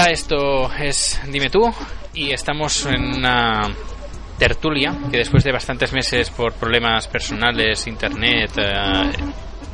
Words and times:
Hola, 0.00 0.12
esto 0.12 0.72
es 0.72 1.20
Dime 1.30 1.50
tú 1.50 1.60
y 2.14 2.30
estamos 2.30 2.86
en 2.86 3.18
una 3.18 3.68
tertulia 4.38 4.96
que 5.10 5.18
después 5.18 5.44
de 5.44 5.52
bastantes 5.52 5.92
meses 5.92 6.30
por 6.30 6.54
problemas 6.54 7.06
personales, 7.06 7.86
internet 7.86 8.50
eh, 8.56 9.12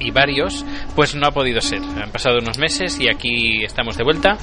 y 0.00 0.10
varios, 0.10 0.66
pues 0.96 1.14
no 1.14 1.28
ha 1.28 1.30
podido 1.30 1.60
ser. 1.60 1.80
Han 1.80 2.10
pasado 2.10 2.38
unos 2.38 2.58
meses 2.58 2.98
y 2.98 3.08
aquí 3.08 3.62
estamos 3.62 3.96
de 3.96 4.02
vuelta 4.02 4.36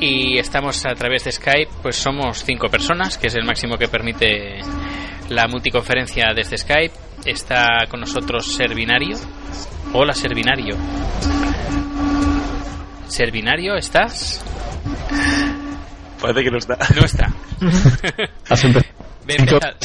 y 0.00 0.38
estamos 0.38 0.84
a 0.86 0.94
través 0.96 1.22
de 1.22 1.30
Skype, 1.30 1.70
pues 1.80 1.94
somos 1.94 2.42
cinco 2.42 2.66
personas, 2.66 3.16
que 3.16 3.28
es 3.28 3.36
el 3.36 3.44
máximo 3.44 3.76
que 3.76 3.86
permite 3.86 4.58
la 5.28 5.46
multiconferencia 5.46 6.32
desde 6.34 6.58
Skype. 6.58 6.94
Está 7.24 7.86
con 7.88 8.00
nosotros 8.00 8.44
Servinario. 8.56 9.16
Hola 9.92 10.14
Servinario. 10.14 10.76
Servinario, 13.08 13.74
¿estás? 13.76 14.44
Parece 16.20 16.44
que 16.44 16.50
no 16.50 16.58
está. 16.58 16.76
No 16.94 17.04
está. 17.04 17.26
Has 18.48 18.64
empe- 18.64 18.84
Ven, 19.26 19.40
empezar. 19.40 19.76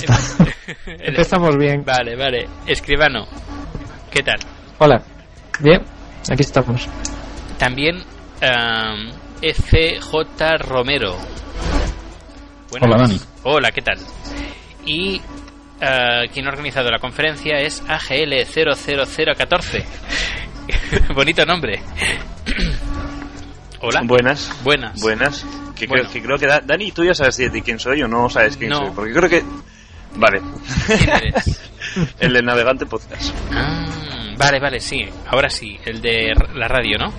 Empezamos 0.86 1.58
bien. 1.58 1.84
Vale, 1.86 2.16
vale. 2.16 2.48
Escribano, 2.66 3.28
¿qué 4.12 4.24
tal? 4.24 4.40
Hola. 4.80 5.02
Bien, 5.60 5.82
aquí 6.32 6.42
estamos. 6.42 6.88
También 7.58 7.98
um, 7.98 9.12
FJ 9.42 10.58
Romero. 10.60 11.18
Buenas. 12.72 12.90
Hola, 12.90 12.98
Dani. 12.98 13.20
Hola, 13.44 13.72
¿qué 13.72 13.82
tal? 13.82 13.98
Y 14.86 15.18
uh, 15.20 16.28
quien 16.34 16.48
ha 16.48 16.50
organizado 16.50 16.90
la 16.90 17.00
conferencia 17.00 17.60
es 17.60 17.84
AGL00014. 17.86 19.84
Bonito 21.16 21.46
nombre. 21.46 21.82
Hola. 23.84 24.02
Buenas. 24.06 24.52
Buenas. 24.64 25.02
Buenas. 25.02 25.46
Que, 25.76 25.88
Bueno. 25.88 26.04
creo, 26.10 26.14
que 26.14 26.22
creo 26.24 26.38
que 26.38 26.48
Da- 26.48 26.62
Dani, 26.62 26.92
tú 26.92 27.04
ya 27.04 27.14
sabes 27.14 27.38
de 27.38 27.62
quién 27.62 27.80
soy 27.80 28.02
o 28.02 28.08
no 28.08 28.30
sabes 28.30 28.56
quién 28.58 28.70
No. 28.70 28.78
soy. 28.78 28.92
Porque 28.96 29.14
creo 29.14 29.30
que. 29.30 29.44
Vale. 30.16 30.42
¿Quién 30.88 31.10
eres? 31.10 31.62
El 32.20 32.34
del 32.34 32.46
Navegante 32.46 32.86
Podcast. 32.86 33.34
Ah, 33.52 33.86
vale, 34.38 34.60
vale, 34.60 34.80
sí. 34.80 35.06
Ahora 35.28 35.50
sí, 35.50 35.78
el 35.86 36.02
de 36.02 36.32
la 36.56 36.68
radio, 36.68 36.98
¿no? 36.98 37.14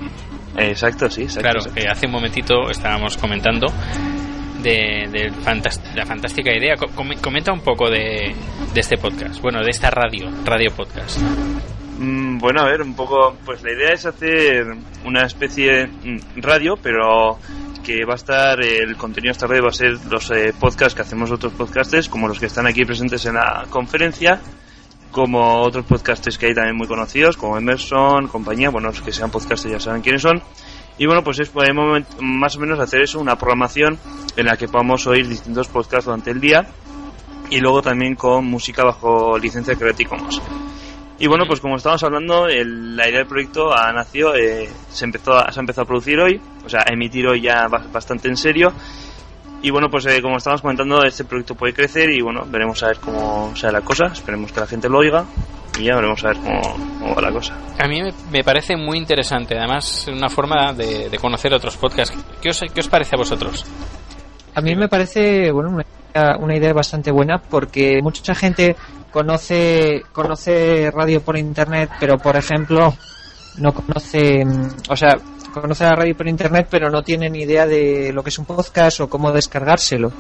Exacto, 0.57 1.09
sí, 1.11 1.23
exacto. 1.23 1.43
Claro, 1.43 1.59
exacto. 1.61 1.81
que 1.81 1.89
hace 1.89 2.07
un 2.07 2.13
momentito 2.13 2.71
estábamos 2.71 3.17
comentando 3.19 3.67
de, 4.63 5.31
la 5.95 6.07
fantástica 6.07 6.51
idea. 6.53 6.77
Co- 6.77 6.89
com- 6.95 7.15
comenta 7.21 7.53
un 7.53 7.61
poco 7.61 7.89
de, 7.91 8.35
de 8.73 8.81
este 8.81 8.97
podcast, 8.97 9.41
bueno, 9.41 9.63
de 9.63 9.71
esta 9.71 9.91
radio, 9.91 10.29
radio 10.45 10.71
podcast. 10.75 11.19
Mm, 11.99 12.39
bueno, 12.39 12.61
a 12.63 12.65
ver, 12.65 12.83
un 12.83 12.95
poco. 12.95 13.37
Pues 13.45 13.63
la 13.63 13.73
idea 13.73 13.93
es 13.93 14.05
hacer 14.07 14.67
una 15.05 15.25
especie 15.27 15.73
de 15.73 15.87
mm, 15.87 16.21
radio, 16.43 16.77
pero 16.83 17.39
que 17.85 18.05
va 18.05 18.15
a 18.15 18.17
estar. 18.17 18.61
El 18.61 18.97
contenido 18.97 19.33
esta 19.33 19.47
radio 19.47 19.63
va 19.65 19.69
a 19.69 19.73
ser 19.73 19.93
los 20.11 20.31
eh, 20.31 20.53
podcasts 20.59 20.95
que 20.95 21.03
hacemos 21.03 21.31
otros 21.31 21.53
podcasters, 21.53 22.09
como 22.09 22.27
los 22.29 22.39
que 22.41 22.47
están 22.47 22.67
aquí 22.67 22.85
presentes 22.85 23.25
en 23.27 23.35
la 23.35 23.65
conferencia. 23.71 24.41
Como 25.13 25.61
otros 25.63 25.85
podcasters 25.87 26.37
que 26.39 26.47
hay 26.47 26.55
también 26.55 26.77
muy 26.77 26.89
conocidos, 26.89 27.37
como 27.37 27.57
Emerson, 27.57 28.27
compañía, 28.27 28.71
bueno, 28.71 28.89
los 28.89 29.01
que 29.01 29.13
sean 29.13 29.31
podcasters 29.31 29.75
ya 29.75 29.79
saben 29.79 30.03
quiénes 30.03 30.23
son. 30.23 30.43
Y 30.99 31.07
bueno, 31.07 31.23
pues 31.23 31.39
es 31.39 31.53
el 31.55 31.75
momento- 31.75 32.17
más 32.21 32.57
o 32.57 32.61
menos 32.61 32.81
hacer 32.81 33.03
eso, 33.03 33.21
una 33.21 33.37
programación 33.37 33.97
en 34.37 34.47
la 34.47 34.57
que 34.57 34.67
podamos 34.67 35.07
oír 35.07 35.29
distintos 35.29 35.69
podcasts 35.69 36.07
durante 36.07 36.33
el 36.33 36.41
día 36.41 36.67
y 37.49 37.61
luego 37.61 37.81
también 37.81 38.17
con 38.17 38.45
música 38.47 38.83
bajo 38.83 39.39
licencia 39.39 39.77
Creative 39.77 40.09
Commons. 40.11 40.43
Y 41.19 41.27
bueno, 41.29 41.45
pues 41.47 41.61
como 41.61 41.77
estábamos 41.77 42.03
hablando, 42.03 42.49
el- 42.49 42.97
la 42.97 43.09
idea 43.09 43.19
del 43.19 43.29
proyecto 43.29 43.73
ha 43.73 43.93
nacido, 43.93 44.35
eh, 44.35 44.69
se, 44.91 45.05
empezó 45.05 45.35
a, 45.35 45.53
se 45.53 45.61
ha 45.61 45.63
empezado 45.63 45.85
a 45.85 45.87
producir 45.87 46.19
hoy, 46.19 46.41
o 46.65 46.69
sea, 46.69 46.81
a 46.81 46.93
emitir 46.93 47.27
hoy 47.29 47.41
ya 47.41 47.69
ba- 47.69 47.85
bastante 47.93 48.29
en 48.29 48.37
serio. 48.37 48.73
Y 49.63 49.71
bueno, 49.71 49.89
pues 49.89 50.05
eh, 50.07 50.21
como 50.21 50.37
estábamos 50.37 50.61
comentando, 50.61 51.03
este 51.05 51.25
proyecto 51.25 51.55
puede 51.55 51.73
crecer 51.73 52.11
y 52.11 52.21
bueno, 52.21 52.45
veremos 52.47 52.83
a 52.83 52.89
ver 52.89 52.99
cómo 52.99 53.55
sea 53.57 53.71
la 53.71 53.81
cosa, 53.81 54.07
esperemos 54.13 54.53
que 54.53 54.61
la 54.61 54.67
gente 54.67 54.89
lo 54.89 54.99
oiga 54.99 55.25
y 55.79 55.85
ya 55.85 55.95
veremos 55.95 56.23
a 56.25 56.29
ver 56.29 56.37
cómo, 56.39 56.61
cómo 57.01 57.15
va 57.15 57.23
la 57.23 57.31
cosa. 57.33 57.55
A 57.79 57.87
mí 57.89 58.03
me, 58.03 58.13
me 58.31 58.45
parece 58.45 58.77
muy 58.77 58.99
interesante, 58.99 59.57
además, 59.57 60.07
una 60.09 60.29
forma 60.29 60.73
de, 60.75 61.09
de 61.09 61.19
conocer 61.19 61.55
otros 61.55 61.77
podcasts. 61.77 62.15
¿Qué 62.43 62.51
os, 62.51 62.61
¿Qué 62.75 62.81
os 62.81 62.89
parece 62.89 63.15
a 63.15 63.19
vosotros? 63.19 63.65
A 64.55 64.61
mí 64.61 64.75
me 64.77 64.89
parece, 64.89 65.51
bueno, 65.51 65.71
una 65.71 65.85
idea, 66.15 66.37
una 66.39 66.57
idea 66.57 66.73
bastante 66.75 67.11
buena 67.11 67.39
porque 67.39 68.01
mucha 68.03 68.35
gente 68.35 68.77
conoce 69.15 70.03
conoce 70.11 70.91
radio 70.91 71.23
por 71.23 71.39
internet, 71.39 71.89
pero 72.01 72.19
por 72.19 72.37
ejemplo 72.37 72.93
no 73.59 73.73
conoce, 73.73 74.45
mm, 74.45 74.91
o 74.91 74.97
sea, 74.97 75.17
conoce 75.53 75.85
la 75.85 75.95
radio 75.95 76.17
por 76.17 76.27
internet, 76.27 76.67
pero 76.69 76.91
no 76.91 77.01
tiene 77.05 77.31
ni 77.31 77.43
idea 77.43 77.65
de 77.65 78.13
lo 78.13 78.25
que 78.25 78.31
es 78.31 78.39
un 78.41 78.45
podcast 78.45 79.01
o 79.01 79.09
cómo 79.09 79.31
descargárselo. 79.31 80.11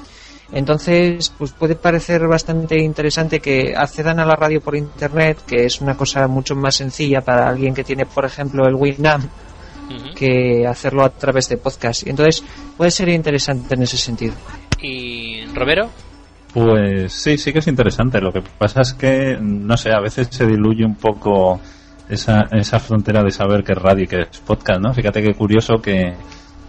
Entonces, 0.52 1.32
pues 1.36 1.50
puede 1.50 1.74
parecer 1.74 2.28
bastante 2.28 2.80
interesante 2.80 3.40
que 3.40 3.74
accedan 3.76 4.20
a 4.20 4.24
la 4.24 4.36
radio 4.36 4.60
por 4.60 4.76
internet, 4.76 5.38
que 5.44 5.64
es 5.64 5.80
una 5.80 5.96
cosa 5.96 6.28
mucho 6.28 6.54
más 6.54 6.76
sencilla 6.76 7.20
para 7.20 7.48
alguien 7.48 7.74
que 7.74 7.82
tiene, 7.82 8.06
por 8.06 8.24
ejemplo, 8.24 8.64
el 8.68 8.76
Winamp, 8.76 9.24
que 10.14 10.64
hacerlo 10.68 11.02
a 11.02 11.10
través 11.10 11.48
de 11.48 11.56
podcast. 11.56 12.06
Y 12.06 12.10
entonces 12.10 12.44
puede 12.76 12.92
ser 12.92 13.08
interesante 13.08 13.74
en 13.74 13.82
ese 13.82 13.96
sentido. 13.96 14.34
¿Y 14.80 15.46
Romero? 15.46 15.90
Pues 16.54 17.12
sí, 17.12 17.36
sí 17.36 17.52
que 17.52 17.58
es 17.58 17.66
interesante. 17.66 18.20
Lo 18.20 18.32
que 18.32 18.40
pasa 18.40 18.82
es 18.82 18.94
que, 18.94 19.36
no 19.40 19.76
sé, 19.76 19.90
a 19.90 20.00
veces 20.00 20.28
se 20.30 20.46
diluye 20.46 20.84
un 20.84 20.94
poco 20.94 21.60
esa, 22.08 22.46
esa 22.52 22.78
frontera 22.78 23.24
de 23.24 23.32
saber 23.32 23.64
qué 23.64 23.72
es 23.72 23.78
radio 23.78 24.04
y 24.04 24.06
qué 24.06 24.20
es 24.20 24.38
podcast, 24.38 24.80
¿no? 24.80 24.94
Fíjate 24.94 25.20
qué 25.20 25.34
curioso 25.34 25.82
que, 25.82 26.14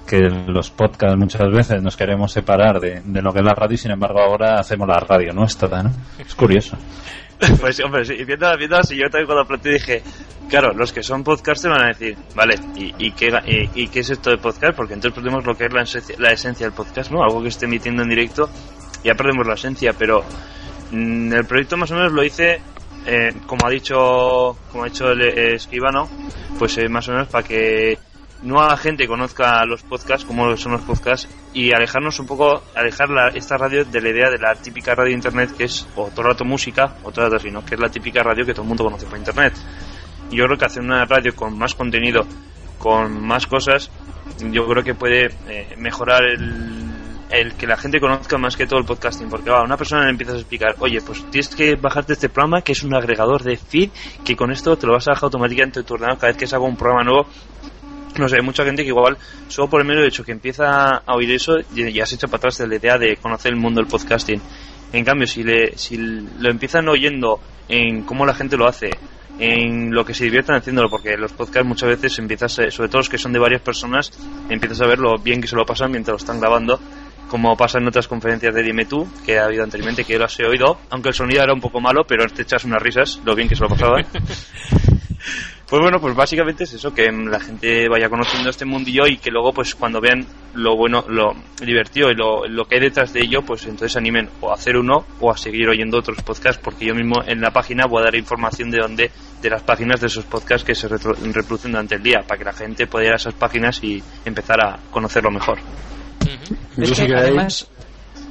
que 0.08 0.22
los 0.22 0.72
podcasts 0.72 1.16
muchas 1.16 1.52
veces 1.52 1.84
nos 1.84 1.96
queremos 1.96 2.32
separar 2.32 2.80
de, 2.80 3.02
de 3.06 3.22
lo 3.22 3.32
que 3.32 3.40
es 3.40 3.46
la 3.46 3.54
radio 3.54 3.76
y 3.76 3.78
sin 3.78 3.92
embargo 3.92 4.22
ahora 4.22 4.60
hacemos 4.60 4.88
la 4.88 5.00
radio 5.00 5.34
nuestra, 5.34 5.84
¿no? 5.84 5.92
Es 6.18 6.34
curioso. 6.34 6.78
Pues 7.60 7.80
hombre, 7.82 8.06
sí, 8.06 8.16
viendo, 8.24 8.50
viendo 8.58 8.78
así, 8.78 8.96
yo 8.96 9.10
también 9.10 9.26
cuando 9.26 9.46
planteé 9.46 9.74
dije, 9.74 10.04
claro, 10.50 10.74
los 10.74 10.94
que 10.94 11.04
son 11.04 11.22
podcasters 11.22 11.74
van 11.74 11.84
a 11.84 11.88
decir, 11.88 12.16
vale, 12.34 12.56
¿y, 12.78 12.94
y, 12.98 13.12
qué, 13.12 13.30
y, 13.46 13.84
y 13.84 13.88
qué 13.90 14.00
es 14.00 14.10
esto 14.10 14.30
de 14.30 14.38
podcast? 14.38 14.78
Porque 14.78 14.94
entonces 14.94 15.22
perdemos 15.22 15.46
lo 15.46 15.54
que 15.54 15.66
es 15.66 15.74
la 15.74 15.84
la 16.18 16.32
esencia 16.32 16.66
del 16.66 16.74
podcast, 16.74 17.12
¿no? 17.12 17.22
Algo 17.22 17.42
que 17.42 17.50
esté 17.50 17.66
emitiendo 17.66 18.04
en 18.04 18.10
directo, 18.10 18.50
ya 19.06 19.14
perdemos 19.16 19.48
la 19.48 19.54
esencia, 19.54 19.94
pero 19.98 20.24
mm, 20.92 21.34
el 21.34 21.46
proyecto 21.46 21.78
más 21.78 21.92
o 21.92 21.96
menos 21.96 22.12
lo 22.12 22.24
hice, 22.24 22.60
eh, 23.06 23.32
como 23.46 23.66
ha 23.68 23.70
dicho 23.70 24.58
como 24.72 24.84
ha 24.84 24.88
dicho 24.88 25.10
el 25.12 25.22
eh, 25.22 25.56
escribano, 25.56 26.10
pues 26.60 26.78
eh, 26.78 26.90
más 26.90 27.08
o 27.08 27.12
menos 27.12 27.28
para 27.28 27.48
que 27.48 27.98
nueva 28.42 28.76
gente 28.78 29.08
conozca 29.08 29.64
los 29.66 29.82
podcasts, 29.84 30.26
como 30.26 30.56
son 30.58 30.74
los 30.74 30.82
podcasts, 30.82 31.28
y 31.54 31.72
alejarnos 31.74 32.20
un 32.20 32.28
poco, 32.28 32.64
alejar 32.76 33.10
la- 33.10 33.30
esta 33.30 33.58
radio 33.58 33.86
de 33.86 34.02
la 34.02 34.10
idea 34.10 34.30
de 34.30 34.38
la 34.38 34.54
típica 34.56 34.94
radio 34.94 35.10
de 35.12 35.16
internet 35.16 35.52
que 35.58 35.64
es 35.66 35.88
o 35.96 36.10
todo 36.10 36.22
el 36.22 36.28
rato 36.34 36.46
música 36.46 36.96
o 37.04 37.12
todo 37.12 37.26
el 37.26 37.32
rato 37.32 37.42
así, 37.42 37.50
¿no? 37.52 37.64
Que 37.66 37.76
es 37.76 37.82
la 37.82 37.90
típica 37.90 38.22
radio 38.24 38.46
que 38.46 38.52
todo 38.54 38.64
el 38.64 38.68
mundo 38.68 38.84
conoce 38.84 39.06
por 39.06 39.18
internet. 39.18 39.54
Yo 40.32 40.46
creo 40.46 40.58
que 40.58 40.66
hacer 40.66 40.84
una 40.84 41.06
radio 41.06 41.34
con 41.36 41.58
más 41.58 41.74
contenido, 41.76 42.22
con 42.78 43.26
más 43.26 43.48
cosas, 43.48 43.90
yo 44.52 44.68
creo 44.68 44.84
que 44.84 44.94
puede 44.96 45.28
eh, 45.48 45.74
mejorar 45.78 46.24
el, 46.24 46.85
el 47.30 47.54
que 47.56 47.68
la 47.68 47.78
gente 47.78 48.00
conozca 48.00 48.38
más 48.38 48.56
que 48.56 48.68
todo 48.68 48.80
el 48.80 48.86
podcasting. 48.86 49.30
Porque 49.30 49.50
a 49.50 49.62
una 49.62 49.78
persona 49.78 50.04
le 50.04 50.12
empiezas 50.12 50.36
a 50.36 50.40
explicar, 50.40 50.76
oye, 50.80 51.02
pues 51.02 51.24
tienes 51.32 51.54
que 51.56 51.76
bajarte 51.76 52.14
este 52.14 52.30
programa 52.30 52.62
que 52.62 52.74
es 52.74 52.84
un 52.84 52.94
agregador 52.94 53.44
de 53.44 53.58
feed 53.58 53.90
que 54.24 54.36
con 54.36 54.52
esto 54.52 54.78
te 54.78 54.88
lo 54.88 54.94
vas 54.94 55.08
a 55.08 55.12
bajar 55.12 55.26
automáticamente 55.26 55.80
en 55.80 55.86
tu 55.86 55.96
ordenador 55.96 56.20
cada 56.20 56.32
vez 56.32 56.38
que 56.38 56.48
salga 56.48 56.66
un 56.66 56.78
programa 56.78 57.04
nuevo 57.04 57.28
no 58.18 58.30
sé, 58.30 58.38
hay 58.38 58.46
mucha 58.46 58.64
gente 58.64 58.84
que 58.84 58.90
igual, 58.90 59.18
solo 59.48 59.70
por 59.70 59.82
el 59.82 59.88
mero 59.88 60.04
hecho 60.04 60.24
que 60.24 60.32
empieza 60.32 60.98
a 61.06 61.16
oír 61.16 61.32
eso, 61.32 61.58
ya 61.74 62.06
se 62.06 62.16
echa 62.16 62.28
para 62.28 62.38
atrás 62.38 62.58
de 62.58 62.68
la 62.68 62.76
idea 62.76 62.98
de 62.98 63.18
conocer 63.18 63.52
el 63.52 63.60
mundo 63.60 63.82
del 63.82 63.90
podcasting. 63.90 64.42
En 64.94 65.04
cambio, 65.04 65.28
si, 65.28 65.44
le, 65.44 65.78
si 65.78 65.98
lo 65.98 66.50
empiezan 66.50 66.88
oyendo 66.88 67.40
en 67.68 68.04
cómo 68.04 68.26
la 68.26 68.34
gente 68.34 68.56
lo 68.56 68.68
hace, 68.68 68.92
en 69.38 69.94
lo 69.94 70.06
que 70.06 70.14
se 70.14 70.24
diviertan 70.24 70.56
haciéndolo, 70.56 70.90
porque 70.90 71.18
los 71.18 71.34
podcasts 71.34 71.68
muchas 71.68 71.90
veces 71.90 72.18
empiezas, 72.20 72.54
sobre 72.54 72.88
todo 72.88 73.00
los 73.00 73.10
que 73.10 73.18
son 73.18 73.34
de 73.34 73.40
varias 73.40 73.62
personas, 73.62 74.12
empiezas 74.50 74.80
a 74.82 74.88
ver 74.88 75.00
lo 75.00 75.18
bien 75.18 75.42
que 75.42 75.48
se 75.48 75.56
lo 75.56 75.66
pasan 75.66 75.92
mientras 75.92 76.14
lo 76.14 76.18
están 76.18 76.40
grabando, 76.40 76.80
como 77.36 77.58
pasa 77.58 77.80
en 77.80 77.88
otras 77.90 78.08
conferencias 78.08 78.56
de 78.56 78.64
Dime 78.64 78.86
Tú, 78.86 79.06
que 79.26 79.38
ha 79.38 79.44
habido 79.44 79.66
anteriormente, 79.66 80.06
que 80.06 80.14
yo 80.14 80.20
las 80.20 80.40
he 80.40 80.46
oído, 80.46 80.78
aunque 80.90 81.10
el 81.10 81.16
sonido 81.16 81.44
era 81.44 81.52
un 81.52 81.60
poco 81.60 81.82
malo, 81.82 82.06
pero 82.08 82.26
te 82.28 82.44
echas 82.44 82.64
unas 82.64 82.82
risas, 82.82 83.20
lo 83.26 83.36
bien 83.36 83.50
que 83.50 83.58
se 83.58 83.62
lo 83.62 83.68
pasaban. 83.68 84.06
Pues 85.68 85.82
bueno, 85.82 86.00
pues 86.00 86.16
básicamente 86.16 86.66
es 86.66 86.74
eso, 86.74 86.94
que 86.94 87.12
la 87.12 87.40
gente 87.40 87.90
vaya 87.90 88.08
conociendo 88.08 88.52
este 88.52 88.66
mundillo 88.66 89.08
y 89.08 89.18
que 89.18 89.32
luego 89.32 89.52
pues 89.52 89.74
cuando 89.74 90.00
vean 90.00 90.24
lo 90.54 90.78
bueno, 90.78 91.04
lo 91.08 91.34
divertido 91.60 92.12
y 92.12 92.16
lo, 92.16 92.46
lo 92.48 92.66
que 92.66 92.76
hay 92.76 92.82
detrás 92.82 93.12
de 93.12 93.22
ello, 93.22 93.42
pues 93.42 93.64
entonces 93.64 93.94
se 93.94 93.98
animen 93.98 94.30
o 94.42 94.52
a 94.52 94.54
hacer 94.54 94.78
uno 94.78 95.04
o 95.20 95.32
a 95.32 95.38
seguir 95.38 95.68
oyendo 95.68 95.98
otros 95.98 96.22
podcasts, 96.22 96.62
porque 96.64 96.86
yo 96.86 96.94
mismo 96.94 97.16
en 97.26 97.42
la 97.42 97.50
página 97.50 97.88
voy 97.88 98.02
a 98.02 98.06
dar 98.06 98.16
información 98.16 98.70
de 98.70 98.78
dónde, 98.78 99.12
de 99.42 99.50
las 99.50 99.64
páginas 99.64 100.00
de 100.00 100.06
esos 100.06 100.26
podcasts 100.26 100.64
que 100.64 100.76
se 100.76 100.88
reproducen 100.88 101.72
durante 101.72 101.96
el 101.96 102.04
día, 102.04 102.22
para 102.22 102.38
que 102.38 102.46
la 102.46 102.54
gente 102.54 102.86
pueda 102.86 103.08
ir 103.08 103.14
a 103.14 103.16
esas 103.16 103.34
páginas 103.34 103.84
y 103.84 104.04
empezar 104.24 104.64
a 104.64 104.80
conocerlo 104.92 105.32
mejor. 105.32 105.58
Es 106.78 106.92
que 106.92 107.14
además, 107.16 107.68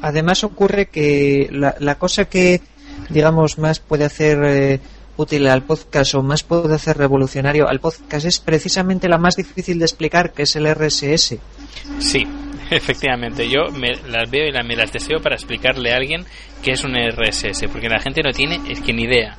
además 0.03 0.45
ocurre 0.45 0.87
que 0.87 1.49
la, 1.53 1.75
la 1.79 1.97
cosa 1.97 2.27
que, 2.27 2.61
digamos, 3.09 3.59
más 3.59 3.81
puede 3.81 4.05
hacer 4.05 4.39
eh, 4.45 4.81
útil 5.17 5.47
al 5.47 5.63
podcast 5.63 6.15
o 6.15 6.23
más 6.23 6.43
puede 6.43 6.75
hacer 6.75 6.97
revolucionario 6.99 7.69
al 7.69 7.81
podcast 7.81 8.27
es 8.27 8.41
precisamente 8.41 9.09
la 9.09 9.19
más 9.19 9.37
difícil 9.37 9.79
de 9.79 9.85
explicar, 9.85 10.33
que 10.33 10.43
es 10.43 10.57
el 10.57 10.67
RSS. 10.75 11.37
Sí, 11.99 12.23
efectivamente. 12.71 13.49
Yo 13.49 13.71
me 13.73 13.93
las 14.09 14.31
veo 14.31 14.47
y 14.49 14.53
la- 14.53 14.63
me 14.63 14.77
las 14.77 14.93
deseo 14.93 15.21
para 15.23 15.37
explicarle 15.37 15.93
a 15.93 15.97
alguien 15.97 16.25
qué 16.63 16.73
es 16.73 16.85
un 16.85 16.95
RSS, 16.97 17.69
porque 17.73 17.89
la 17.89 18.01
gente 18.01 18.23
no 18.23 18.33
tiene 18.33 18.61
es 18.71 18.81
que 18.81 18.93
ni 18.93 19.05
idea. 19.05 19.37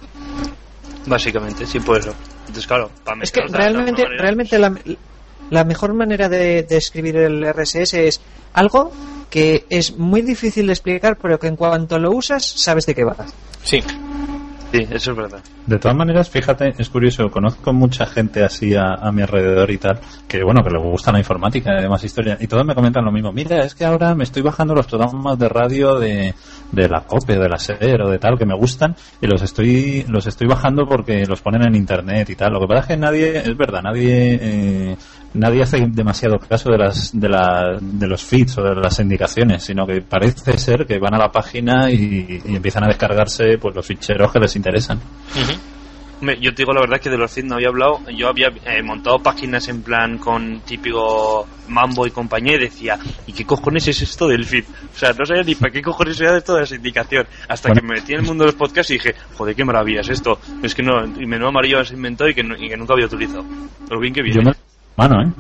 Básicamente, 1.06 1.66
sí, 1.68 1.80
pues 1.80 2.00
eso. 2.06 2.16
Entonces, 2.42 2.68
claro, 2.68 2.90
para 3.04 3.22
Es 3.24 3.32
que 3.32 3.42
realmente, 3.48 4.06
realmente 4.18 4.58
la, 4.58 4.74
la 5.50 5.64
mejor 5.64 5.94
manera 5.94 6.30
de, 6.30 6.64
de 6.64 6.78
escribir 6.78 7.18
el 7.18 7.46
RSS 7.46 7.94
es 7.96 8.22
algo 8.54 8.92
que 9.30 9.66
es 9.70 9.98
muy 9.98 10.22
difícil 10.22 10.68
de 10.68 10.74
explicar, 10.74 11.18
pero 11.22 11.40
que 11.40 11.48
en 11.48 11.56
cuanto 11.56 12.00
lo 12.00 12.12
usas, 12.12 12.46
sabes 12.46 12.86
de 12.86 12.96
qué 12.96 13.04
va. 13.04 13.16
Sí, 13.64 13.82
Sí, 14.76 14.86
eso 14.92 15.12
es 15.12 15.18
verdad. 15.18 15.40
De 15.66 15.80
todas 15.80 15.96
maneras, 15.96 16.30
fíjate, 16.30 16.74
es 16.78 16.90
curioso, 16.90 17.30
conozco 17.30 17.72
mucha 17.72 18.06
gente 18.06 18.44
así 18.44 18.76
a, 18.76 18.96
a 18.96 19.12
mi 19.12 19.22
alrededor 19.22 19.72
y 19.72 19.78
tal, 19.78 20.00
que 20.28 20.44
bueno, 20.44 20.64
que 20.64 20.70
le 20.70 20.80
gusta 20.80 21.12
la 21.14 21.20
informática 21.20 21.72
y 21.78 21.82
demás 21.82 22.04
historia, 22.04 22.38
y 22.40 22.48
todos 22.48 22.66
me 22.66 22.76
comentan 22.76 23.06
lo 23.06 23.12
mismo. 23.12 23.32
Mira, 23.32 23.64
es 23.64 23.74
que 23.74 23.86
ahora 23.86 24.14
me 24.16 24.26
estoy 24.26 24.42
bajando 24.42 24.76
los 24.76 24.88
programas 24.88 25.40
de 25.40 25.50
radio 25.50 25.98
de, 25.98 26.34
de 26.72 26.90
la 26.90 27.02
COPE, 27.02 27.38
de 27.38 27.50
la 27.50 27.58
SER 27.58 28.02
o 28.02 28.10
de 28.10 28.20
tal, 28.20 28.38
que 28.38 28.46
me 28.46 28.56
gustan, 28.56 28.96
y 29.22 29.28
los 29.28 29.42
estoy, 29.42 30.06
los 30.10 30.28
estoy 30.28 30.48
bajando 30.48 30.86
porque 30.86 31.26
los 31.26 31.42
ponen 31.42 31.66
en 31.66 31.76
internet 31.76 32.30
y 32.30 32.36
tal. 32.36 32.54
Lo 32.54 32.60
que 32.60 32.68
pasa 32.68 32.82
es 32.82 32.88
que 32.88 32.98
nadie, 32.98 33.38
es 33.38 33.58
verdad, 33.58 33.82
nadie, 33.82 34.40
eh, 34.42 34.98
nadie 35.36 35.64
hace 35.64 35.86
demasiado 35.88 36.40
caso 36.40 36.70
de 36.72 36.78
las, 36.78 37.18
de 37.20 37.30
la, 37.30 37.78
de 37.80 38.08
los 38.08 38.24
feeds 38.24 38.58
o 38.58 38.64
de 38.64 38.76
las 38.76 39.00
indicaciones, 39.00 39.64
sino 39.64 39.86
que 39.86 40.02
parece 40.02 40.58
ser 40.58 40.86
que 40.86 40.98
van 41.00 41.14
a 41.14 41.18
la 41.18 41.32
página 41.32 41.92
y, 41.92 42.42
y 42.46 42.56
empiezan 42.56 42.84
a 42.86 42.88
descargarse 42.88 43.58
pues 43.60 43.76
los 43.76 43.86
ficheros 43.86 44.32
que 44.32 44.40
les 44.40 44.56
interesan. 44.56 45.00
Hombre, 46.18 46.38
yo 46.40 46.52
te 46.56 46.62
digo 46.64 46.72
la 46.72 46.80
verdad 46.80 47.00
que 47.02 47.10
de 47.10 47.18
los 47.18 47.30
feeds 47.30 47.48
no 47.50 47.56
había 47.56 47.68
hablado. 47.68 48.00
Yo 48.18 48.30
había 48.30 48.48
eh, 48.48 48.82
montado 48.82 49.20
páginas 49.20 49.68
en 49.68 49.82
plan 49.84 50.18
con 50.18 50.62
típico 50.62 51.46
Mambo 51.68 52.08
y 52.08 52.12
compañía 52.12 52.56
y 52.56 52.60
decía, 52.60 52.98
¿y 53.28 53.34
qué 53.34 53.46
cojones 53.46 53.86
es 53.90 54.02
esto 54.02 54.26
del 54.30 54.46
feed? 54.46 54.64
O 54.96 54.98
sea, 54.98 55.12
no 55.12 55.26
sabía 55.26 55.44
ni 55.44 55.56
para 55.56 55.74
qué 55.74 55.82
cojones 55.82 56.20
era 56.22 56.38
esto 56.38 56.56
de 56.56 56.64
esa 56.64 56.76
indicación. 56.76 57.28
Hasta 57.50 57.68
Bueno. 57.68 57.82
que 57.82 57.88
me 57.88 57.94
metí 58.00 58.14
en 58.14 58.20
el 58.22 58.26
mundo 58.26 58.46
de 58.46 58.52
los 58.52 58.56
podcasts 58.58 58.92
y 58.92 58.94
dije, 58.94 59.14
joder, 59.38 59.56
qué 59.58 59.66
maravilla 59.66 60.00
es 60.02 60.10
esto. 60.10 60.40
Es 60.64 60.74
que 60.74 60.84
no, 60.84 61.04
y 61.06 61.26
menudo 61.26 61.50
amarillo 61.50 61.84
se 61.84 61.96
inventó 61.96 62.30
y 62.30 62.34
que, 62.34 62.44
no- 62.44 62.56
y 62.56 62.70
que 62.70 62.78
nunca 62.78 62.94
había 62.94 63.08
utilizado. 63.08 63.44
Lo 63.90 64.00
bien 64.00 64.14
que 64.14 64.22
Yo 64.22 64.26
viene. 64.36 64.44
me 64.52 64.56
mano, 64.98 65.22
¿eh? 65.22 65.32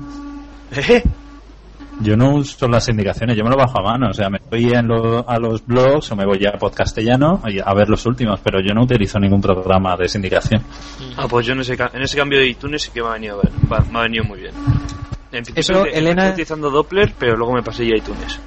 ¿Eh? 0.89 1.03
Yo 2.01 2.17
no 2.17 2.35
uso 2.35 2.67
las 2.67 2.89
indicaciones, 2.89 3.37
yo 3.37 3.43
me 3.45 3.49
lo 3.49 3.55
bajo 3.55 3.79
a 3.79 3.83
mano. 3.93 4.09
O 4.09 4.13
sea, 4.13 4.29
me 4.29 4.39
voy 4.51 4.65
en 4.73 4.85
lo- 4.87 5.27
a 5.29 5.37
los 5.39 5.65
blogs 5.65 6.11
o 6.11 6.15
me 6.17 6.25
voy 6.25 6.45
a 6.45 6.57
podcastellano 6.57 7.41
a 7.63 7.73
ver 7.73 7.87
los 7.87 8.05
últimos, 8.05 8.39
pero 8.43 8.59
yo 8.59 8.73
no 8.73 8.83
utilizo 8.83 9.17
ningún 9.17 9.39
programa 9.39 9.95
de 9.95 10.09
sindicación. 10.09 10.61
Ah, 11.15 11.25
pues 11.29 11.45
yo 11.45 11.53
en 11.53 11.61
ese, 11.61 11.77
ca- 11.77 11.91
en 11.93 12.01
ese 12.01 12.17
cambio 12.17 12.39
de 12.39 12.47
iTunes 12.47 12.81
sí 12.81 12.91
que 12.93 13.01
me 13.01 13.07
ha 13.07 13.13
venido, 13.13 13.41
va- 13.71 13.79
me 13.89 13.99
ha 13.99 14.01
venido 14.03 14.25
muy 14.25 14.41
bien. 14.41 14.53
En 15.31 15.43
principio 15.43 15.59
Eso, 15.61 15.85
Elena- 15.85 16.29
utilizando 16.31 16.69
Doppler, 16.69 17.13
pero 17.17 17.37
luego 17.37 17.53
me 17.53 17.63
pasé 17.63 17.85
ya 17.85 17.93
a 17.93 17.97
iTunes. 17.97 18.39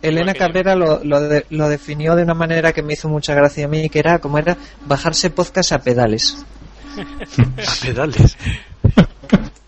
Elena. 0.00 0.34
Cabrera 0.34 0.76
lo, 0.76 1.02
lo, 1.02 1.20
de- 1.20 1.46
lo 1.50 1.68
definió 1.68 2.14
de 2.14 2.22
una 2.22 2.34
manera 2.34 2.72
que 2.72 2.82
me 2.82 2.92
hizo 2.92 3.08
mucha 3.08 3.34
gracia 3.34 3.64
a 3.64 3.68
mí, 3.68 3.88
que 3.88 3.98
era 3.98 4.18
como 4.20 4.38
era 4.38 4.56
bajarse 4.86 5.30
podcast 5.30 5.72
a 5.72 5.78
pedales. 5.80 6.44
A 6.96 7.84
pedales. 7.84 8.36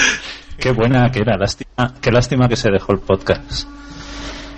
Qué 0.58 0.72
buena 0.72 1.10
que 1.10 1.20
era, 1.20 1.36
lástima, 1.36 1.94
qué 2.00 2.10
lástima 2.10 2.48
que 2.48 2.56
se 2.56 2.70
dejó 2.70 2.92
el 2.92 3.00
podcast. 3.00 3.68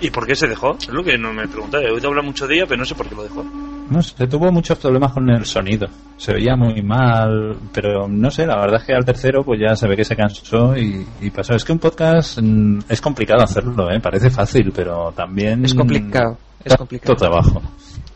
¿Y 0.01 0.09
por 0.11 0.25
qué 0.25 0.33
se 0.33 0.47
dejó? 0.47 0.77
Es 0.79 0.87
lo 0.87 1.03
que 1.03 1.17
no 1.17 1.33
me 1.33 1.47
preguntaba. 1.47 1.83
He 1.83 1.91
oído 1.91 2.07
hablar 2.07 2.23
mucho 2.23 2.47
de 2.47 2.55
ella, 2.55 2.65
pero 2.65 2.79
no 2.79 2.85
sé 2.85 2.95
por 2.95 3.07
qué 3.07 3.15
lo 3.15 3.23
dejó. 3.23 3.43
No 3.89 4.01
sé, 4.01 4.27
tuvo 4.27 4.51
muchos 4.51 4.77
problemas 4.77 5.11
con 5.11 5.29
el 5.29 5.45
sonido. 5.45 5.87
Se 6.15 6.33
veía 6.33 6.55
muy 6.55 6.81
mal, 6.81 7.57
pero 7.73 8.07
no 8.07 8.31
sé, 8.31 8.45
la 8.45 8.57
verdad 8.57 8.79
es 8.79 8.87
que 8.87 8.93
al 8.93 9.03
tercero 9.03 9.43
pues 9.43 9.59
ya 9.59 9.75
se 9.75 9.87
ve 9.87 9.97
que 9.97 10.05
se 10.05 10.15
cansó 10.15 10.77
y, 10.77 11.05
y 11.21 11.29
pasó. 11.31 11.53
Es 11.53 11.65
que 11.65 11.73
un 11.73 11.79
podcast 11.79 12.39
mm, 12.41 12.79
es 12.87 13.01
complicado 13.01 13.43
hacerlo, 13.43 13.91
¿eh? 13.91 13.99
Parece 13.99 14.29
fácil, 14.29 14.71
pero 14.73 15.11
también... 15.11 15.65
Es 15.65 15.73
complicado, 15.73 16.37
es 16.63 16.75
complicado. 16.77 17.13
mucho 17.13 17.25
trabajo. 17.25 17.61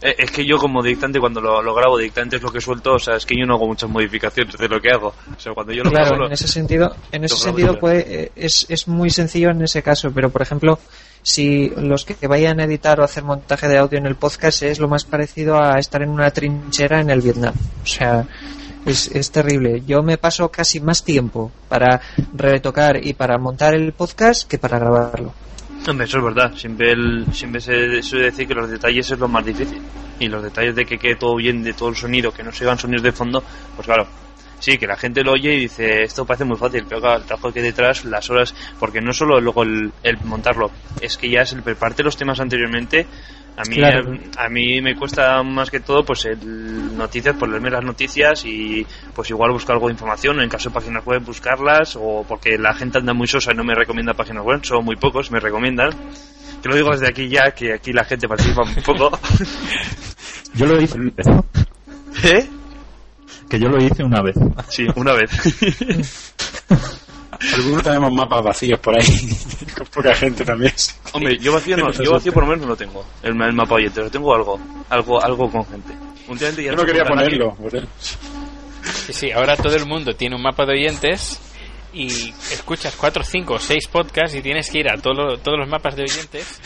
Eh, 0.03 0.15
Es 0.17 0.31
que 0.31 0.45
yo 0.45 0.57
como 0.57 0.83
dictante 0.83 1.19
cuando 1.19 1.39
lo, 1.39 1.61
lo 1.61 1.73
grabo 1.73 1.97
dictante 1.97 2.35
es 2.35 2.41
lo 2.41 2.51
que 2.51 2.59
suelto, 2.59 2.95
o 2.95 2.99
sea, 2.99 3.15
es 3.15 3.25
que 3.25 3.35
yo 3.39 3.45
no 3.45 3.55
hago 3.55 3.67
muchas 3.67 3.89
modificaciones 3.89 4.57
de 4.57 4.67
lo 4.67 4.81
que 4.81 4.91
hago. 4.91 5.07
O 5.35 5.39
sea, 5.39 5.53
cuando 5.53 5.71
yo 5.71 5.83
lo 5.83 5.89
Claro, 5.91 6.09
grabo 6.09 6.25
en 6.25 6.33
ese 6.33 6.47
sentido, 6.47 6.93
en 7.11 7.23
ese 7.23 7.37
sentido 7.37 7.79
eh, 7.89 8.31
es, 8.35 8.65
es 8.67 8.87
muy 8.87 9.09
sencillo 9.09 9.49
en 9.51 9.61
ese 9.61 9.81
caso, 9.81 10.11
pero 10.13 10.29
por 10.29 10.41
ejemplo, 10.41 10.77
si 11.21 11.69
los 11.77 12.03
que 12.03 12.27
vayan 12.27 12.59
a 12.59 12.65
editar 12.65 12.99
o 12.99 13.03
hacer 13.03 13.23
montaje 13.23 13.69
de 13.69 13.77
audio 13.77 13.97
en 13.97 14.05
el 14.05 14.15
podcast 14.15 14.63
es 14.63 14.79
lo 14.79 14.89
más 14.89 15.05
parecido 15.05 15.57
a 15.57 15.79
estar 15.79 16.01
en 16.01 16.09
una 16.09 16.29
trinchera 16.31 16.99
en 16.99 17.09
el 17.09 17.21
Vietnam. 17.21 17.53
O 17.81 17.85
sea, 17.87 18.25
es, 18.85 19.07
es 19.07 19.31
terrible. 19.31 19.83
Yo 19.87 20.03
me 20.03 20.17
paso 20.17 20.49
casi 20.49 20.81
más 20.81 21.05
tiempo 21.05 21.49
para 21.69 22.01
retocar 22.33 23.05
y 23.05 23.13
para 23.13 23.37
montar 23.37 23.73
el 23.73 23.93
podcast 23.93 24.49
que 24.49 24.57
para 24.57 24.79
grabarlo. 24.79 25.33
Hombre, 25.87 26.05
eso 26.05 26.17
es 26.19 26.23
verdad. 26.23 26.53
Siempre, 26.55 26.91
el, 26.91 27.25
siempre 27.33 27.59
se 27.59 28.01
suele 28.01 28.25
decir 28.25 28.47
que 28.47 28.53
los 28.53 28.69
detalles 28.69 29.11
es 29.11 29.19
lo 29.19 29.27
más 29.27 29.45
difícil. 29.45 29.81
Y 30.19 30.27
los 30.27 30.41
detalles 30.41 30.75
de 30.75 30.85
que 30.85 30.97
quede 30.97 31.15
todo 31.15 31.35
bien, 31.35 31.61
de 31.61 31.73
todo 31.73 31.89
el 31.89 31.95
sonido, 31.95 32.31
que 32.31 32.43
no 32.43 32.51
se 32.51 32.63
oigan 32.63 32.77
sonidos 32.77 33.03
de 33.03 33.11
fondo, 33.11 33.43
pues 33.75 33.85
claro. 33.85 34.07
Sí, 34.59 34.77
que 34.77 34.87
la 34.87 34.95
gente 34.95 35.23
lo 35.25 35.33
oye 35.33 35.55
y 35.55 35.59
dice, 35.61 36.03
esto 36.03 36.25
parece 36.25 36.45
muy 36.45 36.55
fácil, 36.55 36.85
pero 36.87 37.15
el 37.17 37.23
trabajo 37.23 37.51
que 37.51 37.59
hay 37.59 37.65
detrás, 37.65 38.05
las 38.05 38.29
horas, 38.29 38.55
porque 38.79 39.01
no 39.01 39.11
solo 39.11 39.41
luego 39.41 39.63
el, 39.63 39.91
el 40.03 40.17
montarlo, 40.23 40.71
es 41.01 41.17
que 41.17 41.29
ya 41.29 41.41
es 41.41 41.51
el 41.51 41.63
prepararte 41.63 42.01
los 42.01 42.15
temas 42.15 42.39
anteriormente. 42.39 43.05
A 43.55 43.61
mí, 43.69 43.75
Claro. 43.75 44.17
a, 44.37 44.49
mí 44.49 44.81
me 44.81 44.95
cuesta 44.95 45.43
más 45.43 45.69
que 45.69 45.79
todo, 45.79 46.03
pues, 46.03 46.25
el 46.25 46.97
noticias, 46.97 47.35
por 47.35 47.49
leerme 47.49 47.69
las 47.69 47.83
noticias 47.83 48.43
y, 48.45 48.85
pues, 49.13 49.29
igual 49.29 49.51
buscar 49.51 49.75
algo 49.75 49.87
de 49.87 49.93
información, 49.93 50.41
en 50.41 50.49
caso 50.49 50.69
de 50.69 50.73
páginas 50.73 51.05
web, 51.05 51.23
buscarlas, 51.23 51.95
o 51.95 52.25
porque 52.27 52.57
la 52.57 52.73
gente 52.73 52.97
anda 52.97 53.13
muy 53.13 53.27
sosa 53.27 53.51
y 53.51 53.55
no 53.55 53.63
me 53.63 53.75
recomienda 53.75 54.13
páginas 54.15 54.43
web, 54.43 54.63
son 54.65 54.83
muy 54.83 54.95
pocos, 54.95 55.29
me 55.29 55.39
recomiendan. 55.39 55.91
Que 56.63 56.69
lo 56.69 56.75
digo 56.75 56.91
desde 56.91 57.09
aquí 57.09 57.27
ya, 57.27 57.51
que 57.51 57.73
aquí 57.73 57.91
la 57.93 58.05
gente 58.05 58.27
participa 58.27 58.63
un 58.63 58.73
poco. 58.83 59.11
Yo 60.55 60.65
lo 60.65 60.81
hice, 60.81 60.97
¿Eh? 62.23 62.47
que 63.49 63.59
yo 63.59 63.69
lo 63.69 63.77
hice 63.83 64.03
una 64.03 64.21
vez. 64.21 64.35
Sí, 64.69 64.87
una 64.95 65.13
vez. 65.13 65.29
Algunos 67.53 67.83
tenemos 67.83 68.11
mapas 68.13 68.43
vacíos 68.43 68.79
por 68.79 68.95
ahí, 68.99 69.05
con 69.77 69.87
poca 69.87 70.13
gente 70.15 70.43
también. 70.45 70.73
Hombre, 71.13 71.37
yo 71.39 71.53
vacío 71.53 71.77
no, 71.77 71.91
yo 71.91 72.11
vacío 72.11 72.31
por 72.33 72.43
lo 72.43 72.49
menos 72.49 72.63
no 72.63 72.69
lo 72.69 72.75
tengo. 72.75 73.05
El, 73.21 73.39
el 73.41 73.53
mapa 73.53 73.75
oyente, 73.75 74.01
lo 74.01 74.09
tengo 74.11 74.33
algo, 74.35 74.59
algo, 74.89 75.21
algo 75.23 75.49
con 75.51 75.65
gente. 75.65 75.93
Últimamente 76.27 76.63
ya 76.63 76.71
Yo 76.71 76.77
no 76.77 76.85
quería 76.85 77.03
ponerlo. 77.03 77.57
Sí, 79.05 79.13
sí, 79.13 79.31
ahora 79.31 79.55
todo 79.55 79.75
el 79.75 79.85
mundo 79.85 80.13
tiene 80.15 80.35
un 80.35 80.41
mapa 80.41 80.65
de 80.65 80.73
oyentes 80.73 81.39
y 81.93 82.29
escuchas 82.51 82.95
4, 82.95 83.23
5 83.23 83.53
o 83.53 83.59
6 83.59 83.87
podcasts 83.87 84.35
y 84.35 84.41
tienes 84.41 84.69
que 84.69 84.79
ir 84.79 84.89
a 84.89 84.97
todo 84.97 85.13
lo- 85.13 85.37
todos 85.37 85.59
los 85.59 85.67
mapas 85.69 85.95
de 85.95 86.03
oyentes. 86.03 86.59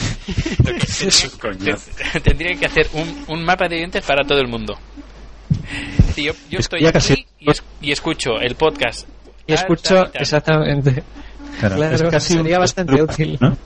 Lo 0.63 0.71
que 0.71 0.77
Eso, 1.07 1.29
tendría, 1.38 1.75
coño. 1.75 1.81
te- 2.13 2.19
tendría 2.21 2.55
que 2.55 2.65
hacer 2.65 2.89
un, 2.93 3.25
un 3.27 3.43
mapa 3.43 3.67
de 3.67 3.75
oyentes 3.77 4.03
para 4.05 4.24
todo 4.25 4.39
el 4.39 4.47
mundo. 4.47 4.77
Yo, 6.15 6.33
yo 6.50 6.59
estoy 6.59 6.83
aquí 6.86 6.93
casi- 6.93 7.25
y, 7.39 7.51
es- 7.51 7.63
y 7.81 7.91
escucho 7.91 8.39
el 8.39 8.55
podcast. 8.55 9.07
Y 9.48 9.54
tal, 9.54 9.56
escucho 9.56 9.96
tal 9.96 10.08
y 10.08 10.12
tal. 10.12 10.22
exactamente. 10.22 11.04
Claro, 11.60 11.75
Claro, 11.77 11.96
es 11.96 12.04
casi 12.04 12.34
un- 12.34 12.39
sería 12.44 12.60
bastante 12.60 13.01
útil. 13.01 13.38
¿no? 13.42 13.58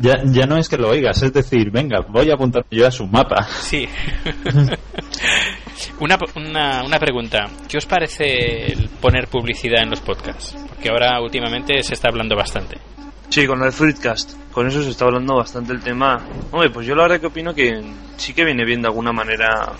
Ya, 0.00 0.22
ya 0.26 0.46
no 0.46 0.56
es 0.58 0.68
que 0.68 0.76
lo 0.76 0.90
oigas, 0.90 1.20
es 1.22 1.32
decir, 1.32 1.70
venga, 1.72 2.00
voy 2.08 2.30
a 2.30 2.34
apuntar 2.34 2.64
yo 2.70 2.86
a 2.86 2.90
su 2.90 3.06
mapa. 3.06 3.46
Sí. 3.62 3.88
una, 6.00 6.18
una, 6.36 6.82
una 6.84 6.98
pregunta. 6.98 7.46
¿Qué 7.68 7.78
os 7.78 7.86
parece 7.86 8.72
el 8.72 8.88
poner 9.00 9.28
publicidad 9.28 9.82
en 9.82 9.90
los 9.90 10.00
podcasts? 10.00 10.54
Porque 10.68 10.88
ahora 10.90 11.20
últimamente 11.20 11.82
se 11.82 11.94
está 11.94 12.08
hablando 12.10 12.36
bastante. 12.36 12.78
Sí, 13.28 13.46
con 13.46 13.62
el 13.62 13.72
Fruitcast. 13.72 14.34
Con 14.52 14.66
eso 14.68 14.82
se 14.82 14.90
está 14.90 15.04
hablando 15.04 15.36
bastante 15.36 15.72
el 15.72 15.80
tema. 15.80 16.16
Hombre, 16.50 16.70
pues 16.70 16.86
yo 16.86 16.94
la 16.94 17.02
verdad 17.02 17.20
que 17.20 17.26
opino 17.26 17.54
que 17.54 17.80
sí 18.16 18.32
que 18.32 18.44
viene 18.44 18.64
bien 18.64 18.80
de 18.80 18.88
alguna 18.88 19.12
manera 19.12 19.72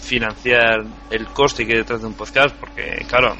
financiar 0.00 0.80
el 1.10 1.26
coste 1.28 1.66
que 1.66 1.72
hay 1.72 1.78
detrás 1.78 2.00
de 2.00 2.06
un 2.08 2.14
podcast, 2.14 2.54
porque 2.56 3.04
claro, 3.08 3.34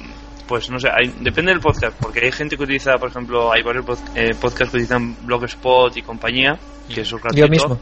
pues 0.49 0.69
no 0.71 0.81
sé, 0.81 0.89
hay- 0.89 1.15
depende 1.21 1.53
del 1.53 1.61
podcast, 1.61 1.97
porque 2.01 2.25
hay 2.25 2.33
gente 2.33 2.57
que 2.57 2.65
utiliza, 2.65 2.97
por 2.99 3.11
ejemplo, 3.11 3.53
hay 3.53 3.63
varios 3.63 3.85
pod- 3.85 3.99
eh, 4.17 4.31
podcasts 4.35 4.71
que 4.73 4.77
utilizan 4.79 5.15
Blogspot 5.27 5.97
y 5.97 6.03
compañía, 6.03 6.59
que 6.93 7.03
eso 7.03 7.17
es 7.17 7.23
gratuito. 7.23 7.47
Yo 7.47 7.49
mismo. 7.51 7.79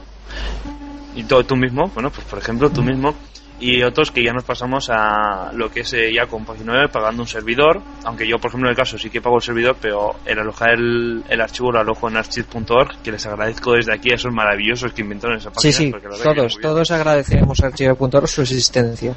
Y 1.15 1.25
tú, 1.25 1.43
tú 1.45 1.57
mismo, 1.57 1.91
bueno, 1.95 2.11
pues 2.11 2.27
por 2.27 2.39
ejemplo 2.39 2.69
tú 2.71 2.83
mismo. 2.83 3.15
Y 3.59 3.83
otros 3.83 4.11
que 4.11 4.23
ya 4.23 4.35
nos 4.35 4.45
pasamos 4.45 4.91
a 4.91 5.51
lo 5.55 5.71
que 5.71 5.81
es 5.81 5.91
eh, 5.95 6.13
ya 6.13 6.27
con 6.27 6.45
Página 6.45 6.73
9 6.75 6.89
pagando 6.93 7.23
un 7.23 7.27
servidor. 7.27 7.81
Aunque 8.05 8.29
yo, 8.29 8.37
por 8.37 8.51
ejemplo, 8.51 8.69
en 8.69 8.73
el 8.73 8.77
caso 8.77 8.99
sí 8.99 9.09
que 9.09 9.23
pago 9.23 9.37
el 9.37 9.43
servidor, 9.43 9.77
pero 9.81 10.17
el 10.27 10.39
alojar 10.39 10.73
el, 10.75 11.25
el 11.27 11.41
archivo 11.41 11.73
lo 11.73 11.79
alojo 11.81 12.07
en 12.11 12.19
archive.org, 12.19 13.01
que 13.03 13.13
les 13.13 13.25
agradezco 13.25 13.73
desde 13.73 13.95
aquí 13.95 14.11
a 14.13 14.17
esos 14.17 14.31
maravillosos 14.31 14.93
que 14.93 15.01
inventaron 15.01 15.39
esa 15.39 15.49
página. 15.51 15.73
Sí, 15.73 15.85
sí, 15.87 15.91
todos, 16.35 16.53
todos 16.61 16.91
agradecemos 16.91 17.59
a 17.63 17.67
Archivo.org 17.69 18.29
su 18.29 18.43
existencia. 18.43 19.15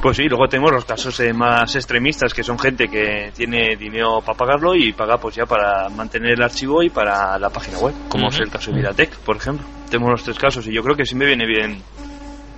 Pues 0.00 0.18
sí, 0.18 0.24
luego 0.28 0.46
tenemos 0.46 0.70
los 0.72 0.84
casos 0.84 1.18
eh, 1.20 1.32
más 1.32 1.74
extremistas, 1.74 2.32
que 2.32 2.42
son 2.44 2.58
gente 2.58 2.86
que 2.88 3.32
tiene 3.34 3.76
dinero 3.76 4.20
para 4.24 4.36
pagarlo 4.38 4.74
y 4.74 4.92
paga 4.92 5.18
pues 5.18 5.34
ya 5.34 5.46
para 5.46 5.88
mantener 5.88 6.32
el 6.32 6.42
archivo 6.42 6.82
y 6.82 6.90
para 6.90 7.38
la 7.38 7.50
página 7.50 7.78
web, 7.78 7.94
como 8.08 8.28
es 8.28 8.38
el 8.38 8.50
caso 8.50 8.70
de 8.70 8.76
Vidatec, 8.78 9.16
por 9.18 9.36
ejemplo. 9.36 9.66
Tenemos 9.90 10.10
los 10.12 10.22
tres 10.22 10.38
casos 10.38 10.66
y 10.66 10.72
yo 10.72 10.82
creo 10.82 10.94
que 10.96 11.04
sí 11.06 11.14
me 11.14 11.24
viene 11.26 11.46
bien 11.46 11.82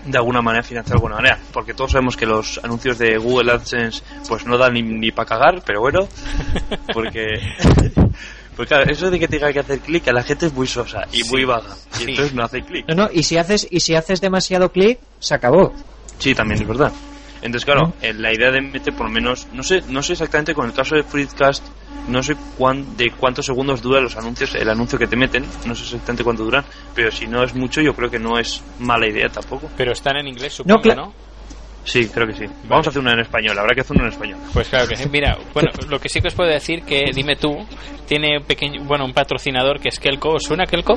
de 0.04 0.18
alguna 0.18 0.42
manera 0.42 0.62
financiar 0.62 0.94
de 0.96 0.98
alguna 0.98 1.16
manera. 1.16 1.38
Porque 1.52 1.74
todos 1.74 1.92
sabemos 1.92 2.16
que 2.16 2.26
los 2.26 2.60
anuncios 2.62 2.98
de 2.98 3.16
Google 3.18 3.52
AdSense 3.52 4.02
pues 4.28 4.44
no 4.44 4.58
dan 4.58 4.74
ni, 4.74 4.82
ni 4.82 5.10
para 5.12 5.28
cagar, 5.28 5.62
pero 5.64 5.80
bueno, 5.80 6.08
porque... 6.92 7.40
Pues 8.56 8.66
claro, 8.68 8.90
eso 8.90 9.08
de 9.08 9.20
que 9.20 9.28
tenga 9.28 9.52
que 9.52 9.60
hacer 9.60 9.78
clic 9.78 10.08
a 10.08 10.12
la 10.12 10.24
gente 10.24 10.46
es 10.46 10.52
muy 10.52 10.66
sosa 10.66 11.02
y 11.12 11.22
muy 11.24 11.44
vaga. 11.44 11.76
Y 11.94 11.96
Sí. 11.98 12.10
entonces 12.10 12.34
no 12.34 12.42
hace 12.42 12.60
clic. 12.62 12.84
No, 12.88 12.94
no, 12.96 13.08
y 13.12 13.22
si 13.22 13.38
haces, 13.38 13.68
y 13.70 13.78
si 13.78 13.94
haces 13.94 14.20
demasiado 14.20 14.72
clic, 14.72 14.98
se 15.20 15.34
acabó. 15.34 15.72
Sí, 16.18 16.34
también 16.34 16.60
es 16.60 16.66
verdad. 16.66 16.92
Entonces, 17.42 17.64
claro, 17.64 17.94
eh, 18.02 18.12
la 18.14 18.32
idea 18.32 18.50
de 18.50 18.60
meter 18.60 18.94
por 18.94 19.06
lo 19.06 19.12
menos, 19.12 19.46
no 19.52 19.62
sé, 19.62 19.82
no 19.88 20.02
sé 20.02 20.12
exactamente 20.14 20.54
con 20.54 20.66
el 20.66 20.72
caso 20.72 20.94
de 20.96 21.02
Freecast, 21.02 21.64
no 22.08 22.22
sé 22.22 22.34
cuán, 22.56 22.96
de 22.96 23.10
cuántos 23.10 23.46
segundos 23.46 23.82
duran 23.82 24.02
los 24.04 24.16
anuncios, 24.16 24.54
el 24.54 24.68
anuncio 24.68 24.98
que 24.98 25.06
te 25.06 25.16
meten, 25.16 25.44
no 25.66 25.74
sé 25.74 25.82
exactamente 25.84 26.24
cuánto 26.24 26.42
duran, 26.44 26.64
pero 26.94 27.10
si 27.10 27.26
no 27.26 27.42
es 27.44 27.54
mucho, 27.54 27.80
yo 27.80 27.92
creo 27.94 28.10
que 28.10 28.18
no 28.18 28.38
es 28.38 28.62
mala 28.78 29.06
idea 29.08 29.28
tampoco. 29.28 29.70
Pero 29.76 29.92
están 29.92 30.16
en 30.16 30.26
inglés, 30.28 30.54
supongo, 30.54 30.80
cla- 30.82 30.96
¿no? 30.96 31.12
Sí, 31.84 32.06
creo 32.08 32.26
que 32.26 32.34
sí. 32.34 32.44
Vamos 32.64 32.86
a 32.86 32.90
hacer 32.90 33.00
una 33.00 33.12
en 33.12 33.20
español, 33.20 33.58
habrá 33.58 33.74
que 33.74 33.80
hacer 33.80 33.96
una 33.96 34.06
en 34.08 34.12
español. 34.12 34.38
Pues 34.52 34.68
claro 34.68 34.86
que 34.88 34.96
sí. 34.96 35.08
Mira, 35.10 35.38
bueno, 35.54 35.70
lo 35.88 35.98
que 35.98 36.10
sí 36.10 36.20
que 36.20 36.28
os 36.28 36.34
puedo 36.34 36.50
decir 36.50 36.82
que 36.82 37.12
Dime 37.14 37.36
Tú 37.36 37.66
tiene 38.06 38.36
un 38.38 38.44
pequeño, 38.44 38.82
bueno, 38.84 39.06
un 39.06 39.14
patrocinador 39.14 39.80
que 39.80 39.88
es 39.88 39.98
Kelco. 39.98 40.34
¿Os 40.34 40.42
suena 40.44 40.66
Kelco? 40.66 40.94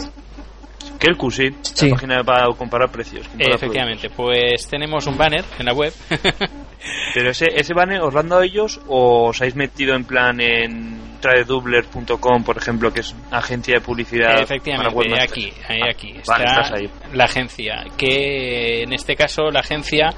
Kelku, 0.99 1.31
sí, 1.31 1.49
Sí. 1.61 1.87
la 1.89 1.95
página 1.95 2.23
para 2.23 2.45
comparar 2.57 2.91
precios. 2.91 3.27
comparar 3.27 3.55
Efectivamente, 3.55 4.09
pues 4.09 4.67
tenemos 4.67 5.05
un 5.07 5.17
banner 5.17 5.43
en 5.59 5.65
la 5.65 5.73
web. 5.73 5.93
Pero 7.13 7.29
ese, 7.29 7.45
ese 7.55 7.73
banner, 7.73 8.01
¿os 8.01 8.13
lo 8.13 8.19
han 8.19 8.29
dado 8.29 8.41
ellos 8.43 8.79
o 8.87 9.27
os 9.29 9.41
habéis 9.41 9.55
metido 9.55 9.95
en 9.95 10.03
plan 10.05 10.39
en 10.41 10.99
tradedoubler.com, 11.21 12.43
por 12.43 12.57
ejemplo, 12.57 12.91
que 12.91 13.01
es 13.01 13.15
agencia 13.29 13.75
de 13.75 13.81
publicidad 13.81 14.41
Efectivamente, 14.41 15.21
aquí, 15.21 15.53
ahí, 15.67 15.79
aquí 15.87 16.11
está 16.17 16.37
estás 16.37 16.71
ahí. 16.71 16.89
la 17.13 17.25
agencia. 17.25 17.83
Que 17.97 18.81
en 18.83 18.93
este 18.93 19.15
caso 19.15 19.51
la 19.51 19.59
agencia 19.59 20.09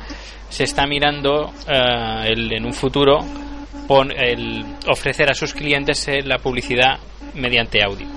se 0.49 0.63
está 0.63 0.85
mirando 0.87 1.51
eh, 1.67 2.27
el- 2.27 2.53
en 2.53 2.65
un 2.65 2.73
futuro 2.73 3.19
pon- 3.87 4.13
el 4.15 4.63
ofrecer 4.87 5.29
a 5.29 5.33
sus 5.33 5.53
clientes 5.53 6.07
eh, 6.07 6.21
la 6.23 6.37
publicidad 6.37 6.97
mediante 7.33 7.83
audio. 7.83 8.07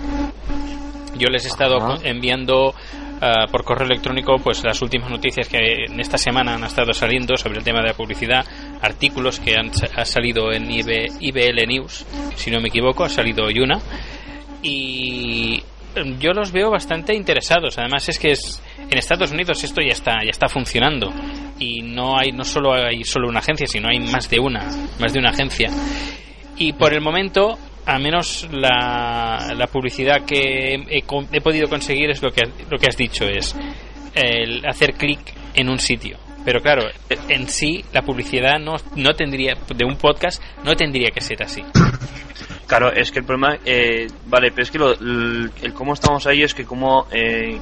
Yo 1.19 1.29
les 1.29 1.45
he 1.45 1.49
estado 1.49 1.77
Ajá. 1.77 1.99
enviando 2.03 2.75
eh, 3.21 3.47
por 3.51 3.65
correo 3.65 3.87
electrónico 3.87 4.37
pues 4.43 4.63
las 4.65 4.81
últimas 4.83 5.11
noticias 5.11 5.49
que 5.49 5.87
en 5.89 5.99
esta 6.01 6.19
semana 6.19 6.55
han 6.55 6.65
estado 6.65 6.93
saliendo 6.93 7.37
sobre 7.37 7.59
el 7.59 7.65
tema 7.65 7.81
de 7.81 7.89
la 7.89 7.95
publicidad, 7.95 8.45
artículos 8.83 9.41
que 9.41 9.55
han 9.57 9.71
ha 9.97 10.05
salido 10.05 10.53
en 10.53 10.71
IB 10.71 11.09
IBL 11.21 11.67
News, 11.67 12.05
si 12.35 12.51
no 12.51 12.61
me 12.61 12.69
equivoco, 12.69 13.05
ha 13.05 13.09
salido 13.09 13.45
hoy 13.47 13.61
una 13.61 13.81
y 14.63 15.63
yo 16.19 16.33
los 16.33 16.53
veo 16.53 16.71
bastante 16.71 17.15
interesados. 17.15 17.79
Además 17.79 18.09
es 18.09 18.19
que 18.19 18.33
es, 18.33 18.63
en 18.79 18.99
Estados 18.99 19.33
Unidos 19.33 19.65
esto 19.65 19.81
ya 19.81 19.93
está 19.93 20.23
ya 20.23 20.31
está 20.31 20.49
funcionando 20.49 21.11
y 21.59 21.81
no 21.81 22.19
hay 22.19 22.33
no 22.33 22.45
solo 22.45 22.75
hay 22.75 23.03
solo 23.05 23.29
una 23.29 23.39
agencia, 23.41 23.67
sino 23.67 23.89
hay 23.89 24.01
más 24.01 24.29
de 24.29 24.39
una, 24.41 24.65
más 25.01 25.13
de 25.13 25.19
una 25.19 25.31
agencia. 25.31 25.71
Y 26.59 26.73
por 26.73 26.93
el 26.93 27.01
momento, 27.01 27.59
a 27.87 27.99
menos 27.99 28.47
la, 28.53 29.55
la 29.57 29.67
publicidad 29.69 30.25
que 30.27 30.75
he, 30.75 31.03
he 31.33 31.41
podido 31.41 31.69
conseguir 31.69 32.11
es 32.11 32.23
lo 32.23 32.31
que 32.31 32.43
lo 32.71 32.79
que 32.79 32.87
has 32.89 32.97
dicho 32.97 33.25
es 33.25 33.55
el 34.15 34.65
hacer 34.67 34.95
clic 34.95 35.21
en 35.55 35.69
un 35.69 35.79
sitio. 35.79 36.19
Pero 36.45 36.61
claro, 36.61 36.83
en 37.29 37.49
sí 37.49 37.85
la 37.93 38.03
publicidad 38.03 38.59
no, 38.61 38.75
no 38.95 39.15
tendría 39.15 39.55
de 39.75 39.85
un 39.85 39.97
podcast 39.97 40.43
no 40.65 40.75
tendría 40.75 41.11
que 41.11 41.21
ser 41.21 41.43
así. 41.43 41.63
Claro, 42.67 42.91
es 42.93 43.13
que 43.13 43.21
el 43.21 43.25
problema, 43.25 43.57
eh, 43.65 44.09
vale, 44.27 44.51
pero 44.51 44.65
es 44.65 44.73
que 44.73 44.79
lo- 44.79 44.93
el, 44.93 45.53
el 45.63 45.73
cómo 45.73 45.95
estamos 45.95 46.27
ahí 46.27 46.43
es 46.43 46.53
que 46.53 46.65
cómo, 46.65 47.07
eh, 47.13 47.57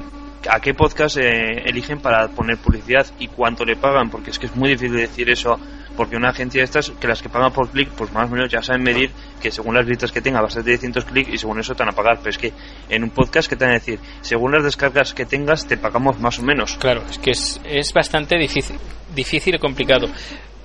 a 0.49 0.59
qué 0.59 0.73
podcast 0.73 1.17
eh, 1.17 1.61
eligen 1.63 1.99
para 2.01 2.27
poner 2.29 2.57
publicidad 2.57 3.05
y 3.19 3.27
cuánto 3.27 3.63
le 3.65 3.75
pagan, 3.75 4.09
porque 4.09 4.31
es 4.31 4.39
que 4.39 4.47
es 4.47 4.55
muy 4.55 4.69
difícil 4.69 4.97
decir 4.97 5.29
eso, 5.29 5.59
porque 5.95 6.15
una 6.15 6.29
agencia 6.29 6.61
de 6.61 6.65
estas, 6.65 6.89
que 6.91 7.07
las 7.07 7.21
que 7.21 7.29
pagan 7.29 7.51
por 7.51 7.69
clic, 7.69 7.89
pues 7.89 8.11
más 8.11 8.29
o 8.29 8.33
menos 8.33 8.51
ya 8.51 8.61
saben 8.61 8.83
medir 8.83 9.11
que 9.41 9.51
según 9.51 9.75
las 9.75 9.85
visitas 9.85 10.11
que 10.11 10.21
tenga 10.21 10.41
va 10.41 10.47
a 10.47 10.49
ser 10.49 10.63
de 10.63 10.73
200 10.73 11.05
clics 11.05 11.29
y 11.33 11.37
según 11.37 11.59
eso 11.59 11.73
te 11.73 11.83
van 11.83 11.93
a 11.93 11.95
pagar, 11.95 12.17
pero 12.19 12.29
es 12.31 12.37
que 12.37 12.51
en 12.89 13.03
un 13.03 13.09
podcast 13.11 13.49
que 13.49 13.55
te 13.55 13.65
van 13.65 13.71
a 13.71 13.77
decir, 13.77 13.99
según 14.21 14.51
las 14.51 14.63
descargas 14.63 15.13
que 15.13 15.25
tengas 15.25 15.65
te 15.67 15.77
pagamos 15.77 16.19
más 16.19 16.39
o 16.39 16.43
menos. 16.43 16.77
Claro, 16.77 17.03
es 17.09 17.17
que 17.19 17.31
es, 17.31 17.61
es 17.65 17.93
bastante 17.93 18.37
difícil, 18.37 18.77
difícil 19.15 19.55
y 19.55 19.59
complicado. 19.59 20.07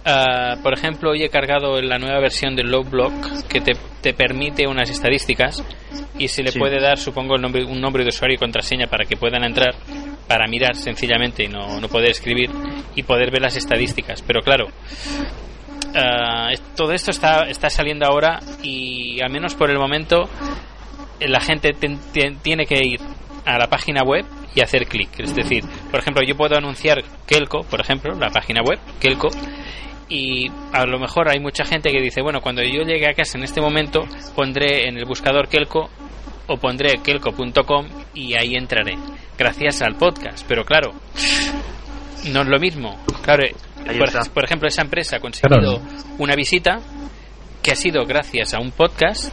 Ah, 0.05 0.57
por 0.63 0.73
ejemplo, 0.73 1.11
hoy 1.11 1.23
he 1.23 1.29
cargado 1.29 1.81
la 1.83 1.99
nueva 1.99 2.21
versión 2.21 2.57
del 2.57 2.71
Logblock 2.71 3.47
que 3.49 3.61
te, 3.61 3.73
te 4.01 4.15
permite 4.15 4.67
unas 4.67 4.89
estadísticas 4.89 5.63
y 6.19 6.29
se 6.29 6.43
le 6.43 6.51
Sí. 6.53 6.59
puede 6.59 6.81
dar, 6.81 6.97
supongo, 6.99 7.37
el 7.37 7.43
nombre, 7.43 7.65
un 7.65 7.81
nombre 7.83 8.03
de 8.03 8.09
usuario 8.09 8.37
y 8.37 8.39
contraseña 8.39 8.87
para 8.87 9.05
que 9.05 9.17
puedan 9.19 9.45
entrar, 9.45 9.75
para 10.29 10.47
mirar 10.49 10.77
sencillamente 10.77 11.45
y 11.45 11.49
no, 11.49 11.81
no 11.81 11.89
poder 11.89 12.11
escribir 12.11 12.51
y 12.95 13.03
poder 13.03 13.31
ver 13.31 13.43
las 13.43 13.57
estadísticas. 13.57 14.23
Pero 14.23 14.41
claro, 14.43 14.69
es- 16.53 16.61
todo 16.77 16.93
esto 16.93 17.11
está, 17.11 17.49
está 17.49 17.69
saliendo 17.71 18.07
ahora 18.07 18.41
y 18.63 19.21
al 19.23 19.31
menos 19.31 19.55
por 19.55 19.71
el 19.71 19.79
momento 19.79 20.29
eh, 21.19 21.29
la 21.29 21.41
gente 21.41 21.71
ten- 21.73 21.99
tiene 22.43 22.67
que 22.67 22.79
ir 22.85 23.01
a 23.45 23.59
la 23.59 23.67
página 23.69 24.03
web 24.03 24.25
y 24.55 24.61
hacer 24.61 24.87
clic. 24.87 25.09
Es 25.19 25.35
decir, 25.35 25.65
por 25.91 26.01
ejemplo, 26.01 26.23
yo 26.27 26.37
puedo 26.37 26.57
anunciar 26.57 27.03
Kelco, 27.27 27.61
por 27.65 27.81
ejemplo, 27.81 28.15
la 28.15 28.31
página 28.31 28.63
web, 28.63 28.79
Kelco, 29.01 29.29
y 30.09 30.49
a 30.73 30.85
lo 30.87 30.99
mejor 30.99 31.29
hay 31.29 31.39
mucha 31.41 31.65
gente 31.65 31.91
que 31.91 32.01
dice, 32.01 32.21
bueno, 32.21 32.41
cuando 32.41 32.63
yo 32.63 32.83
llegue 32.83 33.09
a 33.09 33.15
casa 33.15 33.39
en 33.39 33.45
este 33.45 33.61
momento 33.61 34.07
pondré 34.35 34.89
en 34.89 34.97
el 34.99 35.05
buscador 35.05 35.49
Kelco 35.49 35.89
o 36.53 36.57
pondré 36.57 36.99
kelco.com 37.03 37.87
y 38.15 38.35
ahí 38.35 38.55
entraré, 38.55 38.97
gracias 39.39 39.83
al 39.83 39.95
podcast. 39.97 40.45
Pero 40.49 40.65
claro, 40.65 40.93
no 42.33 42.43
es 42.43 42.49
lo 42.49 42.59
mismo. 42.59 42.99
Claro, 43.23 43.45
Ahí 43.89 43.99
por, 44.35 44.45
ejemplo, 44.45 44.69
esa 44.69 44.83
empresa 44.83 45.17
ha 45.17 45.21
conseguido 45.21 45.59
Claro. 45.79 45.81
una 46.19 46.35
visita 46.35 46.81
que 47.63 47.73
ha 47.73 47.77
sido 47.77 48.05
gracias 48.05 48.53
a 48.55 48.59
un 48.61 48.73
podcast, 48.73 49.33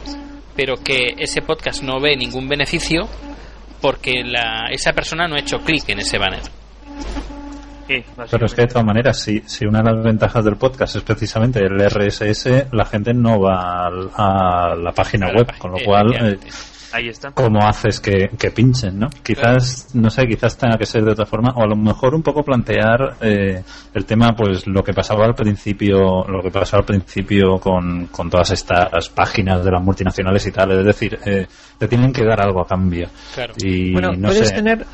pero 0.56 0.76
que 0.76 1.14
ese 1.18 1.42
podcast 1.42 1.82
no 1.82 2.00
ve 2.00 2.16
ningún 2.16 2.48
beneficio 2.48 3.08
porque 3.80 4.22
la, 4.24 4.68
esa 4.70 4.92
persona 4.92 5.28
no 5.28 5.34
ha 5.36 5.40
hecho 5.40 5.58
clic 5.58 5.88
en 5.88 5.98
ese 6.00 6.18
banner. 6.18 6.40
Sí, 7.86 8.04
Pero 8.30 8.44
es 8.46 8.54
que 8.54 8.62
de 8.62 8.66
todas 8.68 8.84
maneras, 8.84 9.18
si, 9.22 9.40
si 9.46 9.64
una 9.64 9.80
de 9.82 9.92
las 9.94 10.04
ventajas 10.04 10.44
del 10.44 10.56
podcast 10.56 10.96
es 10.96 11.02
precisamente 11.02 11.60
el 11.60 11.78
RSS, 11.88 12.66
la 12.72 12.84
gente 12.84 13.14
no 13.14 13.40
va 13.40 13.86
al- 13.86 14.10
a 14.14 14.74
la 14.76 14.92
página 14.92 15.26
A 15.28 15.32
la 15.32 15.38
web, 15.38 15.46
página- 15.46 15.58
con 15.62 15.70
lo 15.72 15.78
cual, 15.84 16.14
eh. 16.14 16.38
Ahí 16.92 17.08
está. 17.08 17.32
¿cómo 17.32 17.60
haces 17.66 18.00
que, 18.00 18.30
que 18.38 18.50
pinchen, 18.50 18.98
no? 18.98 19.08
Quizás, 19.22 19.94
no 19.94 20.10
sé, 20.10 20.26
quizás 20.26 20.56
tenga 20.56 20.76
que 20.76 20.86
ser 20.86 21.04
de 21.04 21.12
otra 21.12 21.26
forma, 21.26 21.52
o 21.56 21.62
a 21.62 21.66
lo 21.66 21.76
mejor 21.76 22.14
un 22.14 22.22
poco 22.22 22.42
plantear 22.42 23.16
eh, 23.20 23.62
el 23.94 24.04
tema, 24.04 24.34
pues 24.36 24.66
lo 24.66 24.82
que 24.82 24.92
pasaba 24.92 25.24
al 25.24 25.34
principio, 25.34 26.24
lo 26.24 26.42
que 26.42 26.50
pasaba 26.50 26.80
al 26.80 26.86
principio 26.86 27.58
con, 27.58 28.06
con 28.06 28.30
todas 28.30 28.50
estas 28.50 29.08
páginas 29.10 29.64
de 29.64 29.70
las 29.70 29.82
multinacionales 29.82 30.46
y 30.46 30.52
tal, 30.52 30.72
es 30.72 30.84
decir, 30.84 31.18
eh, 31.24 31.46
te 31.78 31.88
tienen 31.88 32.12
que 32.12 32.24
dar 32.24 32.40
algo 32.40 32.60
a 32.62 32.66
cambio. 32.66 33.08
Claro. 33.34 33.54
Y 33.58 33.92
bueno, 33.92 34.12
no 34.12 34.28
puedes 34.28 34.48
sé. 34.48 34.54
tener 34.54 34.86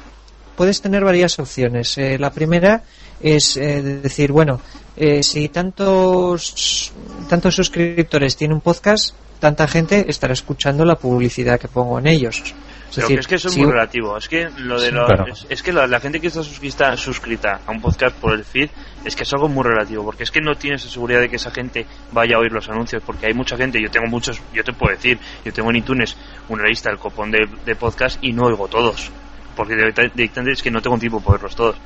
puedes 0.56 0.80
tener 0.80 1.04
varias 1.04 1.38
opciones. 1.38 1.96
Eh, 1.98 2.18
la 2.18 2.30
primera 2.30 2.82
es 3.20 3.56
eh, 3.56 3.82
decir, 3.82 4.32
bueno, 4.32 4.60
eh, 4.96 5.22
si 5.22 5.48
tantos 5.48 6.92
tantos 7.28 7.54
suscriptores 7.54 8.36
tienen 8.36 8.56
un 8.56 8.60
podcast, 8.60 9.14
tanta 9.40 9.66
gente 9.68 10.06
estará 10.08 10.32
escuchando 10.32 10.84
la 10.84 10.96
publicidad 10.96 11.58
que 11.60 11.68
pongo 11.68 11.98
en 11.98 12.06
ellos. 12.08 12.38
Es 12.38 12.96
Pero 12.96 13.08
decir, 13.08 13.16
que 13.16 13.20
es 13.22 13.26
que 13.26 13.34
eso 13.34 13.48
es 13.48 13.54
si 13.54 13.60
muy 13.62 13.72
relativo. 13.72 14.16
Es 14.16 14.28
que 14.28 14.48
lo 14.58 14.80
de 14.80 14.88
Sí, 14.90 14.94
lo- 14.94 15.06
claro. 15.06 15.26
es, 15.32 15.46
es 15.48 15.62
que 15.62 15.72
la, 15.72 15.86
la 15.88 15.98
gente 16.00 16.20
que 16.20 16.28
está 16.28 16.42
suscrita, 16.44 16.96
suscrita 16.96 17.60
a 17.66 17.72
un 17.72 17.80
podcast 17.80 18.14
por 18.16 18.32
el 18.34 18.44
feed 18.44 18.70
es 19.04 19.16
que 19.16 19.24
es 19.24 19.32
algo 19.34 19.48
muy 19.48 19.64
relativo, 19.64 20.04
porque 20.04 20.22
es 20.22 20.30
que 20.30 20.40
no 20.40 20.54
tienes 20.54 20.82
seguridad 20.82 21.18
de 21.20 21.28
que 21.28 21.36
esa 21.36 21.50
gente 21.50 21.86
vaya 22.12 22.36
a 22.36 22.38
oír 22.38 22.52
los 22.52 22.68
anuncios, 22.68 23.02
porque 23.04 23.26
hay 23.26 23.34
mucha 23.34 23.56
gente, 23.56 23.80
yo 23.82 23.90
tengo 23.90 24.06
muchos, 24.06 24.40
yo 24.52 24.62
te 24.62 24.72
puedo 24.72 24.94
decir, 24.94 25.18
yo 25.44 25.52
tengo 25.52 25.70
en 25.70 25.76
iTunes 25.76 26.16
una 26.48 26.64
lista 26.68 26.88
del 26.90 26.98
copón 27.00 27.30
de, 27.32 27.40
de 27.66 27.74
podcast 27.74 28.18
y 28.22 28.32
no 28.32 28.44
oigo 28.44 28.68
todos, 28.68 29.10
porque 29.56 29.74
directa- 29.74 30.02
directamente 30.14 30.52
es 30.52 30.62
que 30.62 30.70
no 30.70 30.80
tengo 30.80 30.96
tiempo 30.98 31.20
para 31.20 31.32
oírlos 31.34 31.56
todos. 31.56 31.76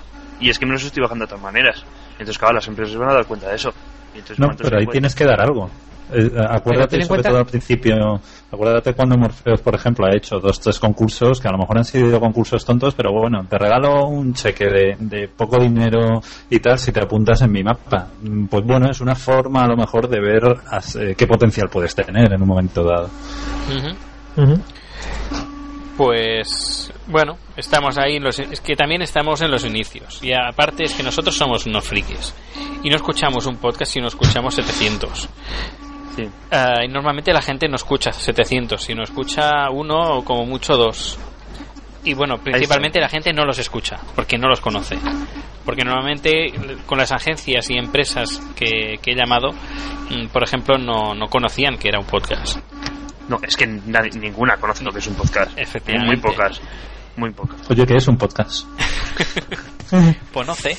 Y 0.40 0.50
es 0.50 0.59
que 0.59 0.67
me 0.67 0.73
los 0.73 0.85
estoy 0.85 1.02
bajando 1.02 1.25
de 1.25 1.28
todas 1.31 1.43
maneras. 1.43 1.83
Entonces, 2.12 2.37
claro, 2.38 2.55
las 2.55 2.69
empresas 2.69 2.93
se 2.93 2.99
van 2.99 3.11
a 3.11 3.14
dar 3.14 3.25
cuenta 3.26 3.49
de 3.49 3.57
eso. 3.57 3.71
Y 4.14 4.19
entonces, 4.19 4.38
No, 4.38 4.47
¿cuántos 4.49 4.69
pero 4.69 4.78
ahí 4.81 4.87
tienes 4.87 5.14
que 5.14 5.25
dar 5.25 5.40
algo. 5.40 5.69
Eh, 6.12 6.31
acuérdate 6.49 6.91
ten 6.93 7.00
en 7.03 7.07
sobre 7.07 7.23
cuenta- 7.23 7.29
todo 7.31 7.38
al 7.38 7.47
principio, 7.47 8.21
acuérdate 8.50 8.95
cuando 8.95 9.19
Morpheus, 9.19 9.61
por 9.61 9.75
ejemplo, 9.75 10.07
ha 10.07 10.17
hecho 10.17 10.38
dos, 10.38 10.59
tres 10.61 10.79
concursos 10.79 11.41
que 11.41 11.49
a 11.49 11.53
lo 11.53 11.59
mejor 11.59 11.79
han 11.79 11.85
sido 11.85 12.19
concursos 12.19 12.65
tontos, 12.65 12.95
pero 12.95 13.12
bueno, 13.12 13.45
te 13.49 13.59
regalo 13.59 14.07
un 14.07 14.33
cheque 14.35 14.65
de, 14.67 14.97
de 14.99 15.29
poco 15.29 15.59
dinero 15.59 16.21
y 16.49 16.59
tal 16.61 16.79
si 16.79 16.93
te 16.93 17.00
apuntas 17.00 17.43
en 17.43 17.53
mi 17.53 17.62
mapa. 17.62 18.09
Mm, 18.23 18.47
Pues 18.47 18.65
bueno, 18.65 18.91
es 18.91 19.00
una 19.00 19.15
forma 19.15 19.65
a 19.65 19.69
lo 19.69 19.77
mejor 19.77 20.09
de 20.09 20.21
ver 20.21 20.43
as- 20.71 20.97
eh, 20.97 21.15
qué 21.17 21.27
potencial 21.27 21.69
puedes 21.69 21.95
tener 21.95 22.33
en 22.33 22.41
un 22.43 22.49
momento 22.49 22.83
dado. 22.85 23.11
Pues 25.97 26.93
bueno, 27.09 27.37
estamos 27.57 27.99
ahí, 27.99 28.17
en 28.17 28.23
los, 28.25 28.38
es 28.38 28.61
que 28.61 28.77
también 28.77 29.03
estamos 29.03 29.41
en 29.43 29.50
los 29.50 29.65
inicios. 29.65 30.23
Y 30.23 30.33
aparte 30.33 30.85
es 30.85 30.95
que 30.95 31.03
nosotros 31.03 31.37
somos 31.37 31.67
unos 31.67 31.85
frikis. 31.85 32.33
Y 32.85 32.88
no 32.91 32.97
escuchamos 32.97 33.47
un 33.47 33.57
podcast, 33.57 33.93
sino 33.93 34.07
escuchamos 34.07 34.55
700. 34.55 35.29
Sí. 36.19 36.29
Ah, 36.51 36.81
y 36.85 36.89
normalmente 36.89 37.33
la 37.33 37.41
gente 37.43 37.69
no 37.69 37.77
escucha 37.77 38.13
700, 38.13 38.83
sino 38.83 39.05
escucha 39.05 39.71
uno 39.71 40.17
o 40.19 40.25
como 40.25 40.45
mucho 40.47 40.75
dos. 40.77 41.17
Y 42.03 42.15
bueno, 42.15 42.39
principalmente 42.39 42.99
la 43.01 43.09
gente 43.09 43.33
no 43.33 43.45
los 43.45 43.59
escucha, 43.61 43.99
porque 44.17 44.37
no 44.37 44.49
los 44.49 44.61
conoce. 44.61 44.99
Porque 45.65 45.85
normalmente 45.85 46.53
con 46.87 46.99
las 46.99 47.13
agencias 47.13 47.71
y 47.71 47.79
empresas 47.79 48.41
que, 48.57 48.99
que 49.01 49.13
he 49.13 49.15
llamado, 49.15 49.53
mm, 50.11 50.27
por 50.33 50.43
ejemplo, 50.43 50.77
no, 50.77 51.15
no 51.15 51.27
conocían 51.29 51.77
que 51.79 51.89
era 51.89 52.01
un 52.01 52.07
podcast. 52.07 52.59
No, 53.29 53.39
es 53.47 53.57
que 53.57 53.67
nadie- 53.67 54.19
ninguna 54.19 54.57
conoce 54.57 54.83
lo 54.83 54.91
que 54.91 54.99
es 54.99 55.07
un 55.07 55.15
podcast. 55.15 55.57
Efectivamente. 55.57 56.17
Muy 56.17 56.21
pocas. 56.33 56.61
Muy 57.17 57.31
pocas. 57.31 57.71
Oye, 57.71 57.87
¿qué 57.87 57.97
es 57.97 58.09
un 58.09 58.17
podcast? 58.17 58.65
Conoce. 60.33 60.77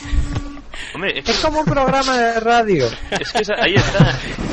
Hombre, 0.94 1.20
es 1.20 1.24
que, 1.26 1.32
Es 1.32 1.40
como 1.40 1.60
un 1.60 1.66
programa 1.66 2.18
de 2.18 2.40
radio. 2.40 2.88
es 3.12 3.32
que 3.32 3.40
esa- 3.42 3.54
ahí 3.62 3.76
está. 3.76 4.10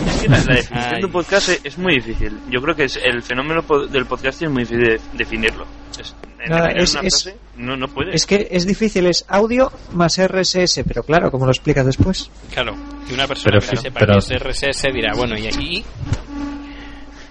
Es 0.07 0.23
que 0.23 0.29
la, 0.29 0.39
la 0.39 0.55
definición 0.55 0.95
Ay. 0.95 1.01
de 1.01 1.07
un 1.07 1.13
podcast 1.13 1.49
es, 1.49 1.61
es 1.65 1.79
muy 1.79 1.95
difícil. 1.95 2.39
Yo 2.51 2.61
creo 2.61 2.75
que 2.77 2.85
es 2.85 2.97
el 3.03 3.23
fenómeno 3.23 3.63
del 3.89 4.07
podcast 4.07 4.43
es 4.43 4.51
muy 4.51 4.65
difícil 4.65 4.85
de 4.85 5.01
definirlo. 5.15 5.67
Es, 5.99 6.15
en 6.45 6.51
Nada, 6.51 6.63
definir 6.67 6.83
es- 6.85 6.93
una 6.95 7.01
es- 7.09 7.23
frase, 7.23 7.39
no, 7.57 7.77
no 7.77 7.89
puede. 7.89 8.15
Es 8.15 8.27
que 8.27 8.49
es 8.51 8.67
difícil, 8.67 9.07
es 9.07 9.25
audio 9.29 9.73
más 9.93 10.19
RSS, 10.19 10.85
pero 10.87 11.03
claro, 11.03 11.31
como 11.31 11.47
lo 11.47 11.53
explicas 11.53 11.87
después. 11.87 12.31
Claro. 12.53 12.75
Y 13.11 13.15
una 13.15 13.27
persona 13.27 13.59
Pero 13.59 13.67
que 13.71 13.77
no 13.77 13.81
sepa 13.83 14.01
pero- 14.01 14.13
que 14.15 14.19
es 14.19 14.31
RSS 14.43 14.93
dirá, 14.93 15.15
bueno, 15.15 15.39
y 15.39 15.47
aquí 15.47 15.85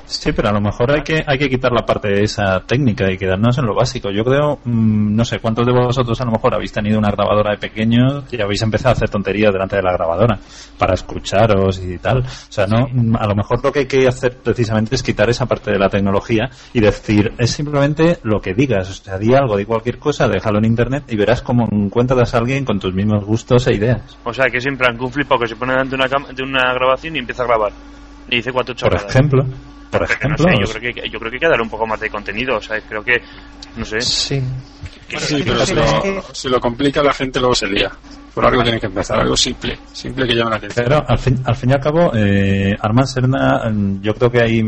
Sí, 0.06 0.32
pero 0.34 0.50
a 0.50 0.52
lo 0.52 0.62
mejor 0.62 0.92
hay 0.92 1.02
que, 1.02 1.24
hay 1.26 1.38
que 1.38 1.50
quitar 1.50 1.72
la 1.72 1.86
parte 1.86 2.10
de 2.10 2.24
esa 2.24 2.60
técnica 2.62 3.12
y 3.12 3.18
quedarnos 3.18 3.58
en 3.58 3.66
lo 3.66 3.76
básico. 3.76 4.10
Yo 4.12 4.24
creo, 4.24 4.60
mm, 4.64 5.16
no 5.16 5.26
sé, 5.26 5.40
¿cuántos 5.40 5.66
de 5.66 5.74
vosotros 5.74 6.20
a 6.22 6.26
lo 6.26 6.32
mejor 6.32 6.54
habéis 6.54 6.72
tenido 6.72 7.00
una 7.00 7.10
grabadora 7.12 7.52
de 7.52 7.58
pequeños 7.58 8.26
y 8.32 8.42
habéis 8.42 8.62
empezado 8.62 8.90
a 8.90 8.94
hacer 8.94 9.10
tonterías 9.10 9.52
delante 9.52 9.76
de 9.78 9.82
la 9.82 9.94
grabadora 9.94 10.40
para 10.78 10.94
escucharos 10.94 11.82
y 11.84 11.98
tal? 11.98 12.20
O 12.20 12.24
sea, 12.52 12.68
no, 12.68 12.88
mm, 12.92 13.16
a 13.16 13.28
lo 13.28 13.36
mejor 13.36 13.64
lo 13.64 13.72
que 13.72 13.80
hay 13.80 13.88
que 13.88 14.08
hacer 14.08 14.38
precisamente 14.38 14.96
es 14.96 15.04
quitar 15.04 15.30
esa 15.30 15.46
parte 15.46 15.72
de 15.72 15.80
la 15.80 15.90
tecnología 15.90 16.50
y 16.74 16.80
decir, 16.80 17.34
es 17.38 17.50
simplemente 17.52 18.20
lo 18.24 18.40
que 18.40 18.54
digas. 18.54 18.90
O 18.90 18.94
sea, 18.94 19.18
di 19.18 19.34
algo, 19.34 19.58
di 19.58 19.66
cualquier 19.66 19.98
cosa, 19.98 20.28
déjalo 20.28 20.60
en 20.60 20.66
internet 20.66 21.04
y 21.10 21.16
verás 21.16 21.42
cómo 21.42 21.68
encuentras 21.72 22.34
a 22.34 22.38
alguien 22.38 22.64
con 22.64 22.80
tus 22.80 22.94
mismos 22.94 23.26
gustos 23.26 23.68
e 23.68 23.74
ideas. 23.76 24.18
O 24.24 24.34
sea, 24.34 24.46
que 24.52 24.58
es 24.58 24.66
en 24.68 24.78
plan 24.78 24.96
que 24.98 25.04
un 25.04 25.12
flipado 25.12 25.42
que 25.42 25.48
se 25.48 25.56
pone 25.56 25.74
delante 25.74 25.96
de 25.98 26.04
una, 26.04 26.34
de 26.34 26.44
una 26.44 26.74
grabación 26.74 27.16
y 27.16 27.20
empieza 27.20 27.44
a 27.44 27.48
grabar. 27.48 27.72
Y 28.30 28.38
dice 28.38 28.52
cuatro 28.52 28.74
Por 28.74 28.82
chorradas. 28.82 29.16
ejemplo, 29.16 29.44
por 29.98 30.08
que 30.08 30.28
no 30.28 30.36
ejemplo, 30.36 30.56
sé, 30.56 30.74
yo, 30.74 30.80
creo 30.80 30.94
que, 30.94 31.10
yo 31.10 31.20
creo 31.20 31.32
que 31.32 31.36
hay 31.36 31.40
que 31.40 31.48
darle 31.48 31.64
un 31.64 31.70
poco 31.70 31.88
más 31.88 32.00
de 32.00 32.10
contenido. 32.10 32.58
O 32.58 32.62
sea, 32.62 32.80
creo 32.82 33.04
que. 33.04 33.22
No 33.75 33.86
sé. 33.86 34.02
Sí. 34.02 34.42
Sí, 35.18 35.44
pero 35.46 35.66
si 35.66 35.74
lo, 35.75 36.24
si 36.34 36.50
lo 36.50 36.60
complica 36.60 37.04
la 37.04 37.14
gente 37.14 37.40
luego 37.40 37.56
se 37.56 37.68
lía. 37.68 37.92
Por 38.36 38.46
algo 38.46 38.63
tiene 38.63 38.82
que 38.82 38.88
empezar, 38.88 39.18
algo 39.18 39.38
simple, 39.38 39.80
simple 39.94 40.27
que 40.27 40.36
llame 40.36 40.50
la 40.50 40.58
atención. 40.58 40.86
Pero 40.86 41.04
al 41.08 41.18
fin, 41.18 41.39
y 41.70 41.72
al 41.72 41.80
cabo, 41.80 42.12
eh, 42.13 42.75
Armand 42.77 43.08
Serna, 43.08 43.70
mm, 43.72 44.01
yo 44.01 44.13
creo 44.13 44.30
que 44.30 44.42
ahí 44.42 44.62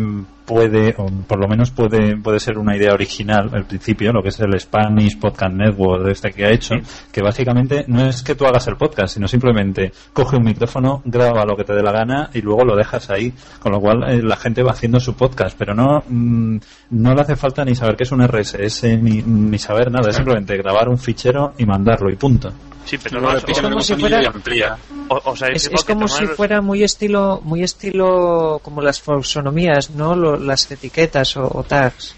puede, 0.46 0.96
o 0.98 1.08
por 1.28 1.38
lo 1.38 1.50
menos 1.50 1.72
puede, 1.72 2.16
puede 2.16 2.40
ser 2.40 2.58
una 2.58 2.78
idea 2.78 2.94
original, 2.94 3.50
al 3.52 3.66
principio, 3.66 4.14
lo 4.14 4.24
que 4.24 4.30
es 4.30 4.40
el 4.40 4.58
Spanish 4.58 5.20
Podcast 5.20 5.54
Network 5.54 6.08
este 6.08 6.32
que 6.32 6.46
ha 6.46 6.52
hecho, 6.52 6.76
que 7.12 7.22
básicamente 7.22 7.84
no 7.90 8.08
es 8.08 8.24
que 8.24 8.36
tú 8.36 8.46
hagas 8.46 8.66
el 8.68 8.78
podcast, 8.78 9.16
sino 9.16 9.28
simplemente 9.28 9.92
coge 10.14 10.38
un 10.38 10.44
micrófono, 10.44 11.02
graba 11.04 11.44
lo 11.44 11.58
que 11.58 11.66
te 11.66 11.74
dé 11.74 11.84
la 11.84 11.92
gana 11.92 12.30
y 12.34 12.42
luego 12.42 12.64
lo 12.64 12.78
dejas 12.78 13.10
ahí, 13.10 13.34
con 13.60 13.74
lo 13.74 13.82
cual 13.82 14.10
eh, 14.10 14.22
la 14.24 14.38
gente 14.38 14.64
va 14.64 14.72
haciendo 14.72 15.02
su 15.02 15.14
podcast, 15.14 15.58
pero 15.60 15.74
no, 15.76 16.02
mm, 16.08 16.58
no 16.92 17.14
le 17.14 17.22
hace 17.22 17.36
falta 17.36 17.66
ni 17.66 17.76
saber 17.76 17.98
qué 17.98 18.04
es 18.04 18.12
un 18.14 18.26
RSS, 18.26 18.84
ni, 19.02 19.22
ni 19.24 19.58
saber 19.58 19.92
nada, 19.92 20.10
es 20.10 20.16
simplemente 20.16 20.56
grabar 20.56 20.88
un 20.88 20.98
fichero 20.98 21.54
y 21.58 21.66
mandarlo 21.66 22.10
y 22.10 22.16
punto. 22.16 22.54
Sí, 22.88 22.98
pero 22.98 23.20
no, 23.22 23.30
pican 23.42 23.64
como 23.66 23.82
si 23.82 23.96
fuera- 23.96 24.28
amplía. 24.30 24.78
o, 25.10 25.22
o 25.32 25.36
sea, 25.36 25.50
Es, 25.50 25.66
es 25.68 25.82
"Oh, 25.82 25.86
como 25.86 26.08
si 26.08 26.26
fuera 26.26 26.62
muy 26.62 26.84
estilo, 26.84 27.42
muy 27.44 27.62
estilo 27.64 28.62
como 28.64 28.82
las 28.82 29.02
folksonomías, 29.02 29.90
¿no? 29.92 30.16
Lo- 30.16 30.38
las 30.38 30.72
etiquetas 30.72 31.36
o, 31.38 31.50
o 31.54 31.64
tags. 31.64 32.16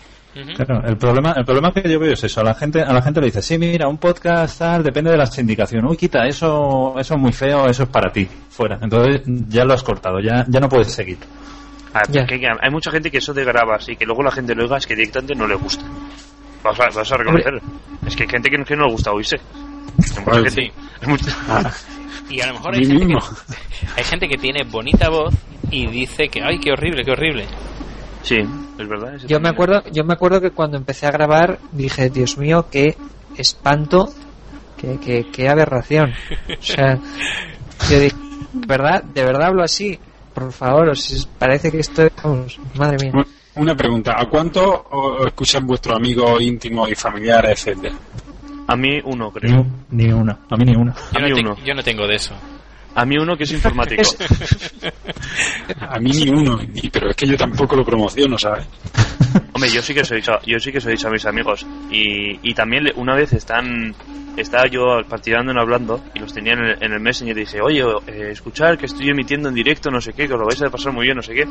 Claro, 0.56 0.82
el 0.88 0.96
problema, 0.96 1.34
el 1.36 1.44
problema 1.44 1.74
que 1.74 1.82
yo 1.92 2.00
veo 2.00 2.14
es 2.14 2.24
eso. 2.24 2.40
A 2.42 2.44
la 2.44 2.54
gente, 2.54 2.82
a 2.82 2.94
la 2.94 3.02
gente 3.02 3.20
le 3.20 3.26
dice, 3.26 3.42
sí, 3.42 3.58
mira, 3.58 3.88
un 3.90 3.98
podcast 3.98 4.60
tal, 4.60 4.84
depende 4.84 5.10
de 5.12 5.18
la 5.18 5.26
sindicación. 5.26 5.86
Uy, 5.86 5.98
quita, 5.98 6.26
eso, 6.28 6.94
eso 6.98 7.16
es 7.16 7.20
muy 7.20 7.34
feo, 7.34 7.68
eso 7.68 7.84
es 7.84 7.90
para 7.90 8.10
ti, 8.12 8.26
fuera. 8.50 8.78
Entonces 8.82 9.22
ya 9.50 9.66
lo 9.66 9.74
has 9.74 9.84
cortado, 9.84 10.20
ya, 10.22 10.46
ya 10.48 10.60
no 10.60 10.70
puedes 10.70 10.94
seguir. 10.94 11.18
Ah, 11.94 12.04
Ya. 12.10 12.26
que- 12.26 12.40
que 12.40 12.48
hay 12.48 12.70
mucha 12.72 12.92
gente 12.92 13.10
que 13.10 13.18
eso 13.18 13.34
de 13.34 13.44
grabas 13.44 13.90
y 13.90 13.96
que 13.98 14.06
luego 14.06 14.22
la 14.24 14.32
gente 14.32 14.54
lo 14.56 14.64
oiga 14.64 14.78
es 14.78 14.86
que 14.88 14.96
directamente 14.96 15.34
no 15.36 15.48
le 15.48 15.56
gusta. 15.56 15.84
Vas 16.64 16.80
a, 16.80 16.84
vas 16.96 17.12
a 17.12 17.18
reconocer. 17.18 17.60
Es 18.06 18.16
que 18.16 18.24
hay 18.24 18.30
gente 18.30 18.50
que, 18.50 18.58
no- 18.60 18.66
que 18.66 18.76
no 18.76 18.86
le 18.86 18.92
gusta 18.94 19.12
oírse. 19.12 19.38
Hay 21.02 21.08
mucha- 21.08 21.36
Ah, 21.48 21.72
Y 22.30 22.42
a 22.42 22.48
lo 22.48 22.54
mejor 22.54 22.76
hay 22.76 22.86
gente, 22.86 23.08
que, 23.08 23.14
hay 23.98 24.04
gente 24.04 24.28
que 24.28 24.38
tiene 24.38 24.64
bonita 24.64 25.10
voz 25.10 25.34
y 25.72 25.88
dice 25.88 26.28
que, 26.30 26.42
ay, 26.44 26.60
qué 26.60 26.72
horrible, 26.72 27.04
qué 27.04 27.12
horrible. 27.12 27.46
Sí, 28.22 28.36
es 28.36 28.88
verdad. 28.88 29.14
Yo 29.28 29.40
me 29.40 29.50
acuerdo, 29.50 29.84
yo 29.92 30.04
me 30.04 30.14
acuerdo 30.14 30.40
que 30.42 30.52
cuando 30.52 30.78
empecé 30.78 31.08
a 31.08 31.12
grabar 31.12 31.58
dije, 31.72 32.10
Dios 32.10 32.38
mío, 32.38 32.68
qué 32.72 32.96
espanto, 33.38 34.10
qué, 34.78 35.00
qué, 35.04 35.28
qué 35.32 35.50
aberración. 35.50 36.14
O 36.50 36.62
sea, 36.62 37.00
yo 37.90 38.00
dije, 38.00 38.16
¿verdad? 38.54 39.04
¿De 39.04 39.24
verdad 39.24 39.48
hablo 39.48 39.64
así? 39.64 39.98
Por 40.34 40.52
favor, 40.52 40.90
o 40.90 40.96
si 40.96 41.26
parece 41.40 41.72
que 41.72 41.80
estoy, 41.80 42.10
vamos, 42.24 42.60
madre 42.76 42.98
mía. 43.02 43.12
Un- 43.16 43.40
Una 43.64 43.76
pregunta, 43.76 44.14
¿a 44.18 44.26
cuánto 44.30 44.62
o- 44.92 45.26
escuchan 45.28 45.66
vuestros 45.66 45.96
amigos 45.98 46.40
íntimos 46.42 46.90
y 46.92 46.96
familiares, 46.96 47.52
etcétera? 47.68 47.96
A 48.72 48.76
mí 48.76 49.00
uno, 49.04 49.32
Ni, 49.34 49.40
creo. 49.42 49.62
un- 49.62 49.86
ni 49.90 50.12
uno, 50.12 50.38
a 50.50 50.56
mí 50.56 50.66
ni 50.66 50.76
uno. 50.76 50.94
Yo 51.12 51.18
A 51.18 51.22
no, 51.22 51.28
mí 51.28 51.34
te- 51.34 51.42
uno. 51.42 51.58
yo 51.66 51.74
no 51.74 51.84
tengo 51.84 52.08
de 52.08 52.16
eso. 52.16 52.36
A 52.96 53.06
mí 53.06 53.18
uno 53.18 53.36
que 53.36 53.44
es 53.44 53.52
informático. 53.52 54.02
Es- 54.02 54.18
A 55.82 56.00
mí 56.00 56.12
ni 56.12 56.30
uno, 56.30 56.60
pero 56.92 57.10
es 57.10 57.16
que 57.16 57.26
yo 57.28 57.36
tampoco 57.38 57.76
lo 57.76 57.84
promociono, 57.86 58.38
¿sabes? 58.38 58.66
Hombre, 59.54 59.70
yo 59.72 59.82
sí 59.82 59.94
que 59.94 60.04
soy 60.06 60.22
yo 60.22 60.60
sí 60.60 60.72
que 60.72 60.80
soy 60.82 60.96
a 61.06 61.10
mis 61.10 61.26
amigos 61.26 61.66
y, 61.92 62.40
y 62.48 62.54
también 62.54 62.84
le- 62.84 62.94
una 62.96 63.16
vez 63.16 63.34
están 63.34 63.94
estaba 64.38 64.68
yo 64.72 65.00
partidando 65.08 65.52
en 65.52 65.58
hablando 65.60 66.02
y 66.14 66.20
los 66.20 66.34
tenía 66.34 66.54
en 66.54 66.60
el, 66.60 66.78
en 66.84 66.94
el 66.94 67.00
Messenger 67.02 67.36
y 67.38 67.42
dije, 67.42 67.60
oye, 67.62 67.82
eh, 68.08 68.30
escuchar 68.32 68.78
que 68.78 68.86
estoy 68.86 69.10
emitiendo 69.10 69.50
en 69.50 69.56
directo, 69.56 69.90
no 69.92 70.00
sé 70.00 70.14
qué, 70.14 70.28
que 70.28 70.34
os 70.34 70.40
lo 70.40 70.46
vais 70.46 70.62
a 70.62 70.70
pasar 70.70 70.94
muy 70.94 71.06
bien, 71.06 71.18
no 71.18 71.22
sé 71.24 71.34
qué. 71.34 71.46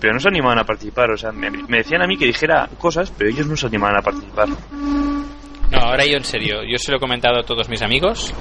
Pero 0.00 0.14
no 0.14 0.18
se 0.20 0.28
animaban 0.28 0.58
a 0.58 0.64
participar, 0.64 1.10
o 1.12 1.16
sea, 1.16 1.30
me, 1.30 1.48
me 1.68 1.78
decían 1.78 2.02
a 2.02 2.06
mí 2.06 2.16
que 2.16 2.26
dijera 2.26 2.68
cosas, 2.78 3.12
pero 3.16 3.30
ellos 3.30 3.46
no 3.46 3.56
se 3.56 3.66
animaban 3.66 3.96
a 3.98 4.02
participar. 4.02 4.48
No, 5.74 5.80
ahora 5.80 6.04
yo 6.06 6.16
en 6.16 6.24
serio, 6.24 6.62
yo 6.62 6.78
se 6.78 6.92
lo 6.92 6.98
he 6.98 7.00
comentado 7.00 7.40
a 7.40 7.42
todos 7.42 7.68
mis 7.68 7.82
amigos 7.82 8.32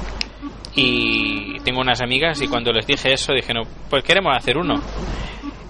y 0.75 1.59
tengo 1.61 1.81
unas 1.81 1.99
amigas 1.99 2.39
y 2.43 2.47
cuando 2.47 2.71
les 2.71 2.85
dije 2.85 3.11
eso 3.11 3.33
dije, 3.33 3.55
no, 3.55 3.61
pues 3.89 4.03
queremos 4.03 4.37
hacer 4.37 4.55
uno. 4.55 4.75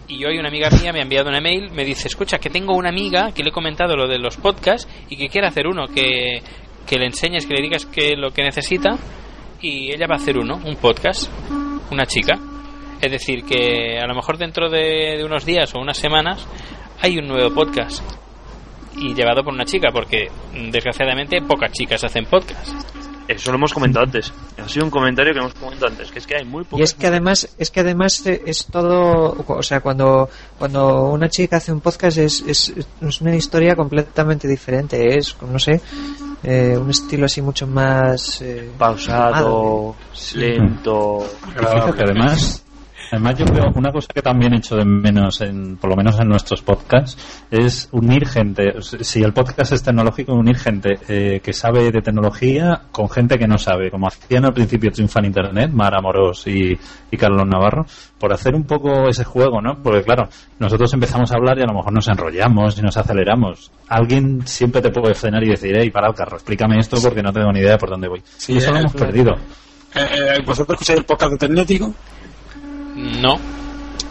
Y 0.09 0.25
hoy 0.25 0.37
una 0.37 0.49
amiga 0.49 0.69
mía 0.69 0.91
me 0.91 0.99
ha 0.99 1.03
enviado 1.03 1.29
una 1.29 1.39
mail, 1.39 1.71
me 1.71 1.85
dice, 1.85 2.09
escucha, 2.09 2.37
que 2.37 2.49
tengo 2.49 2.75
una 2.75 2.89
amiga 2.89 3.31
que 3.33 3.43
le 3.43 3.49
he 3.49 3.53
comentado 3.53 3.95
lo 3.95 4.09
de 4.09 4.19
los 4.19 4.35
podcasts 4.35 4.91
y 5.09 5.15
que 5.15 5.29
quiere 5.29 5.47
hacer 5.47 5.65
uno, 5.65 5.87
que, 5.87 6.41
que 6.85 6.97
le 6.97 7.05
enseñes, 7.05 7.45
que 7.45 7.53
le 7.53 7.63
digas 7.63 7.85
que 7.85 8.17
lo 8.17 8.31
que 8.31 8.43
necesita 8.43 8.97
y 9.61 9.89
ella 9.89 10.05
va 10.05 10.15
a 10.15 10.21
hacer 10.21 10.37
uno, 10.37 10.59
un 10.65 10.75
podcast, 10.75 11.31
una 11.91 12.05
chica. 12.05 12.37
Es 13.01 13.09
decir, 13.09 13.45
que 13.45 13.99
a 13.99 14.05
lo 14.05 14.15
mejor 14.15 14.37
dentro 14.37 14.69
de, 14.69 15.15
de 15.17 15.23
unos 15.23 15.45
días 15.45 15.73
o 15.75 15.79
unas 15.79 15.97
semanas 15.97 16.45
hay 17.01 17.17
un 17.17 17.27
nuevo 17.27 17.55
podcast 17.55 18.03
y 18.97 19.13
llevado 19.13 19.43
por 19.43 19.53
una 19.53 19.65
chica, 19.65 19.89
porque 19.91 20.29
mm, 20.53 20.69
desgraciadamente 20.69 21.41
pocas 21.41 21.71
chicas 21.71 22.03
hacen 22.03 22.25
podcast. 22.25 22.73
Eso 23.27 23.51
lo 23.51 23.57
hemos 23.57 23.73
comentado 23.73 24.05
antes. 24.05 24.33
Ha 24.57 24.67
sido 24.67 24.85
un 24.85 24.91
comentario 24.91 25.33
que 25.33 25.39
hemos 25.39 25.53
comentado 25.53 25.91
antes, 25.91 26.11
que 26.11 26.19
es 26.19 26.27
que 26.27 26.35
hay 26.35 26.45
muy 26.45 26.63
pocas 26.65 26.79
Y 26.79 26.83
es 26.83 26.93
que 26.93 27.07
además, 27.07 27.55
es 27.57 27.71
que 27.71 27.79
además 27.79 28.25
eh, 28.25 28.41
es 28.45 28.65
todo, 28.65 29.45
o 29.47 29.63
sea, 29.63 29.79
cuando, 29.79 30.29
cuando 30.59 31.05
una 31.05 31.29
chica 31.29 31.57
hace 31.57 31.71
un 31.71 31.79
podcast 31.79 32.17
es, 32.17 32.43
es, 32.45 32.73
es 33.01 33.21
una 33.21 33.35
historia 33.35 33.75
completamente 33.75 34.47
diferente, 34.47 35.17
es, 35.17 35.37
no 35.41 35.57
sé, 35.57 35.81
eh, 36.43 36.77
un 36.77 36.89
estilo 36.89 37.25
así 37.25 37.41
mucho 37.41 37.65
más 37.65 38.41
eh, 38.41 38.69
pausado, 38.77 39.95
lento. 40.35 41.25
Fíjate, 41.55 42.03
además, 42.03 42.65
además 43.11 43.37
yo 43.37 43.45
creo 43.45 43.71
una 43.75 43.91
cosa 43.91 44.07
que 44.13 44.21
también 44.21 44.53
echo 44.53 44.75
de 44.75 44.85
menos, 44.85 45.41
en, 45.41 45.77
por 45.77 45.89
lo 45.89 45.95
menos 45.95 46.19
en 46.19 46.27
nuestros 46.27 46.61
podcasts, 46.61 47.45
es 47.51 47.89
unir 47.91 48.27
gente. 48.27 48.73
Si 48.81 49.21
el 49.21 49.33
podcast 49.33 49.73
es 49.73 49.83
tecnológico, 49.83 50.33
unir 50.33 50.57
gente 50.57 50.99
eh, 51.07 51.39
que 51.41 51.53
sabe 51.53 51.91
de 51.91 52.01
tecnología 52.01 52.83
con 52.91 53.09
gente 53.09 53.37
que 53.37 53.47
no 53.47 53.57
sabe, 53.57 53.89
como 53.91 54.07
hacían 54.07 54.45
al 54.45 54.53
principio 54.53 54.91
Triunfan 54.91 55.25
Internet, 55.25 55.71
Mara 55.71 56.01
Moros 56.01 56.47
y, 56.47 56.77
y 57.11 57.17
Carlos 57.17 57.47
Navarro, 57.47 57.85
por 58.19 58.33
hacer 58.33 58.55
un 58.55 58.63
poco 58.63 59.07
ese 59.09 59.23
juego, 59.23 59.61
¿no? 59.61 59.81
Porque 59.81 60.03
claro, 60.03 60.29
nosotros 60.59 60.93
empezamos 60.93 61.31
a 61.31 61.35
hablar 61.35 61.57
y 61.59 61.61
a 61.61 61.65
lo 61.65 61.73
mejor 61.73 61.93
nos 61.93 62.07
enrollamos 62.07 62.77
y 62.77 62.81
nos 62.81 62.97
aceleramos. 62.97 63.71
Alguien 63.87 64.45
siempre 64.47 64.81
te 64.81 64.91
puede 64.91 65.13
frenar 65.13 65.43
y 65.43 65.49
decir, 65.49 65.75
hey, 65.77 65.89
para 65.89 66.07
el 66.07 66.13
carro, 66.13 66.37
explícame 66.37 66.79
esto 66.79 66.97
porque 67.01 67.21
no 67.21 67.33
tengo 67.33 67.51
ni 67.51 67.59
idea 67.59 67.73
de 67.73 67.77
por 67.77 67.89
dónde 67.89 68.07
voy. 68.07 68.21
Sí, 68.37 68.53
y 68.53 68.57
eso 68.57 68.71
lo 68.71 68.77
eh, 68.77 68.79
hemos 68.79 68.93
claro. 68.93 69.07
perdido. 69.07 69.31
Eh, 69.95 70.37
eh, 70.37 70.41
¿Vosotros 70.45 70.75
escucháis 70.75 70.99
el 70.99 71.05
podcast 71.05 71.33
de 71.33 71.37
Ternético? 71.37 71.93
No. 72.95 73.39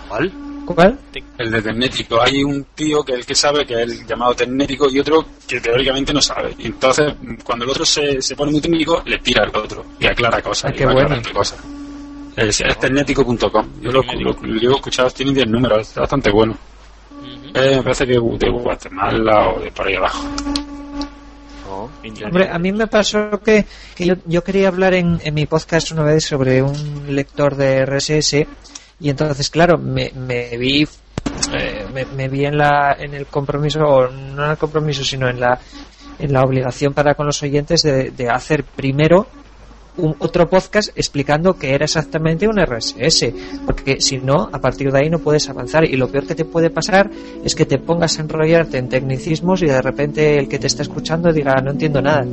¿Cuál? 0.08 0.32
¿Cuál? 0.66 0.98
El 1.38 1.50
de 1.50 1.62
Ternético. 1.62 2.20
Hay 2.20 2.42
un 2.44 2.64
tío 2.74 3.02
que 3.02 3.14
el 3.14 3.26
que 3.26 3.34
sabe, 3.34 3.66
que 3.66 3.74
es 3.74 3.80
el 3.80 4.06
llamado 4.06 4.34
Ternético, 4.34 4.88
y 4.90 5.00
otro 5.00 5.24
que 5.46 5.60
teóricamente 5.60 6.12
no 6.12 6.20
sabe. 6.20 6.54
Y 6.58 6.66
entonces, 6.66 7.12
cuando 7.44 7.64
el 7.64 7.70
otro 7.70 7.84
se, 7.84 8.20
se 8.22 8.36
pone 8.36 8.52
muy 8.52 8.60
técnico, 8.60 9.02
le 9.04 9.18
tira 9.18 9.44
al 9.44 9.56
otro 9.56 9.84
y 9.98 10.06
aclara 10.06 10.40
cosas. 10.40 10.70
Ah, 10.70 10.74
y 10.74 10.78
qué 10.78 10.86
va 10.86 10.92
bueno. 10.92 11.16
cosas. 11.32 11.58
Es, 12.36 12.60
es 12.60 12.78
ternético.com. 12.78 13.66
Yo 13.82 13.92
lo, 13.92 14.02
lo, 14.02 14.32
lo 14.32 14.54
llevo 14.60 14.76
escuchado, 14.76 15.10
tiene 15.10 15.32
10 15.32 15.48
números, 15.48 15.88
es 15.90 15.94
bastante 15.96 16.30
bueno. 16.30 16.56
Eh, 17.54 17.76
me 17.76 17.82
parece 17.82 18.06
que 18.06 18.14
de 18.14 18.50
Guatemala 18.50 19.50
o 19.50 19.60
de 19.60 19.70
por 19.72 19.86
ahí 19.86 19.94
abajo. 19.94 20.26
Hombre, 22.24 22.48
a 22.50 22.58
mí 22.58 22.72
me 22.72 22.86
pasó 22.86 23.40
que, 23.44 23.64
que 23.94 24.06
yo, 24.06 24.14
yo 24.26 24.42
quería 24.42 24.68
hablar 24.68 24.94
en, 24.94 25.20
en 25.22 25.34
mi 25.34 25.46
podcast 25.46 25.92
una 25.92 26.02
vez 26.02 26.24
sobre 26.24 26.62
un 26.62 27.04
lector 27.08 27.56
de 27.56 27.84
RSS 27.84 28.46
y 29.00 29.10
entonces, 29.10 29.50
claro, 29.50 29.78
me, 29.78 30.12
me 30.14 30.56
vi 30.56 30.86
eh, 31.52 31.86
me, 31.92 32.04
me 32.06 32.28
vi 32.28 32.44
en 32.44 32.58
la 32.58 32.96
en 32.98 33.14
el 33.14 33.26
compromiso 33.26 33.80
o 33.80 34.08
no 34.08 34.44
en 34.44 34.50
el 34.50 34.58
compromiso 34.58 35.04
sino 35.04 35.28
en 35.28 35.40
la 35.40 35.58
en 36.18 36.32
la 36.32 36.42
obligación 36.42 36.92
para 36.92 37.14
con 37.14 37.26
los 37.26 37.42
oyentes 37.42 37.82
de 37.82 38.28
hacer 38.30 38.64
primero 38.64 39.26
un, 39.96 40.16
otro 40.18 40.48
podcast 40.48 40.90
explicando 40.96 41.54
qué 41.58 41.74
era 41.74 41.84
exactamente 41.84 42.48
un 42.48 42.60
RSS 42.60 43.32
porque 43.66 44.00
si 44.00 44.18
no 44.18 44.48
a 44.52 44.58
partir 44.60 44.90
de 44.90 44.98
ahí 45.00 45.10
no 45.10 45.18
puedes 45.18 45.48
avanzar. 45.48 45.84
Y 45.84 45.96
lo 45.96 46.08
peor 46.08 46.26
que 46.26 46.34
te 46.34 46.44
puede 46.44 46.70
pasar 46.70 47.10
es 47.44 47.54
que 47.54 47.66
te 47.66 47.78
pongas 47.78 48.18
a 48.18 48.22
enrollarte 48.22 48.78
en 48.78 48.88
tecnicismos 48.88 49.62
y 49.62 49.66
de 49.66 49.82
repente 49.82 50.38
el 50.38 50.48
que 50.48 50.58
te 50.58 50.66
está 50.66 50.82
escuchando 50.82 51.32
diga 51.32 51.54
no 51.62 51.72
entiendo 51.72 52.00
nada 52.00 52.24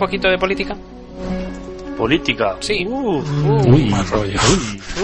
poquito 0.00 0.28
de 0.28 0.38
política? 0.38 0.74
Política. 1.96 2.56
Sí. 2.60 2.84
Uf, 2.88 3.28
Uy, 3.66 3.84
mal 3.90 4.06
rollo. 4.08 4.38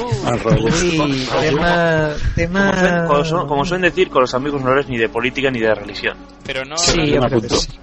Uh, 0.00 0.24
Mal 0.24 0.40
rollo. 0.40 0.64
Uy, 0.64 1.26
tema, 1.40 2.09
tema... 2.35 2.70
Como, 2.70 2.74
suelen, 2.74 3.06
como 3.06 3.24
son- 3.24 3.48
como 3.48 3.64
suelen 3.66 3.90
decir, 3.90 4.09
con 4.09 4.22
los 4.22 4.32
amigos 4.35 4.62
no 4.62 4.72
eres 4.72 4.88
ni 4.88 4.96
de 4.96 5.09
política 5.11 5.50
ni 5.50 5.61
de 5.61 5.74
religión. 5.74 6.16
pero 6.44 6.64
no, 6.64 6.76
Sí, 6.78 7.14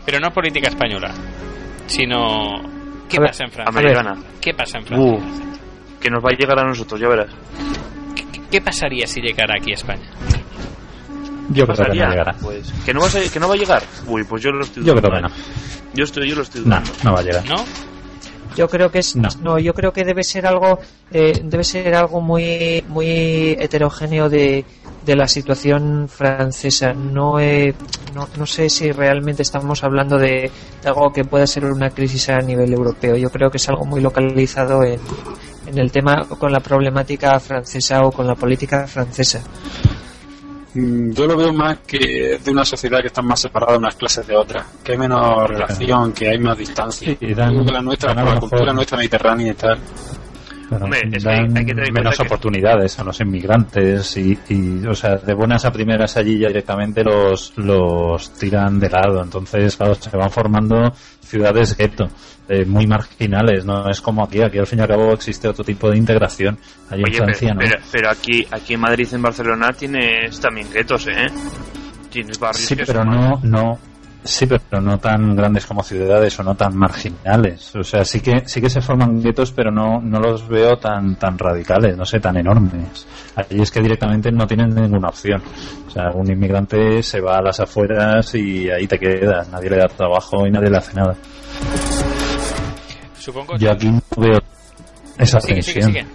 pero 0.05 0.19
no 0.19 0.31
política 0.31 0.69
española, 0.69 1.13
sino 1.85 2.59
¿qué 3.07 3.19
ver, 3.19 3.29
pasa 3.29 3.43
en 3.45 3.51
Francia? 3.51 3.79
Americana. 3.79 4.15
¿Qué 4.41 4.53
pasa 4.55 4.79
en 4.79 4.85
Francia? 4.85 5.11
Uh, 5.13 5.99
que 5.99 6.09
nos 6.09 6.23
va 6.23 6.29
a 6.31 6.37
llegar 6.37 6.57
a 6.59 6.63
nosotros, 6.67 6.99
ya 6.99 7.07
verás. 7.07 7.27
¿Qué, 8.15 8.41
qué 8.49 8.61
pasaría 8.61 9.05
si 9.05 9.21
llegara 9.21 9.53
aquí 9.59 9.71
a 9.71 9.75
España? 9.75 10.09
Yo 11.53 11.65
creo 11.65 11.77
que 11.77 11.87
no 11.99 12.09
llegará. 12.09 12.33
Pues, 12.41 12.71
¿que 12.85 12.93
no, 12.93 13.01
vas 13.01 13.15
a- 13.15 13.19
¿Que 13.31 13.39
no 13.39 13.47
va 13.47 13.53
a 13.55 13.57
llegar? 13.57 13.83
Uy, 14.07 14.23
pues 14.23 14.41
yo 14.43 14.51
lo 14.51 14.63
estoy 14.63 14.83
Yo 14.83 14.93
creo 14.95 15.09
dudando, 15.09 15.29
que 15.29 15.33
no. 15.35 15.39
¿eh? 15.41 15.89
Yo, 15.93 16.03
estoy, 16.03 16.29
yo 16.29 16.35
lo 16.35 16.41
estoy 16.41 16.61
No, 16.61 16.67
dudando. 16.67 16.91
no 17.03 17.13
va 17.13 17.19
a 17.19 17.23
llegar. 17.23 17.45
¿No? 17.47 17.55
Yo 18.55 18.67
creo 18.67 18.91
que 18.91 18.99
es 18.99 19.15
No. 19.15 19.29
no, 19.41 19.57
yo 19.59 19.73
creo 19.73 19.91
que 19.91 20.03
debe 20.03 20.23
ser 20.23 20.45
algo 20.45 20.77
eh, 21.11 21.41
debe 21.43 21.63
ser 21.63 21.95
algo 21.95 22.21
muy 22.21 22.83
muy 22.87 23.55
heterogéneo 23.59 24.29
de, 24.29 24.63
de 25.03 25.15
la 25.15 25.27
situación 25.27 26.07
francesa. 26.07 26.93
No, 26.93 27.39
he- 27.39 27.73
no 28.13 28.27
no 28.37 28.45
sé 28.45 28.69
si 28.69 28.91
realmente 28.91 29.41
estamos 29.41 29.83
hablando 29.83 30.17
de, 30.19 30.51
de 30.83 30.87
algo 30.87 31.11
que 31.11 31.23
pueda 31.23 31.47
ser 31.47 31.65
una 31.65 31.89
crisis 31.89 32.29
a 32.29 32.37
nivel 32.41 32.71
europeo. 32.73 33.15
Yo 33.15 33.29
creo 33.31 33.49
que 33.49 33.57
es 33.57 33.67
algo 33.69 33.85
muy 33.85 34.01
localizado 34.01 34.83
en, 34.83 34.99
en 35.65 35.79
el 35.79 35.91
tema 35.91 36.23
con 36.37 36.51
la 36.51 36.59
problemática 36.59 37.39
francesa 37.39 38.01
o 38.05 38.11
con 38.11 38.27
la 38.27 38.35
política 38.35 38.85
francesa. 38.85 39.41
Mm, 40.75 41.11
Yo 41.11 41.27
lo 41.27 41.37
veo 41.37 41.53
más 41.53 41.79
que 41.85 42.39
de 42.43 42.51
una 42.51 42.65
sociedad 42.65 42.99
que 43.01 43.07
está 43.07 43.21
más 43.21 43.39
separada 43.41 43.77
unas 43.77 43.95
clases 43.95 44.25
de 44.25 44.35
otras, 44.35 44.65
que 44.83 44.93
hay 44.93 44.97
menos 44.97 45.47
relación, 45.47 46.11
que 46.13 46.29
hay 46.29 46.39
más 46.39 46.57
distancia. 46.57 47.09
Sí, 47.11 47.17
y 47.21 47.33
dan- 47.33 47.65
la 47.65 47.81
nuestra, 47.81 48.13
la 48.13 48.39
cultura 48.39 48.73
nuestra 48.73 48.97
mediterránea 48.97 49.51
y 49.51 49.55
tal. 49.55 49.77
Bueno, 50.79 50.85
Hombre, 50.85 50.99
es 51.11 51.23
que 51.23 51.29
dan 51.29 51.57
hay 51.57 51.65
que 51.65 51.71
tener 51.73 51.87
en 51.87 51.93
menos 51.93 52.17
que- 52.17 52.23
oportunidades 52.23 52.99
a 52.99 53.03
los 53.03 53.19
inmigrantes 53.21 54.17
y, 54.17 54.37
y, 54.49 54.85
o 54.85 54.93
sea, 54.93 55.15
de 55.15 55.33
buenas 55.33 55.65
a 55.65 55.71
primeras 55.71 56.17
allí 56.17 56.39
ya 56.39 56.47
directamente 56.47 57.03
los, 57.03 57.53
los 57.57 58.33
tiran 58.33 58.79
de 58.79 58.89
lado. 58.89 59.21
Entonces, 59.23 59.75
claro, 59.77 59.95
se 59.95 60.15
van 60.15 60.29
formando 60.31 60.91
ciudades 61.21 61.75
gueto, 61.77 62.09
eh, 62.49 62.65
muy 62.65 62.85
marginales. 62.87 63.65
No 63.65 63.89
es 63.89 64.01
como 64.01 64.23
aquí. 64.23 64.41
Aquí, 64.41 64.59
al 64.59 64.67
fin 64.67 64.79
y 64.79 64.81
al 64.83 64.87
cabo, 64.87 65.13
existe 65.13 65.47
otro 65.47 65.63
tipo 65.63 65.89
de 65.89 65.97
integración. 65.97 66.57
Allí 66.89 67.03
Oye, 67.03 67.17
en 67.17 67.23
Francia, 67.23 67.53
pero, 67.55 67.55
¿no? 67.55 67.59
pero, 67.59 67.83
pero 67.91 68.09
aquí, 68.11 68.45
aquí 68.51 68.73
en 68.75 68.79
Madrid, 68.81 69.07
en 69.13 69.21
Barcelona, 69.21 69.71
tienes 69.71 70.39
también 70.39 70.71
guetos, 70.71 71.07
¿eh? 71.07 71.27
Tienes 72.09 72.37
barrios 72.37 72.65
Sí, 72.67 72.75
que 72.75 72.85
pero 72.85 72.99
son 73.01 73.09
no, 73.09 73.39
no, 73.43 73.79
sí, 74.23 74.45
pero 74.47 74.81
no 74.81 74.99
tan 74.99 75.35
grandes 75.35 75.65
como 75.65 75.83
ciudades 75.83 76.39
o 76.39 76.43
no 76.43 76.55
tan 76.55 76.75
marginales. 76.75 77.75
O 77.75 77.83
sea, 77.83 78.03
sí 78.05 78.19
que, 78.21 78.43
sí 78.45 78.61
que 78.61 78.69
se 78.69 78.81
forman 78.81 79.21
guetos, 79.21 79.51
pero 79.51 79.71
no, 79.71 79.99
no 80.01 80.19
los 80.19 80.47
veo 80.47 80.77
tan, 80.77 81.15
tan 81.17 81.37
radicales, 81.37 81.97
no 81.97 82.05
sé, 82.05 82.19
tan 82.19 82.37
enormes. 82.37 83.07
Allí 83.35 83.61
es 83.61 83.71
que 83.71 83.81
directamente 83.81 84.31
no 84.31 84.45
tienen 84.47 84.73
ninguna 84.73 85.09
opción. 85.09 85.41
O 85.87 85.89
sea, 85.89 86.09
un 86.13 86.31
inmigrante 86.31 87.03
se 87.03 87.21
va 87.21 87.37
a 87.37 87.41
las 87.41 87.59
afueras 87.59 88.33
y 88.35 88.69
ahí 88.69 88.87
te 88.87 88.97
queda. 88.99 89.45
Nadie 89.51 89.69
le 89.69 89.77
da 89.77 89.87
trabajo 89.87 90.45
y 90.47 90.51
nadie 90.51 90.69
le 90.69 90.77
hace 90.77 90.93
nada. 90.93 91.15
Supongo 93.17 93.57
Yo 93.57 93.71
aquí 93.71 93.87
no 93.89 94.01
veo 94.17 94.39
esa 95.17 95.39
sigue, 95.39 95.53
tensión. 95.55 95.83
sigue. 95.83 96.05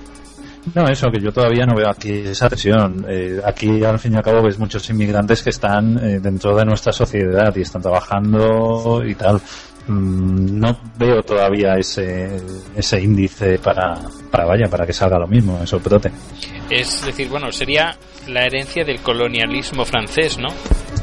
No, 0.74 0.86
eso, 0.88 1.10
que 1.10 1.20
yo 1.20 1.32
todavía 1.32 1.64
no 1.64 1.74
veo 1.74 1.88
aquí 1.88 2.10
esa 2.10 2.48
tensión. 2.48 3.04
Eh, 3.08 3.40
aquí, 3.44 3.82
al 3.84 3.98
fin 3.98 4.12
y 4.12 4.16
al 4.16 4.22
cabo, 4.22 4.42
ves 4.42 4.58
muchos 4.58 4.88
inmigrantes 4.90 5.42
que 5.42 5.50
están 5.50 5.96
eh, 5.98 6.20
dentro 6.20 6.54
de 6.56 6.64
nuestra 6.64 6.92
sociedad 6.92 7.54
y 7.56 7.62
están 7.62 7.80
trabajando 7.82 9.02
y 9.06 9.14
tal. 9.14 9.40
Mm, 9.86 10.58
no 10.60 10.78
veo 10.98 11.22
todavía 11.22 11.74
ese, 11.78 12.28
ese 12.76 13.00
índice 13.00 13.58
para, 13.58 13.98
para, 14.30 14.44
vaya, 14.44 14.68
para 14.68 14.84
que 14.86 14.92
salga 14.92 15.18
lo 15.18 15.26
mismo, 15.26 15.58
eso 15.62 15.80
brote. 15.80 16.10
Es 16.68 17.06
decir, 17.06 17.28
bueno, 17.30 17.50
sería 17.50 17.96
la 18.26 18.44
herencia 18.44 18.84
del 18.84 19.00
colonialismo 19.00 19.86
francés, 19.86 20.36
¿no? 20.38 20.48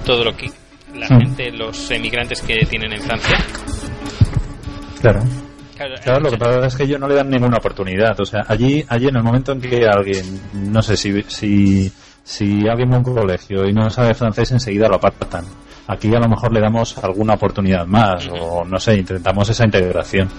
Todo 0.05 0.23
lo 0.25 0.37
que 0.37 0.51
la 0.93 1.07
Mm. 1.09 1.19
gente, 1.19 1.51
los 1.51 1.89
emigrantes 1.91 2.41
que 2.41 2.55
tienen 2.69 2.93
en 2.93 3.01
Francia. 3.01 3.37
Claro. 5.01 5.21
Claro, 5.75 5.95
Claro, 6.01 6.19
lo 6.21 6.31
que 6.31 6.38
pasa 6.38 6.67
es 6.67 6.75
que 6.75 6.83
ellos 6.83 6.99
no 6.99 7.07
le 7.07 7.15
dan 7.15 7.29
ninguna 7.29 7.57
oportunidad. 7.57 8.19
O 8.19 8.25
sea, 8.25 8.43
allí, 8.47 8.83
allí 8.88 9.07
en 9.07 9.17
el 9.17 9.23
momento 9.23 9.51
en 9.51 9.61
que 9.61 9.85
alguien, 9.85 10.41
no 10.53 10.81
sé, 10.81 10.95
si, 10.95 11.21
si, 11.23 11.91
si 12.23 12.67
alguien 12.67 12.91
va 12.91 12.95
a 12.95 12.99
un 12.99 13.03
colegio 13.03 13.67
y 13.67 13.73
no 13.73 13.89
sabe 13.89 14.13
francés, 14.13 14.51
enseguida 14.51 14.88
lo 14.88 14.95
apartan. 14.95 15.45
Aquí 15.88 16.13
a 16.15 16.19
lo 16.19 16.27
mejor 16.27 16.51
le 16.51 16.61
damos 16.61 16.97
alguna 16.97 17.35
oportunidad 17.35 17.85
más, 17.85 18.27
o 18.31 18.63
no 18.63 18.79
sé, 18.79 18.95
intentamos 18.95 19.49
esa 19.49 19.65
integración. 19.65 20.29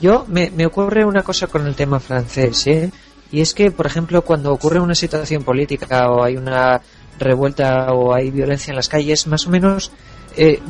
Yo 0.00 0.24
me, 0.28 0.50
me 0.50 0.64
ocurre 0.64 1.04
una 1.04 1.22
cosa 1.22 1.48
con 1.48 1.66
el 1.66 1.74
tema 1.74 2.00
francés, 2.00 2.66
¿eh? 2.68 2.90
Y 3.30 3.40
es 3.40 3.52
que, 3.52 3.70
por 3.70 3.86
ejemplo, 3.86 4.22
cuando 4.22 4.52
ocurre 4.52 4.80
una 4.80 4.94
situación 4.94 5.42
política 5.42 6.10
o 6.10 6.22
hay 6.24 6.36
una 6.36 6.80
revuelta 7.18 7.92
o 7.92 8.14
hay 8.14 8.30
violencia 8.30 8.70
en 8.70 8.76
las 8.76 8.88
calles, 8.88 9.26
más 9.26 9.46
o 9.46 9.50
menos 9.50 9.90
eh, 10.38 10.60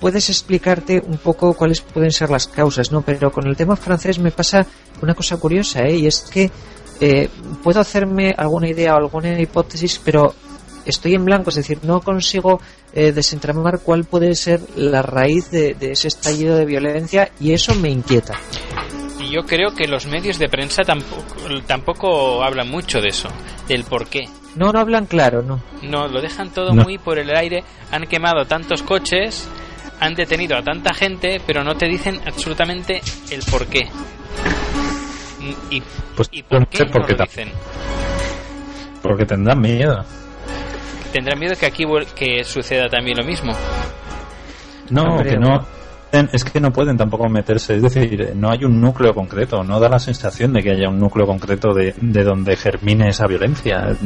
puedes 0.00 0.28
explicarte 0.28 1.00
un 1.06 1.16
poco 1.16 1.54
cuáles 1.54 1.80
pueden 1.80 2.10
ser 2.10 2.28
las 2.28 2.48
causas, 2.48 2.90
¿no? 2.90 3.02
Pero 3.02 3.30
con 3.30 3.46
el 3.46 3.56
tema 3.56 3.76
francés 3.76 4.18
me 4.18 4.32
pasa 4.32 4.66
una 5.00 5.14
cosa 5.14 5.36
curiosa, 5.36 5.84
¿eh? 5.84 5.94
Y 5.96 6.06
es 6.08 6.22
que 6.22 6.50
eh, 7.00 7.28
puedo 7.62 7.80
hacerme 7.80 8.34
alguna 8.36 8.68
idea 8.68 8.94
o 8.94 8.96
alguna 8.96 9.40
hipótesis, 9.40 10.00
pero 10.04 10.34
estoy 10.84 11.14
en 11.14 11.24
blanco, 11.24 11.50
es 11.50 11.56
decir, 11.56 11.78
no 11.84 12.00
consigo 12.00 12.60
eh, 12.92 13.12
desentramar 13.12 13.78
cuál 13.78 14.04
puede 14.04 14.34
ser 14.34 14.60
la 14.74 15.02
raíz 15.02 15.52
de, 15.52 15.74
de 15.74 15.92
ese 15.92 16.08
estallido 16.08 16.56
de 16.56 16.64
violencia 16.64 17.30
y 17.38 17.52
eso 17.52 17.74
me 17.76 17.88
inquieta. 17.88 18.34
Y 19.20 19.30
yo 19.30 19.42
creo 19.46 19.72
que 19.72 19.86
los 19.86 20.06
medios 20.06 20.40
de 20.40 20.48
prensa 20.48 20.82
tampoco, 20.82 21.22
tampoco 21.64 22.42
hablan 22.42 22.68
mucho 22.68 23.00
de 23.00 23.08
eso, 23.10 23.28
del 23.68 23.84
por 23.84 24.08
qué. 24.08 24.24
No, 24.56 24.70
no 24.72 24.78
hablan 24.80 25.06
claro, 25.06 25.42
no. 25.42 25.60
No, 25.82 26.08
lo 26.08 26.20
dejan 26.20 26.50
todo 26.50 26.72
No. 26.74 26.82
muy 26.84 26.98
por 26.98 27.18
el 27.18 27.34
aire. 27.34 27.64
Han 27.90 28.06
quemado 28.06 28.44
tantos 28.44 28.82
coches, 28.82 29.48
han 30.00 30.14
detenido 30.14 30.56
a 30.56 30.62
tanta 30.62 30.92
gente, 30.94 31.40
pero 31.46 31.64
no 31.64 31.74
te 31.76 31.86
dicen 31.86 32.20
absolutamente 32.26 33.00
el 33.30 33.42
por 33.50 33.66
qué. 33.66 33.88
¿Y, 35.70 35.82
Pues 36.16 36.28
y 36.32 36.42
por 36.42 36.60
no 36.60 36.68
qué 36.70 36.76
sé 36.78 36.84
no 36.84 36.90
por 36.92 37.06
qué 37.06 37.12
lo 37.14 37.24
dicen? 37.24 37.50
Porque 39.02 39.24
tendrán 39.24 39.60
miedo. 39.60 40.04
¿Tendrán 41.12 41.38
miedo 41.38 41.54
que 41.58 41.66
aquí 41.66 41.84
vuel- 41.84 42.06
que 42.14 42.44
suceda 42.44 42.88
también 42.88 43.16
lo 43.18 43.24
mismo? 43.24 43.52
No, 44.90 45.02
Hombre, 45.14 45.30
que 45.30 45.36
no. 45.38 45.66
Es 46.12 46.44
que 46.44 46.60
no 46.60 46.70
pueden 46.70 46.98
tampoco 46.98 47.26
meterse, 47.28 47.76
es 47.76 47.82
decir, 47.82 48.32
no 48.36 48.50
hay 48.50 48.64
un 48.64 48.80
núcleo 48.80 49.14
concreto, 49.14 49.64
no 49.64 49.80
da 49.80 49.88
la 49.88 49.98
sensación 49.98 50.52
de 50.52 50.62
que 50.62 50.72
haya 50.72 50.90
un 50.90 50.98
núcleo 50.98 51.26
concreto 51.26 51.72
de, 51.72 51.94
de 51.98 52.22
donde 52.22 52.54
germine 52.54 53.08
esa 53.08 53.26
violencia. 53.26 53.96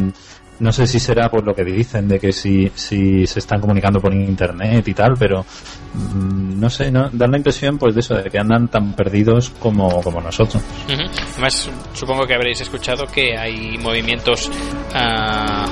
No 0.58 0.72
sé 0.72 0.86
si 0.86 0.98
será 0.98 1.28
por 1.28 1.44
lo 1.44 1.54
que 1.54 1.64
dicen, 1.64 2.08
de 2.08 2.18
que 2.18 2.32
si, 2.32 2.70
si 2.74 3.26
se 3.26 3.40
están 3.40 3.60
comunicando 3.60 4.00
por 4.00 4.14
internet 4.14 4.86
y 4.88 4.94
tal, 4.94 5.14
pero 5.18 5.40
mm, 5.42 6.58
no 6.58 6.70
sé, 6.70 6.90
no, 6.90 7.10
dan 7.12 7.32
la 7.32 7.36
impresión 7.36 7.76
pues 7.76 7.94
de 7.94 8.00
eso, 8.00 8.14
de 8.14 8.30
que 8.30 8.38
andan 8.38 8.68
tan 8.68 8.94
perdidos 8.94 9.50
como, 9.58 10.00
como 10.00 10.20
nosotros. 10.20 10.62
Ujú. 10.88 11.02
Además, 11.32 11.68
supongo 11.92 12.26
que 12.26 12.34
habréis 12.34 12.60
escuchado 12.60 13.04
que 13.06 13.36
hay 13.36 13.76
movimientos 13.78 14.50
ah, 14.94 15.66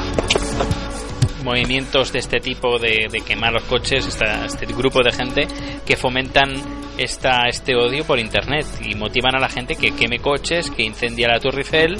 movimientos 1.44 2.12
de 2.12 2.18
este 2.18 2.40
tipo 2.40 2.78
de, 2.78 3.06
de 3.10 3.20
quemar 3.20 3.52
los 3.52 3.62
coches, 3.64 4.06
esta- 4.06 4.44
este 4.46 4.66
grupo 4.66 5.00
de 5.04 5.12
gente 5.12 5.46
que 5.86 5.96
fomentan 5.96 6.50
esta, 6.98 7.46
este 7.48 7.74
odio 7.76 8.04
por 8.04 8.18
internet 8.18 8.66
y 8.80 8.94
motivan 8.94 9.36
a 9.36 9.38
la 9.40 9.48
gente 9.48 9.76
que 9.76 9.92
queme 9.92 10.18
coches, 10.18 10.70
que 10.70 10.82
incendia 10.82 11.28
la 11.28 11.38
Torre 11.40 11.58
Eiffel 11.58 11.96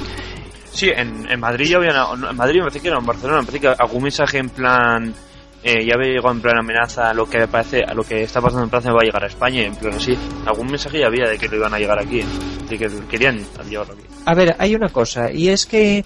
Sí, 0.72 0.88
en, 0.88 1.30
en 1.30 1.38
Madrid 1.38 1.66
ya 1.66 1.76
había. 1.76 1.90
En 2.30 2.36
Madrid 2.36 2.56
me 2.56 2.62
parece 2.62 2.80
que 2.80 2.88
era 2.88 2.98
en 2.98 3.06
Barcelona. 3.06 3.42
Me 3.42 3.46
parece 3.46 3.60
que 3.60 3.68
algún 3.78 4.02
mensaje 4.02 4.38
en 4.38 4.48
plan. 4.48 5.14
Eh, 5.62 5.86
ya 5.86 5.94
había 5.94 6.10
llegado 6.14 6.32
en 6.32 6.40
plan 6.42 6.58
amenaza 6.58 7.08
a 7.10 7.14
lo 7.14 7.24
que 7.30 7.46
parece 7.46 7.80
a 7.86 7.94
lo 7.94 8.02
que 8.02 8.24
está 8.24 8.40
pasando 8.42 8.64
en 8.64 8.70
Francia 8.70 8.90
va 8.92 8.98
a 9.00 9.04
llegar 9.06 9.24
a 9.24 9.28
España 9.28 9.62
en 9.62 9.74
plan 9.76 9.94
así 9.94 10.14
algún 10.44 10.66
mensaje 10.66 10.98
ya 10.98 11.06
había 11.06 11.26
de 11.26 11.38
que 11.38 11.48
lo 11.48 11.56
iban 11.56 11.72
a 11.72 11.78
llegar 11.78 11.98
aquí 11.98 12.20
de 12.68 12.76
que 12.76 12.86
querían 13.08 13.38
llevarlo 13.70 13.94
aquí 13.94 14.02
A 14.26 14.34
ver, 14.34 14.54
hay 14.58 14.74
una 14.74 14.90
cosa, 14.90 15.32
y 15.32 15.48
es 15.48 15.64
que 15.64 16.04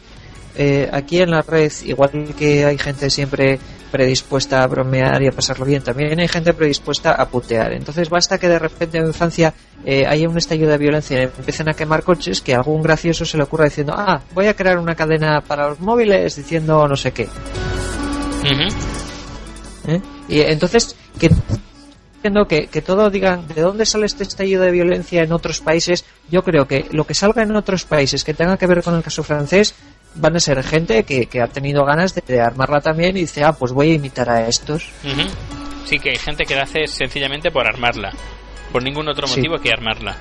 eh, 0.59 0.89
aquí 0.93 1.21
en 1.21 1.31
la 1.31 1.43
red, 1.43 1.71
igual 1.85 2.35
que 2.37 2.65
hay 2.65 2.77
gente 2.79 3.09
siempre 3.11 3.61
predispuesta 3.93 4.63
a 4.63 4.67
bromear 4.67 5.23
y 5.23 5.29
a 5.29 5.33
pasarlo 5.33 5.65
bien, 5.65 5.83
también 5.83 6.19
hay 6.19 6.27
gente 6.27 6.53
predispuesta 6.53 7.13
a 7.13 7.29
putear. 7.29 7.73
Entonces 7.73 8.11
basta 8.11 8.39
que 8.39 8.49
de 8.49 8.59
repente 8.59 8.99
en 8.99 9.15
Francia 9.15 9.55
eh, 9.85 10.05
haya 10.05 10.29
un 10.29 10.37
estallido 10.37 10.71
de 10.71 10.79
violencia 10.79 11.21
y 11.21 11.23
empiecen 11.23 11.69
a 11.69 11.75
quemar 11.75 12.03
coches, 12.03 12.43
que 12.43 12.55
a 12.55 12.59
algún 12.59 12.83
gracioso 12.83 13.25
se 13.25 13.37
le 13.37 13.45
ocurra 13.45 13.67
diciendo, 13.67 13.95
ah, 13.97 14.21
voy 14.35 14.47
a 14.47 14.55
crear 14.55 14.79
una 14.79 14.97
cadena 14.97 15.41
para 15.41 15.69
los 15.69 15.79
móviles 15.79 16.35
diciendo 16.35 16.89
no 16.89 16.97
sé 16.97 17.13
qué. 17.13 17.29
¿eh? 19.87 20.01
Y 20.29 20.41
entonces, 20.41 20.97
que 21.19 21.31
que, 22.49 22.67
que 22.67 22.83
todo 22.83 23.11
digan 23.11 23.47
de 23.47 23.63
dónde 23.63 23.87
sale 23.87 24.07
este 24.07 24.25
estallido 24.25 24.63
de 24.63 24.73
violencia 24.73 25.23
en 25.23 25.33
otros 25.33 25.61
países, 25.61 26.05
yo 26.31 26.43
creo 26.43 26.67
que 26.67 26.87
lo 26.91 27.05
que 27.05 27.15
salga 27.15 27.43
en 27.43 27.55
otros 27.55 27.85
países 27.85 28.25
que 28.25 28.35
tenga 28.35 28.57
que 28.57 28.67
ver 28.67 28.83
con 28.83 28.95
el 28.95 29.03
caso 29.03 29.23
francés 29.23 29.75
van 30.21 30.37
a 30.37 30.41
ser 30.41 30.63
gente 30.63 31.05
que, 31.05 31.27
que 31.27 31.41
ha 31.41 31.47
tenido 31.49 31.85
ganas 31.85 32.15
de, 32.15 32.23
de 32.27 32.41
armarla 32.41 32.81
también 32.81 33.17
y 33.17 33.21
dice, 33.23 33.45
ah, 33.45 33.53
pues 33.53 33.73
voy 33.73 33.91
a 33.93 33.95
imitar 33.95 34.29
a 34.31 34.47
estos. 34.49 34.89
Ujú. 35.05 35.29
Sí, 35.87 35.99
que 35.99 36.11
hay 36.11 36.17
gente 36.17 36.45
que 36.45 36.55
lo 36.55 36.63
hace 36.63 36.87
sencillamente 36.87 37.51
por 37.51 37.67
armarla. 37.67 38.13
Por 38.73 38.83
ningún 38.83 39.09
otro 39.09 39.27
Sí. 39.27 39.37
motivo 39.37 39.59
que 39.59 39.73
armarla. 39.73 40.17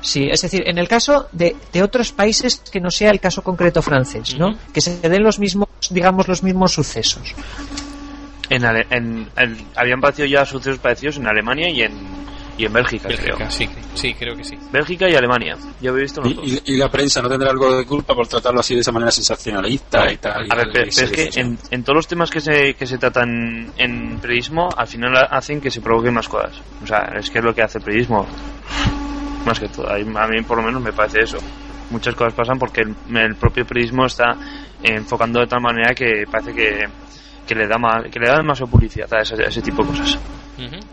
Sí, 0.00 0.28
es 0.30 0.42
decir, 0.42 0.62
en 0.68 0.76
el 0.78 0.86
caso 0.86 1.28
de, 1.32 1.56
de 1.72 1.82
otros 1.82 2.12
países 2.12 2.62
que 2.70 2.78
no 2.78 2.90
sea 2.90 3.10
el 3.10 3.20
caso 3.20 3.42
concreto 3.42 3.80
francés, 3.80 4.36
¿no? 4.38 4.54
Que 4.72 4.80
se 4.82 5.00
den 5.00 5.22
los 5.22 5.38
mismos, 5.38 5.68
digamos, 5.90 6.28
los 6.28 6.42
mismos 6.42 6.72
sucesos. 6.72 7.34
en, 8.50 8.64
Ale- 8.66 8.86
en, 8.90 9.28
en- 9.36 9.66
habían 9.74 10.00
parecido 10.02 10.26
ya 10.28 10.44
sucesos 10.44 10.78
parecidos 10.78 11.16
en 11.16 11.26
Alemania 11.26 11.70
y 11.70 11.80
en 11.82 12.13
y 12.56 12.66
en 12.66 12.72
Bélgica, 12.72 13.08
Bélgica, 13.08 13.34
creo 13.36 13.50
sí, 13.50 13.68
sí, 13.94 14.14
creo 14.14 14.36
que 14.36 14.44
sí. 14.44 14.56
Bélgica 14.70 15.08
y 15.08 15.14
Alemania 15.14 15.56
yo 15.80 15.90
había 15.90 16.02
visto 16.02 16.20
los 16.20 16.30
Y, 16.30 16.34
dos. 16.34 16.46
y- 16.66 16.72
y 16.74 16.76
la 16.76 16.88
prensa 16.90 17.20
no 17.20 17.28
tendrá 17.28 17.50
algo 17.50 17.76
de 17.76 17.84
culpa 17.84 18.14
por 18.14 18.26
tratarlo 18.28 18.60
así 18.60 18.74
de 18.74 18.80
esa 18.80 18.92
manera 18.92 19.10
sensacionalista 19.10 20.10
y 20.12 20.16
tal. 20.18 20.46
y 20.46 20.52
A 20.52 20.56
ver, 20.56 20.68
pero, 20.72 20.84
es 20.88 21.10
que 21.10 21.30
en, 21.40 21.58
en 21.70 21.82
todos 21.82 21.96
los 21.96 22.06
temas 22.06 22.30
que 22.30 22.40
se, 22.40 22.74
que 22.74 22.86
se 22.86 22.98
tratan 22.98 23.72
en 23.76 24.18
periodismo, 24.20 24.68
al 24.76 24.86
final 24.86 25.16
ha- 25.16 25.36
hacen 25.36 25.60
que 25.60 25.70
se 25.70 25.80
provoquen 25.80 26.14
más 26.14 26.28
cosas. 26.28 26.60
O 26.82 26.86
sea, 26.86 27.12
es 27.18 27.28
que 27.30 27.38
es 27.38 27.44
lo 27.44 27.52
que 27.54 27.62
hace 27.62 27.78
el 27.78 27.84
periodismo. 27.84 28.26
Más 29.46 29.58
que 29.58 29.68
todo. 29.68 29.90
A 29.90 29.96
mí 29.98 30.04
a 30.16 30.26
mí, 30.26 30.42
por 30.42 30.58
lo 30.58 30.64
menos, 30.64 30.80
me 30.82 30.92
parece 30.92 31.20
eso. 31.22 31.38
Muchas 31.90 32.14
cosas 32.14 32.32
pasan 32.34 32.58
porque 32.58 32.80
el, 32.82 32.94
el 33.16 33.34
propio 33.36 33.66
periodismo 33.66 34.06
está 34.06 34.36
enfocando 34.82 35.40
de 35.40 35.46
tal 35.46 35.60
manera 35.60 35.94
que 35.94 36.24
parece 36.30 36.52
que, 36.54 36.80
que 37.46 37.54
le 37.54 37.66
da 37.66 37.78
más 37.78 38.04
que 38.10 38.18
le 38.18 38.28
da 38.28 38.42
más 38.42 38.60
publicidad 38.60 39.12
a 39.14 39.20
ese, 39.20 39.34
a 39.34 39.48
ese 39.48 39.62
tipo 39.62 39.82
de 39.82 39.90
cosas. 39.90 40.18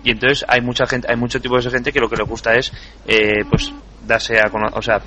Y 0.03 0.11
entonces 0.11 0.43
hay 0.47 0.61
mucha 0.61 0.85
gente, 0.85 1.07
hay 1.09 1.15
mucho 1.15 1.39
tipo 1.39 1.59
de 1.59 1.69
gente 1.69 1.91
que 1.91 1.99
lo 1.99 2.09
que 2.09 2.15
le 2.15 2.23
gusta 2.23 2.55
es, 2.55 2.71
eh, 3.05 3.45
pues, 3.49 3.71
darse 4.05 4.39
a 4.39 4.49
conocer, 4.49 4.77
o 4.77 4.81
sea, 4.81 4.99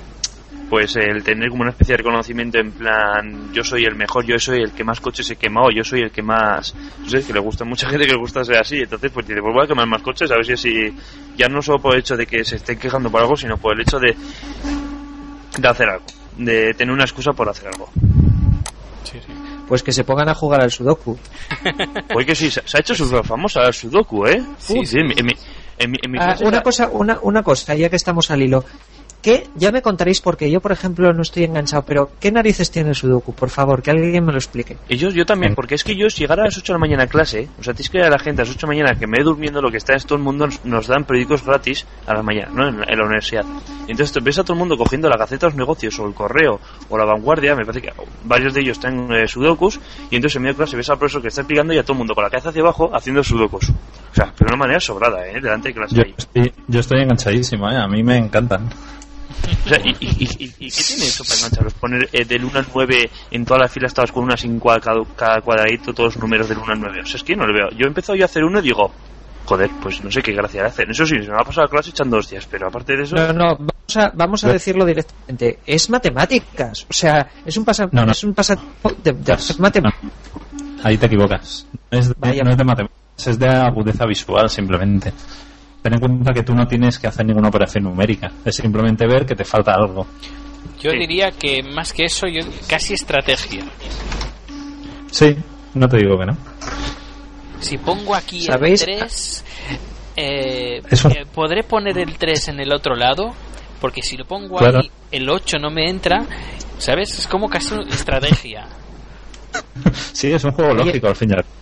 pues 0.69 0.95
el 0.95 1.23
tener 1.23 1.49
como 1.49 1.61
una 1.61 1.71
especie 1.71 1.93
de 1.93 1.97
reconocimiento 1.97 2.57
en 2.57 2.71
plan, 2.71 3.53
yo 3.53 3.63
soy 3.63 3.83
el 3.83 3.95
mejor, 3.95 4.25
yo 4.25 4.39
soy 4.39 4.61
el 4.61 4.71
que 4.71 4.83
más 4.83 4.99
coches 4.99 5.29
he 5.29 5.35
quemado, 5.35 5.69
yo 5.69 5.83
soy 5.83 6.01
el 6.01 6.11
que 6.11 6.23
más, 6.23 6.73
no 6.99 7.09
sé, 7.09 7.23
que 7.23 7.33
le 7.33 7.39
gusta 7.39 7.63
a 7.63 7.67
mucha 7.67 7.89
gente 7.89 8.05
que 8.05 8.13
le 8.13 8.19
gusta 8.19 8.43
ser 8.43 8.57
así, 8.57 8.79
entonces 8.79 9.11
pues 9.11 9.27
dice, 9.27 9.41
pues 9.41 9.53
voy 9.53 9.63
a 9.63 9.67
quemar 9.67 9.87
más 9.87 10.01
coches, 10.01 10.31
a 10.31 10.35
ver 10.35 10.45
si 10.45 10.53
así, 10.53 10.73
ya 11.37 11.47
no 11.47 11.61
solo 11.61 11.79
por 11.79 11.93
el 11.93 11.99
hecho 11.99 12.15
de 12.15 12.25
que 12.25 12.43
se 12.43 12.55
estén 12.55 12.79
quejando 12.79 13.11
por 13.11 13.21
algo, 13.21 13.35
sino 13.35 13.57
por 13.57 13.75
el 13.75 13.81
hecho 13.81 13.99
de, 13.99 14.15
de 15.57 15.67
hacer 15.67 15.89
algo, 15.89 16.05
de 16.37 16.73
tener 16.73 16.93
una 16.93 17.03
excusa 17.03 17.31
por 17.33 17.47
hacer 17.47 17.67
algo. 17.67 17.89
Sí, 19.03 19.19
sí. 19.23 19.54
Pues 19.67 19.81
que 19.83 19.91
se 19.91 20.03
pongan 20.03 20.29
a 20.29 20.35
jugar 20.35 20.61
al 20.61 20.71
Sudoku. 20.71 21.17
Oye 22.15 22.25
que 22.25 22.35
sí, 22.35 22.51
se, 22.51 22.61
ha 22.61 22.79
hecho 22.79 22.93
súper 22.95 23.25
famosa 23.25 23.61
el 23.65 23.73
Sudoku, 23.73 24.25
¿eh? 24.27 24.43
Sí, 24.59 24.79
Uy, 24.79 24.85
sí. 24.85 24.97
mi- 25.03 25.13
en 25.17 25.25
mi- 25.25 25.33
en 25.79 25.91
mi- 25.91 25.97
en 26.03 26.11
mi 26.11 26.17
Ah, 26.21 26.35
una 26.43 26.61
cosa, 26.61 26.89
una, 26.91 27.19
una 27.21 27.41
cosa, 27.43 27.73
ya 27.75 27.89
que 27.89 27.95
estamos 27.95 28.29
al 28.31 28.41
hilo. 28.43 28.63
¿Qué? 29.25 29.47
Ya 29.55 29.71
me 29.71 29.81
contaréis 29.81 30.21
porque 30.21 30.51
yo, 30.51 30.61
por 30.61 30.71
ejemplo, 30.71 31.11
no 31.11 31.23
estoy 31.23 31.45
enganchado, 31.45 31.83
pero 31.83 32.11
¿qué 32.19 32.31
narices 32.31 32.69
tiene 32.69 32.89
el 32.89 32.95
Sudoku? 32.95 33.33
Por 33.33 33.49
favor, 33.49 33.81
que 33.81 33.89
alguien 33.89 34.23
me 34.23 34.31
lo 34.31 34.37
explique. 34.37 34.77
Y 34.87 34.97
yo, 34.97 35.09
yo 35.09 35.25
también, 35.25 35.53
En- 35.53 35.55
porque 35.55 35.73
es 35.73 35.83
que 35.83 35.95
yo, 35.95 36.11
si 36.11 36.19
llegara 36.19 36.43
a 36.43 36.45
las 36.45 36.55
8 36.59 36.73
de 36.73 36.75
la 36.75 36.79
mañana 36.79 37.03
a 37.05 37.07
clase, 37.07 37.49
o 37.59 37.63
sea, 37.63 37.73
tienes 37.73 37.89
que 37.89 37.97
ir 37.97 38.03
a 38.03 38.09
la 38.11 38.19
gente 38.19 38.43
a 38.43 38.45
las 38.45 38.53
8 38.53 38.67
de 38.67 38.73
la 38.75 38.79
mañana 38.83 38.99
que 38.99 39.07
me 39.07 39.17
he 39.19 39.23
durmiendo, 39.23 39.63
lo 39.63 39.71
que 39.71 39.77
está 39.77 39.95
es 39.95 40.05
todo 40.05 40.19
el 40.19 40.23
mundo 40.23 40.45
nos, 40.45 40.63
nos 40.63 40.85
dan 40.85 41.05
periódicos 41.05 41.43
gratis 41.43 41.87
a 42.05 42.13
la 42.13 42.21
mañana, 42.21 42.51
¿no? 42.53 42.67
En, 42.67 42.75
en 42.87 42.99
la 42.99 43.03
universidad. 43.03 43.43
Y 43.87 43.91
entonces 43.93 44.11
te 44.13 44.19
ves 44.19 44.37
a 44.37 44.43
todo 44.43 44.53
el 44.53 44.59
mundo 44.59 44.77
cogiendo 44.77 45.09
la 45.09 45.17
Gaceta 45.17 45.47
de 45.47 45.53
los 45.53 45.57
Negocios, 45.57 45.97
o 45.97 46.05
el 46.07 46.13
Correo, 46.13 46.59
o 46.89 46.95
la 46.95 47.05
Vanguardia, 47.05 47.55
me 47.55 47.65
parece 47.65 47.81
que 47.87 47.93
varios 48.25 48.53
de 48.53 48.61
ellos 48.61 48.77
están 48.77 49.11
eh, 49.11 49.27
sudokus, 49.27 49.79
y 50.11 50.17
entonces 50.17 50.35
en 50.35 50.43
medio 50.43 50.53
de 50.53 50.57
clase 50.57 50.77
ves 50.77 50.89
al 50.91 50.99
profesor 50.99 51.23
que 51.23 51.29
está 51.29 51.41
explicando 51.41 51.73
y 51.73 51.79
a 51.79 51.81
todo 51.81 51.93
el 51.93 51.97
mundo 51.97 52.13
con 52.13 52.23
la 52.23 52.29
cabeza 52.29 52.49
hacia 52.49 52.61
abajo 52.61 52.91
haciendo 52.95 53.23
sudokus. 53.23 53.69
O 53.71 54.13
sea, 54.13 54.31
pero 54.37 54.49
de 54.49 54.53
una 54.53 54.57
manera 54.59 54.79
sobrada, 54.79 55.27
¿eh? 55.27 55.41
Delante 55.41 55.69
de 55.69 55.73
clase 55.73 55.95
Yo 55.95 56.03
ahí. 56.03 56.13
estoy, 56.15 56.53
yo 56.67 56.79
estoy 56.79 57.01
enganchadísimo, 57.01 57.67
¿eh? 57.71 57.75
a 57.75 57.87
mí 57.87 58.03
me 58.03 58.17
encantan. 58.17 58.69
O 59.65 59.69
sea, 59.69 59.79
¿y, 59.83 59.89
y, 59.99 60.23
y- 60.23 60.45
y- 60.45 60.53
y 60.67 60.71
qué 60.71 60.83
tiene 60.83 61.05
eso 61.05 61.23
para 61.23 61.35
engancharos? 61.37 61.73
Poner 61.75 62.09
eh, 62.13 62.25
del 62.25 62.43
1 62.45 62.59
al 62.59 62.67
9 62.73 63.09
en 63.31 63.45
todas 63.45 63.61
las 63.61 63.71
filas 63.71 63.91
estabas 63.91 64.11
con 64.11 64.23
una 64.23 64.37
sin 64.37 64.59
cua- 64.59 64.79
cada, 65.15 65.41
cuadradito, 65.41 65.93
todos 65.93 66.15
los 66.15 66.21
números 66.23 66.47
del 66.49 66.57
1 66.59 66.71
al 66.73 66.79
9. 66.81 67.01
O 67.01 67.05
sea, 67.05 67.17
es 67.17 67.23
que 67.23 67.35
no 67.35 67.45
lo 67.45 67.53
veo. 67.53 67.69
Yo 67.71 67.85
he 67.85 67.87
empezado 67.87 68.15
yo 68.15 68.23
a 68.23 68.25
hacer 68.25 68.43
uno 68.43 68.59
y 68.59 68.63
digo, 68.63 68.91
joder, 69.45 69.69
pues 69.81 70.03
no 70.03 70.09
sé 70.11 70.21
qué 70.21 70.33
gracia 70.33 70.61
le 70.61 70.67
hacen. 70.69 70.89
Eso 70.91 71.05
sí, 71.05 71.15
se 71.15 71.27
me 71.27 71.33
va 71.35 71.41
a 71.41 71.45
pasar 71.45 71.65
la 71.65 71.69
clase 71.69 71.89
echando 71.91 72.17
hostias, 72.17 72.47
pero 72.49 72.67
aparte 72.67 72.95
de 72.97 73.03
eso... 73.03 73.15
No, 73.15 73.33
no, 73.33 73.55
vamos 73.57 73.97
a, 73.97 74.11
vamos 74.15 74.43
a 74.43 74.51
decirlo 74.51 74.85
directamente. 74.85 75.59
Es 75.65 75.89
matemáticas. 75.89 76.85
O 76.89 76.93
sea, 76.93 77.27
es 77.45 77.55
un 77.57 77.65
pasa, 77.65 77.87
No, 77.91 78.05
no. 78.05 78.11
es 78.11 78.23
un 78.23 78.33
pasatiempo 78.33 78.91
de, 79.03 79.11
de 79.13 79.33
hacer 79.33 79.59
matemáticas. 79.59 80.11
Ahí 80.83 80.97
te 80.97 81.05
equivocas. 81.07 81.65
No 81.91 81.99
es 81.99 82.07
de, 82.09 82.15
Vaya. 82.17 82.43
no 82.43 82.51
es 82.51 82.57
de 82.57 82.63
matemáticas, 82.63 83.27
es 83.27 83.39
de 83.39 83.47
agudeza 83.47 84.05
visual 84.05 84.49
simplemente. 84.49 85.13
Ten 85.85 85.93
en 85.93 85.99
cuenta 85.99 86.33
que 86.33 86.41
tú 86.41 86.55
no 86.55 86.65
tienes 86.65 86.97
que 86.97 87.05
hacer 87.05 87.27
ninguna 87.27 87.49
operación 87.49 87.83
numérica. 87.83 88.31
Es 88.43 88.55
simplemente 88.55 89.05
ver 89.05 89.23
que 89.23 89.35
te 89.35 89.45
falta 89.45 89.71
algo. 89.75 90.07
Yo 90.81 90.89
Sí. 90.89 90.97
diría 90.97 91.29
que 91.29 91.61
más 91.61 91.93
que 91.93 92.05
eso, 92.05 92.25
yo 92.25 92.41
casi 92.67 92.95
estrategia. 92.95 93.63
Sí, 95.11 95.35
no 95.75 95.87
te 95.87 95.97
digo 95.97 96.17
que 96.17 96.25
no. 96.25 96.35
Si 97.59 97.77
pongo 97.77 98.15
aquí 98.15 98.41
¿Sabéis? 98.45 98.81
el 98.81 98.97
3, 98.97 99.43
eh, 100.15 100.81
Eso- 100.89 101.09
eh, 101.09 101.27
podré 101.31 101.61
poner 101.61 101.99
el 101.99 102.17
3 102.17 102.47
en 102.47 102.59
el 102.61 102.73
otro 102.73 102.95
lado, 102.95 103.35
porque 103.79 104.01
si 104.01 104.17
lo 104.17 104.25
pongo 104.25 104.57
Claro. 104.57 104.79
ahí, 104.79 104.89
el 105.11 105.29
8 105.29 105.59
no 105.59 105.69
me 105.69 105.87
entra, 105.87 106.25
¿sabes? 106.79 107.19
Es 107.19 107.27
como 107.27 107.47
casi 107.47 107.75
una 107.75 107.83
estrategia. 107.93 108.65
Sí, 110.13 110.31
es 110.33 110.43
un 110.43 110.51
juego 110.51 110.73
lógico 110.73 111.09
al 111.09 111.15
fin 111.15 111.29
y 111.29 111.33
al 111.33 111.43
cabo. 111.43 111.53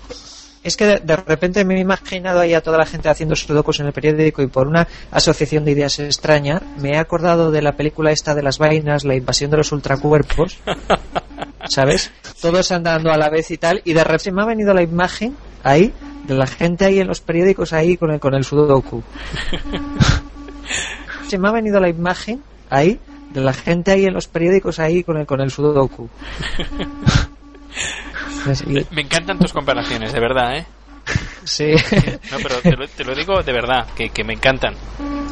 Es 0.64 0.78
que 0.78 0.86
de, 0.86 1.00
de 1.00 1.16
repente 1.16 1.66
me 1.66 1.76
he 1.76 1.80
imaginado 1.80 2.40
ahí 2.40 2.54
a 2.54 2.62
toda 2.62 2.78
la 2.78 2.86
gente 2.86 3.10
haciendo 3.10 3.36
sudokus 3.36 3.80
en 3.80 3.88
el 3.88 3.94
periódico 3.94 4.42
y 4.42 4.48
por 4.48 4.68
una 4.68 4.88
asociación 5.12 5.66
de 5.66 5.72
ideas 5.72 6.00
extraña 6.00 6.62
me 6.78 6.92
he 6.92 6.98
acordado 6.98 7.52
de 7.52 7.62
la 7.62 7.74
película 7.74 8.12
esta 8.12 8.36
de 8.36 8.44
las 8.44 8.58
vainas, 8.58 9.04
la 9.04 9.16
invasión 9.16 9.52
de 9.52 9.58
los 9.58 9.72
ultracuerpos, 9.72 10.58
¿sabes? 11.70 12.12
Todos 12.42 12.72
andando 12.72 13.12
a 13.12 13.18
la 13.18 13.30
vez 13.30 13.52
y 13.52 13.58
tal, 13.58 13.82
y 13.84 13.94
de 13.94 14.04
repente 14.04 14.32
me 14.32 14.44
ha 14.44 14.46
venido 14.46 14.74
la 14.74 14.82
imagen 14.82 15.36
ahí 15.64 15.94
de 16.26 16.36
la 16.36 16.48
gente 16.48 16.86
ahí 16.86 17.00
en 17.00 17.08
los 17.08 17.22
periódicos 17.22 17.74
ahí 17.74 17.98
con 17.98 18.12
el, 18.12 18.20
con 18.20 18.34
el 18.34 18.44
sudoku. 18.44 19.04
Se 21.28 21.38
me 21.38 21.50
ha 21.50 21.52
venido 21.52 21.80
la 21.80 21.90
imagen 21.90 22.42
ahí 22.70 23.00
de 23.34 23.42
la 23.42 23.54
gente 23.54 23.92
ahí 23.92 24.06
en 24.06 24.14
los 24.14 24.28
periódicos 24.28 24.80
ahí 24.80 25.04
con 25.04 25.18
el, 25.18 25.26
con 25.26 25.42
el 25.42 25.52
sudoku. 25.52 26.10
Y- 28.68 28.86
Me 28.94 29.02
encantan 29.02 29.40
tus 29.40 29.54
comparaciones, 29.54 30.14
de 30.14 30.20
verdad, 30.20 30.58
¿eh? 30.58 30.66
Sí. 31.44 31.72
No, 32.32 32.38
pero 32.42 32.56
te 32.62 32.72
lo, 32.76 32.88
te 32.88 33.04
lo 33.04 33.14
digo 33.16 33.42
de 33.44 33.52
verdad, 33.54 33.88
que, 33.96 34.10
que 34.10 34.24
me 34.24 34.34
encantan. 34.34 34.74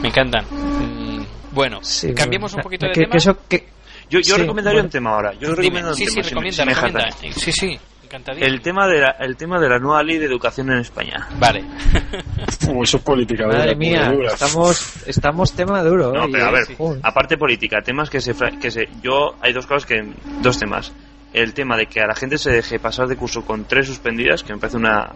Me 0.02 0.10
encantan. 0.10 0.46
Mm, 0.50 1.24
bueno, 1.52 1.80
Sí, 1.82 2.14
cambiemos 2.14 2.54
un 2.54 2.62
poquito 2.62 2.86
de 2.88 2.92
que- 2.94 3.02
tema. 3.02 3.12
que 3.12 3.18
eso- 3.18 3.38
que- 3.48 3.68
Yo, 4.10 4.20
yo 4.20 4.36
Sí, 4.36 4.42
recomendaría 4.42 4.80
bueno. 4.82 4.88
un 4.88 4.92
tema 4.92 5.12
ahora. 5.12 5.32
Yo 5.34 5.40
Dime. 5.50 5.56
recomiendo 5.56 5.90
un 5.92 5.96
Sí, 5.96 6.06
tema, 6.06 6.16
sí, 6.24 6.30
recomienda, 6.30 6.66
me 6.66 6.74
recomienda. 6.74 7.08
Eh, 7.22 7.32
Sí, 7.34 7.52
sí, 7.54 7.80
encantadísimo. 8.04 8.54
El 8.54 8.62
tema, 8.62 8.88
de 8.88 9.00
la, 9.00 9.16
el 9.22 9.38
tema 9.38 9.60
de 9.60 9.70
la 9.70 9.80
nueva 9.80 10.04
ley 10.04 10.18
de 10.18 10.26
educación 10.26 10.70
en 10.72 10.80
España. 10.80 11.28
Vale. 11.40 11.64
Uy, 12.70 12.84
eso 12.84 12.98
es 12.98 13.04
política. 13.04 13.48
Madre 13.48 13.74
mía, 13.76 14.12
estamos, 14.34 14.96
estamos 15.08 15.54
tema 15.54 15.82
duro. 15.84 16.12
No, 16.12 16.24
hoy, 16.26 16.32
pero 16.34 16.46
a 16.46 16.50
¿eh? 16.50 16.54
ver, 16.54 16.66
Sí. 16.66 16.76
aparte 17.04 17.38
política, 17.38 17.78
temas 17.82 18.10
que 18.10 18.20
se, 18.20 18.34
fra- 18.34 18.52
que 18.60 18.70
se... 18.70 18.90
Yo, 19.02 19.36
hay 19.42 19.54
dos 19.54 19.66
cosas 19.66 19.86
que... 19.86 19.96
Dos 20.42 20.60
temas. 20.60 20.92
El 21.34 21.54
tema 21.54 21.78
de 21.78 21.86
que 21.86 22.02
a 22.02 22.08
la 22.08 22.16
gente 22.16 22.38
se 22.38 22.52
deje 22.52 22.80
pasar 22.80 23.08
de 23.08 23.16
curso 23.16 23.46
con 23.46 23.66
tres 23.66 23.88
suspendidas, 23.88 24.44
que 24.44 24.54
me 24.54 24.60
parece 24.60 24.78
una... 24.78 25.14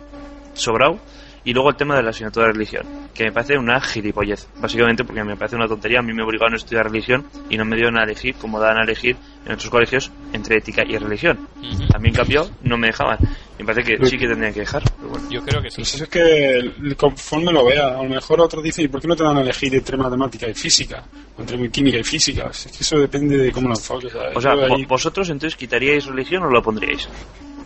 sobrado. 0.54 0.99
Y 1.43 1.54
luego 1.54 1.69
el 1.69 1.75
tema 1.75 1.95
de 1.95 2.01
la 2.01 2.10
asignatura 2.10 2.47
de 2.47 2.54
religión, 2.54 2.88
que 3.13 3.25
me 3.25 3.32
parece 3.32 3.56
una 3.58 3.80
gilipollez. 3.80 4.47
Básicamente 4.60 5.04
porque 5.04 5.23
me 5.23 5.38
parece 5.38 5.56
una 5.56 5.67
tontería. 5.67 5.99
A 5.99 6.01
mí 6.01 6.12
me 6.12 6.23
obligaron 6.23 6.54
a 6.54 6.58
estudiar 6.58 6.86
religión 6.86 7.28
y 7.49 7.58
no 7.58 7.65
me 7.65 7.75
dieron 7.75 7.99
a 7.99 8.04
elegir, 8.04 8.34
como 8.36 8.60
dan 8.60 8.78
a 8.80 8.84
elegir 8.84 9.15
en 9.45 9.51
otros 9.53 9.69
colegios, 9.69 10.12
entre 10.34 10.58
ética 10.58 10.84
y 10.88 10.97
religión. 10.97 11.47
También 11.91 12.13
cambió, 12.15 12.49
no 12.63 12.77
me 12.77 12.88
dejaban. 12.88 13.17
Me 13.60 13.63
parece 13.65 13.95
que 13.97 14.05
sí 14.05 14.17
que 14.17 14.27
tendrían 14.27 14.53
que 14.53 14.62
dejar. 14.62 14.84
Pero 14.97 15.10
bueno. 15.10 15.29
Yo 15.29 15.41
creo 15.43 15.62
que 15.62 15.69
sí. 15.69 15.77
Pues 15.77 16.01
es 16.01 16.10
que 16.10 16.95
conforme 16.97 17.51
lo 17.53 17.63
vea, 17.65 17.88
a 17.99 18.03
lo 18.03 18.10
mejor 18.10 18.41
otros 18.41 18.63
dicen, 18.63 18.86
¿y 18.86 18.88
por 18.88 18.99
qué 19.01 19.08
no 19.08 19.15
te 19.15 19.23
dan 19.23 19.38
a 19.38 19.41
elegir 19.41 19.73
entre 19.75 19.95
matemática 19.97 20.49
y 20.49 20.53
física? 20.53 21.03
O 21.38 21.41
entre 21.41 21.69
química 21.69 21.97
y 21.97 22.03
física. 22.03 22.49
Es 22.51 22.65
que 22.67 22.84
eso 22.84 22.97
depende 22.99 23.38
de 23.38 23.51
cómo 23.51 23.69
lo 23.69 23.75
enfoques. 23.75 24.12
¿sabes? 24.12 24.36
O 24.36 24.41
sea, 24.41 24.51
ahí- 24.53 24.86
¿vosotros 24.86 25.29
entonces 25.29 25.55
quitaríais 25.58 26.05
religión 26.05 26.43
o 26.43 26.49
lo 26.49 26.62
pondríais? 26.62 27.08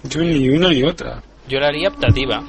yo 0.03 0.21
ni 0.21 0.47
una 0.49 0.69
ni 0.69 0.83
otra. 0.83 1.21
Yo 1.47 1.59
la 1.59 1.67
haría 1.67 1.89
optativa. 1.89 2.43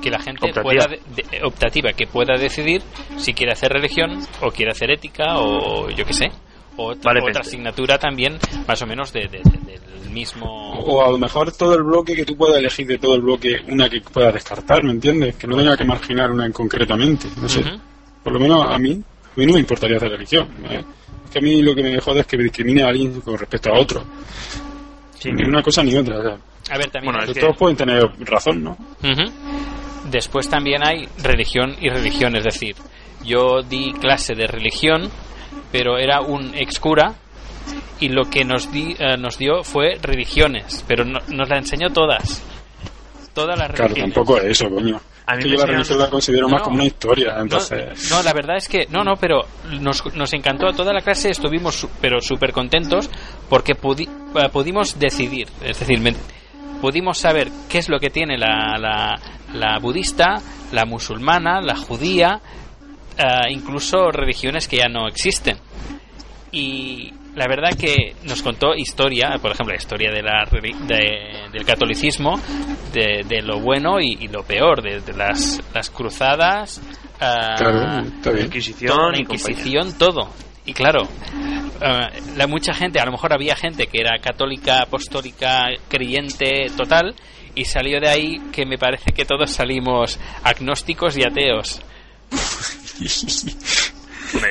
Que 0.00 0.10
la 0.10 0.20
gente 0.20 0.46
Optativa. 0.46 0.62
pueda 0.62 0.86
de- 0.86 1.00
de- 1.16 1.44
optativa, 1.44 1.92
que 1.92 2.06
pueda 2.06 2.36
decidir 2.38 2.80
si 3.16 3.34
quiere 3.34 3.52
hacer 3.52 3.72
religión 3.72 4.20
o 4.42 4.50
quiere 4.52 4.70
hacer 4.70 4.92
ética 4.92 5.38
o 5.38 5.90
yo 5.90 6.04
qué 6.04 6.12
sé. 6.12 6.30
O 6.78 6.92
otra, 6.92 7.10
Vale, 7.10 7.20
otra 7.20 7.32
pensé. 7.34 7.48
asignatura 7.50 7.98
también 7.98 8.38
más 8.66 8.80
o 8.80 8.86
menos 8.86 9.12
de, 9.12 9.22
de- 9.28 9.42
de- 9.42 9.78
del 10.00 10.10
mismo... 10.10 10.46
O 10.80 11.04
a 11.04 11.10
lo 11.10 11.18
mejor 11.18 11.52
todo 11.52 11.74
el 11.74 11.82
bloque 11.82 12.14
que 12.16 12.24
tú 12.24 12.36
puedas 12.36 12.58
elegir 12.58 12.86
de 12.86 12.98
todo 12.98 13.14
el 13.16 13.20
bloque 13.22 13.60
una 13.68 13.90
que 13.90 14.00
puedas 14.00 14.32
descartar, 14.32 14.82
¿me 14.84 14.92
entiendes? 14.92 15.36
Que 15.36 15.46
no 15.46 15.56
tenga 15.56 15.76
que 15.76 15.84
marginar 15.84 16.30
una 16.30 16.46
en 16.46 16.52
concretamente. 16.52 17.28
No 17.40 17.48
sé. 17.48 17.62
Por 18.24 18.32
lo 18.32 18.38
menos 18.40 18.64
a 18.66 18.78
mí, 18.78 18.92
a 18.92 19.32
mí 19.40 19.46
no 19.46 19.52
me 19.54 19.60
importaría 19.60 19.96
hacer 19.98 20.10
religión. 20.10 20.48
¿eh? 20.70 20.82
Es 21.26 21.30
que 21.30 21.38
a 21.40 21.42
mí 21.42 21.60
lo 21.62 21.74
que 21.74 21.82
me 21.82 22.00
jode 22.00 22.20
es 22.20 22.26
que 22.26 22.36
me 22.38 22.44
discrimine 22.44 22.82
a 22.82 22.88
alguien 22.88 23.20
con 23.20 23.36
respecto 23.36 23.70
a 23.70 23.78
otro. 23.78 24.04
Sí. 25.18 25.30
Ni 25.32 25.44
una 25.44 25.62
cosa 25.62 25.82
ni 25.82 25.94
otra. 25.96 26.18
o 26.18 26.22
sea, 26.22 26.38
A 26.70 26.78
ver, 26.78 26.90
también 26.90 27.12
Bueno, 27.12 27.18
hay- 27.20 27.28
es 27.30 27.34
que- 27.34 27.40
Todos 27.40 27.56
pueden 27.56 27.76
tener 27.76 28.02
razón, 28.20 28.62
¿no? 28.62 28.70
Ujú. 29.02 29.32
Después 30.10 30.48
también 30.48 30.86
hay 30.86 31.08
religión 31.22 31.74
y 31.80 31.88
religión, 31.90 32.36
es 32.36 32.44
decir, 32.44 32.76
yo 33.24 33.62
di 33.68 33.92
clase 33.94 34.34
de 34.34 34.46
religión, 34.46 35.10
pero 35.72 35.98
era 35.98 36.20
un 36.20 36.54
ex 36.54 36.78
cura 36.78 37.14
y 38.00 38.08
lo 38.08 38.24
que 38.30 38.44
nos, 38.44 38.70
di, 38.72 38.94
eh, 38.98 39.16
nos 39.18 39.38
dio 39.38 39.62
fue 39.64 39.96
religiones, 40.00 40.84
pero 40.86 41.04
no- 41.04 41.20
nos 41.28 41.48
la 41.48 41.58
enseñó 41.58 41.90
todas. 41.90 42.42
Todas 43.34 43.58
las 43.58 43.68
Claro, 43.68 43.84
religiones. 43.88 44.14
tampoco 44.14 44.38
es 44.38 44.44
eso, 44.44 44.68
coño. 44.70 45.00
A 45.26 45.36
mí 45.36 45.42
que 45.42 45.48
me 45.50 45.54
yo 45.56 45.60
la 45.60 45.66
religión 45.66 45.98
la 45.98 46.08
considero 46.10 46.48
más 46.48 46.60
No. 46.60 46.64
como 46.64 46.76
una 46.76 46.84
historia, 46.86 47.34
No, 47.34 47.42
entonces... 47.42 48.10
no, 48.10 48.22
la 48.22 48.32
verdad 48.32 48.56
es 48.56 48.66
que 48.68 48.86
no, 48.90 49.04
no, 49.04 49.16
pero 49.16 49.42
nos, 49.80 50.02
nos 50.14 50.32
encantó 50.32 50.72
toda 50.72 50.92
la 50.92 51.02
clase, 51.02 51.28
estuvimos 51.30 51.74
su- 51.74 51.90
pero 52.00 52.20
súper 52.22 52.52
contentos 52.52 53.10
porque 53.50 53.76
pudi- 53.76 54.08
eh, 54.08 54.48
pudimos 54.50 54.98
decidir, 54.98 55.48
es 55.62 55.78
decir, 55.78 56.00
me- 56.00 56.14
pudimos 56.80 57.18
saber 57.18 57.48
qué 57.68 57.78
es 57.78 57.90
lo 57.90 57.98
que 58.00 58.08
tiene 58.08 58.38
la, 58.38 58.78
la, 58.78 59.20
la 59.52 59.78
budista, 59.78 60.40
la 60.72 60.86
musulmana, 60.86 61.60
la 61.60 61.76
judía, 61.76 62.40
eh, 63.18 63.24
incluso 63.50 64.10
religiones 64.10 64.66
que 64.68 64.76
ya 64.78 64.88
no 64.88 65.06
existen. 65.08 65.56
Y 66.50 67.12
la 67.34 67.46
verdad 67.46 67.76
que 67.78 68.14
nos 68.24 68.42
contó 68.42 68.74
historia, 68.74 69.34
por 69.40 69.52
ejemplo, 69.52 69.74
la 69.74 69.78
historia 69.80 70.10
de 70.10 70.22
la, 70.22 70.48
de- 70.50 71.50
del 71.52 71.64
catolicismo, 71.64 72.40
de, 72.92 73.24
de 73.28 73.42
lo 73.42 73.60
bueno 73.60 74.00
y, 74.00 74.16
y 74.20 74.28
lo 74.28 74.42
peor, 74.44 74.82
de, 74.82 75.00
de 75.00 75.12
las, 75.12 75.60
las 75.74 75.90
cruzadas, 75.90 76.80
Claro, 77.18 77.98
está 78.06 78.30
La 78.30 78.32
bien. 78.36 78.46
Inquisición 78.46 78.96
la 79.12 79.18
y. 79.18 79.20
Inquisición, 79.22 79.98
todo. 79.98 80.30
Y 80.64 80.72
claro, 80.72 81.00
ah, 81.82 82.08
la 82.36 82.46
mucha 82.46 82.72
gente, 82.72 83.00
a 83.00 83.04
lo 83.04 83.10
mejor 83.12 83.32
había 83.32 83.56
gente 83.56 83.88
que 83.88 84.00
era 84.00 84.18
católica, 84.20 84.82
apostólica, 84.82 85.66
creyente 85.88 86.66
total, 86.76 87.14
y 87.56 87.64
salió 87.64 87.98
de 88.00 88.08
ahí 88.08 88.36
que 88.52 88.64
me 88.66 88.78
parece 88.78 89.10
que 89.12 89.24
todos 89.24 89.50
salimos 89.50 90.18
agnósticos 90.44 91.18
y 91.18 91.22
ateos. 91.24 91.82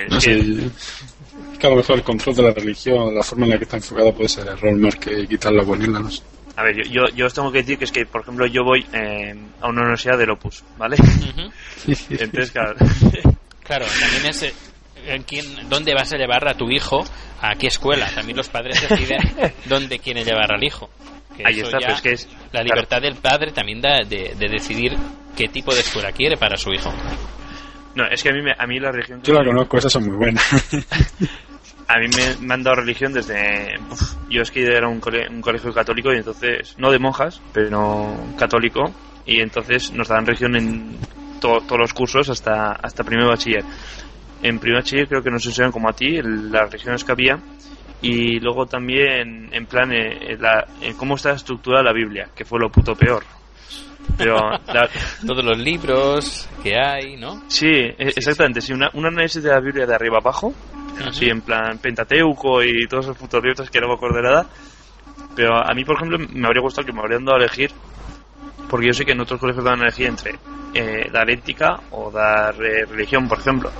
No 0.09 0.19
sé, 0.21 0.39
es 0.39 1.59
que 1.59 1.67
a 1.67 1.69
lo 1.69 1.75
mejor 1.77 1.97
el 1.97 2.03
control 2.03 2.35
de 2.35 2.43
la 2.43 2.51
religión, 2.51 3.13
la 3.15 3.23
forma 3.23 3.45
en 3.45 3.51
la 3.51 3.57
que 3.57 3.63
está 3.65 3.77
enfocada 3.77 4.11
puede 4.11 4.29
ser 4.29 4.47
error 4.47 4.75
más 4.75 4.95
que 4.95 5.27
quitarla 5.27 5.63
o 5.63 5.67
ponerla, 5.67 5.99
no 5.99 6.09
sé. 6.09 6.21
A 6.55 6.63
ver, 6.63 6.75
yo, 6.75 6.83
yo, 6.91 7.15
yo 7.15 7.25
os 7.27 7.33
tengo 7.33 7.51
que 7.51 7.59
decir 7.59 7.77
que 7.77 7.85
es 7.85 7.91
que, 7.91 8.05
por 8.05 8.21
ejemplo, 8.21 8.47
yo 8.47 8.63
voy 8.63 8.85
eh, 8.93 9.35
a 9.61 9.67
una 9.67 9.81
universidad 9.81 10.17
del 10.17 10.31
Opus, 10.31 10.63
¿vale? 10.77 10.95
Ujú. 10.99 11.51
Entonces, 12.09 12.51
claro, 12.51 12.75
Claro, 13.63 13.85
también 13.99 14.25
es 14.27 14.43
eh, 14.43 14.53
en 15.07 15.23
quién, 15.23 15.45
dónde 15.69 15.93
vas 15.93 16.11
a 16.13 16.17
llevar 16.17 16.47
a 16.47 16.55
tu 16.55 16.71
hijo, 16.71 17.03
a 17.41 17.53
qué 17.55 17.67
escuela. 17.67 18.09
También 18.15 18.37
los 18.37 18.49
padres 18.49 18.81
deciden 18.89 19.19
dónde 19.65 19.99
quieren 19.99 20.25
llevar 20.25 20.51
al 20.51 20.63
hijo. 20.63 20.89
Que 21.35 21.43
ahí 21.45 21.55
eso 21.59 21.65
está, 21.65 21.79
ya- 21.79 21.87
pero 21.87 21.95
es 21.95 22.01
que 22.01 22.11
es... 22.13 22.27
La 22.51 22.63
libertad 22.63 23.01
del 23.01 23.15
padre 23.15 23.51
también 23.51 23.81
da 23.81 23.99
de, 24.07 24.33
de 24.35 24.47
decidir 24.49 24.95
qué 25.35 25.47
tipo 25.49 25.73
de 25.75 25.81
escuela 25.81 26.11
quiere 26.11 26.37
para 26.37 26.57
su 26.57 26.71
hijo. 26.71 26.91
No, 27.97 28.05
es 28.05 28.21
que 28.21 28.29
a 28.29 28.31
mí, 28.33 28.43
me- 28.43 28.55
a 28.55 28.67
mí 28.67 28.79
la 28.79 28.91
religión... 28.91 29.19
Yo 29.23 29.33
la 29.33 29.43
conozco, 29.43 29.77
esas 29.79 29.91
son 29.91 30.05
muy 30.05 30.15
buenas. 30.15 30.43
A 31.89 31.99
mí 31.99 32.07
me, 32.15 32.45
me 32.45 32.53
han 32.53 32.61
dado 32.63 32.75
religión 32.81 33.11
desde... 33.13 33.79
uf, 33.89 34.01
yo 34.29 34.41
es 34.41 34.51
que 34.51 34.61
era 34.65 34.87
un, 34.89 34.99
cole- 34.99 35.27
un 35.29 35.41
colegio 35.41 35.73
católico 35.73 36.13
y 36.13 36.17
entonces... 36.17 36.75
No 36.77 36.91
de 36.91 36.99
monjas, 36.99 37.41
pero 37.53 38.17
católico. 38.37 38.93
Y 39.25 39.39
entonces 39.41 39.91
nos 39.93 40.09
daban 40.09 40.25
religión 40.25 40.55
en 40.57 40.97
to- 41.39 41.61
todos 41.65 41.79
los 41.79 41.93
cursos 41.93 42.29
hasta, 42.29 42.73
hasta 42.73 43.03
primer 43.05 43.25
bachiller. 43.27 43.63
En 44.43 44.59
primer 44.59 44.81
bachiller 44.81 45.07
creo 45.07 45.23
que 45.23 45.31
nos 45.31 45.45
enseñan 45.45 45.71
como 45.71 45.89
a 45.89 45.93
ti 45.93 46.17
el- 46.17 46.51
las 46.51 46.69
religiones 46.69 47.03
que 47.05 47.11
había. 47.13 47.39
Y 48.01 48.39
luego 48.41 48.65
también 48.67 49.49
en 49.53 49.65
plan 49.65 49.91
eh, 49.93 50.37
la- 50.39 50.67
en 50.81 50.93
cómo 50.93 51.15
está 51.15 51.31
estructurada 51.31 51.83
la 51.83 51.93
Biblia, 51.93 52.27
que 52.35 52.45
fue 52.45 52.59
lo 52.59 52.69
puto 52.69 52.93
peor. 52.95 53.23
Pero 54.17 54.35
la- 54.51 54.89
Todos 55.25 55.43
los 55.43 55.57
libros 55.57 56.47
que 56.63 56.75
hay, 56.77 57.17
¿no? 57.17 57.41
Sí, 57.47 57.67
e- 57.67 57.95
exactamente. 58.15 58.61
Sí, 58.61 58.73
una, 58.73 58.89
un 58.93 59.05
análisis 59.05 59.43
de 59.43 59.49
la 59.49 59.59
Biblia 59.59 59.85
de 59.85 59.95
arriba 59.95 60.17
abajo, 60.19 60.53
así 61.05 61.29
en 61.29 61.41
plan 61.41 61.77
Pentateuco 61.79 62.63
y 62.63 62.87
todos 62.87 63.05
esos 63.05 63.17
putos 63.17 63.43
libros 63.43 63.69
que 63.69 63.79
no 63.81 63.87
me 63.89 63.93
acuerdo 63.95 64.17
de 64.17 64.23
nada. 64.23 64.45
Pero 65.35 65.55
a 65.57 65.73
mí, 65.73 65.83
por 65.83 65.95
ejemplo, 65.97 66.17
me 66.31 66.47
habría 66.47 66.61
gustado 66.61 66.85
que 66.85 66.93
me 66.93 66.99
habrían 67.01 67.23
dado 67.25 67.37
a 67.37 67.41
elegir, 67.41 67.71
porque 68.69 68.87
yo 68.87 68.93
sé 68.93 69.05
que 69.05 69.11
en 69.11 69.21
otros 69.21 69.39
colegios 69.39 69.63
dan 69.63 69.79
a 69.81 69.83
elegir 69.83 70.07
entre 70.07 70.35
eh, 70.73 71.09
dar 71.11 71.29
ética 71.29 71.79
o 71.91 72.09
dar 72.11 72.55
eh, 72.55 72.85
religión, 72.85 73.27
por 73.27 73.37
ejemplo. 73.39 73.71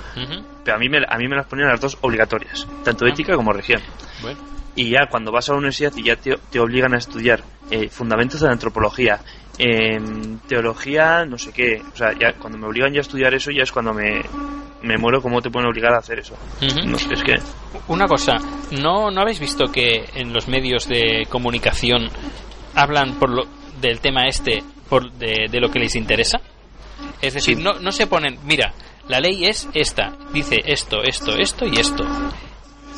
Pero 0.64 0.76
a 0.76 0.78
mí, 0.80 0.88
me, 0.88 0.98
a 1.08 1.16
mí 1.18 1.26
me 1.28 1.36
las 1.36 1.46
ponían 1.46 1.68
las 1.68 1.80
dos 1.80 1.98
obligatorias, 2.02 2.66
tanto 2.84 3.04
Ah. 3.06 3.08
ética 3.08 3.34
como 3.34 3.52
religión. 3.52 3.80
Bueno, 4.22 4.38
Y 4.76 4.90
ya 4.90 5.06
cuando 5.10 5.32
vas 5.32 5.48
a 5.48 5.52
la 5.52 5.58
universidad 5.58 5.92
y 5.96 6.04
ya 6.04 6.14
te, 6.16 6.36
te 6.50 6.60
obligan 6.60 6.94
a 6.94 6.98
estudiar 6.98 7.42
eh, 7.70 7.88
fundamentos 7.88 8.40
de 8.40 8.46
la 8.46 8.52
antropología, 8.52 9.18
em, 9.58 10.38
teología, 10.46 11.24
no 11.24 11.36
sé 11.38 11.52
qué, 11.52 11.82
o 11.92 11.96
sea, 11.96 12.12
ya 12.18 12.32
cuando 12.34 12.58
me 12.58 12.66
obligan 12.66 12.92
ya 12.92 12.98
a 12.98 13.02
estudiar 13.02 13.34
eso 13.34 13.50
ya 13.50 13.62
es 13.62 13.72
cuando 13.72 13.92
me, 13.92 14.22
me 14.82 14.96
muero 14.98 15.20
cómo 15.20 15.40
te 15.42 15.50
pueden 15.50 15.68
obligar 15.68 15.92
a 15.94 15.98
hacer 15.98 16.20
eso. 16.20 16.36
No 16.86 16.98
sé, 16.98 17.14
es 17.14 17.22
que 17.22 17.34
Una 17.88 18.06
cosa, 18.06 18.38
¿no, 18.80 19.10
¿no 19.10 19.20
habéis 19.20 19.40
visto 19.40 19.66
que 19.72 20.04
en 20.14 20.32
los 20.32 20.48
medios 20.48 20.86
de 20.88 21.26
comunicación 21.28 22.08
hablan 22.74 23.14
por 23.18 23.30
lo, 23.30 23.46
del 23.80 24.00
tema 24.00 24.26
este 24.28 24.62
por 24.88 25.10
de, 25.12 25.48
de 25.50 25.60
lo 25.60 25.70
que 25.70 25.78
les 25.80 25.96
interesa? 25.96 26.40
Es 27.20 27.34
decir, 27.34 27.56
Sí. 27.56 27.62
no, 27.62 27.74
no 27.80 27.90
se 27.92 28.06
ponen, 28.06 28.38
mira, 28.44 28.72
la 29.08 29.20
ley 29.20 29.44
es 29.46 29.68
esta, 29.74 30.16
dice 30.32 30.56
esto, 30.66 31.02
esto, 31.02 31.36
esto 31.36 31.66
y 31.66 31.78
esto. 31.78 32.04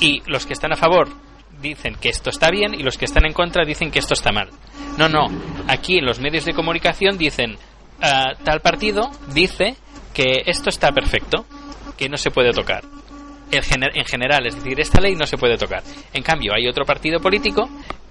Y 0.01 0.23
los 0.27 0.47
que 0.47 0.53
están 0.55 0.73
a 0.73 0.77
favor 0.77 1.09
dicen 1.61 1.95
que 2.01 2.09
esto 2.09 2.31
está 2.31 2.51
bien 2.51 2.75
y 2.75 2.83
los 2.83 2.97
que 2.99 3.05
están 3.05 3.27
en 3.27 3.33
contra 3.33 3.65
dicen 3.65 3.91
que 3.91 3.99
esto 3.99 4.15
está 4.15 4.33
mal. 4.33 4.49
No, 4.97 5.09
no, 5.09 5.27
aquí 5.69 5.99
en 5.99 6.05
los 6.07 6.19
medios 6.21 6.45
de 6.45 6.53
comunicación 6.55 7.17
dicen, 7.19 7.57
"Ah, 8.03 8.33
tal 8.45 8.61
partido 8.61 9.11
dice 9.35 9.77
que 10.15 10.43
esto 10.47 10.69
está 10.71 10.91
perfecto, 10.93 11.45
que 11.97 12.09
no 12.09 12.17
se 12.17 12.31
puede 12.31 12.53
tocar 12.53 12.83
en, 13.51 13.63
gener- 13.63 13.93
en 13.95 14.05
general, 14.05 14.47
es 14.47 14.55
decir, 14.57 14.79
esta 14.81 15.01
ley 15.01 15.15
no 15.17 15.27
se 15.27 15.37
puede 15.37 15.57
tocar. 15.59 15.83
En 16.13 16.23
cambio, 16.23 16.53
hay 16.55 16.67
otro 16.69 16.85
partido 16.85 17.21
político 17.21 17.69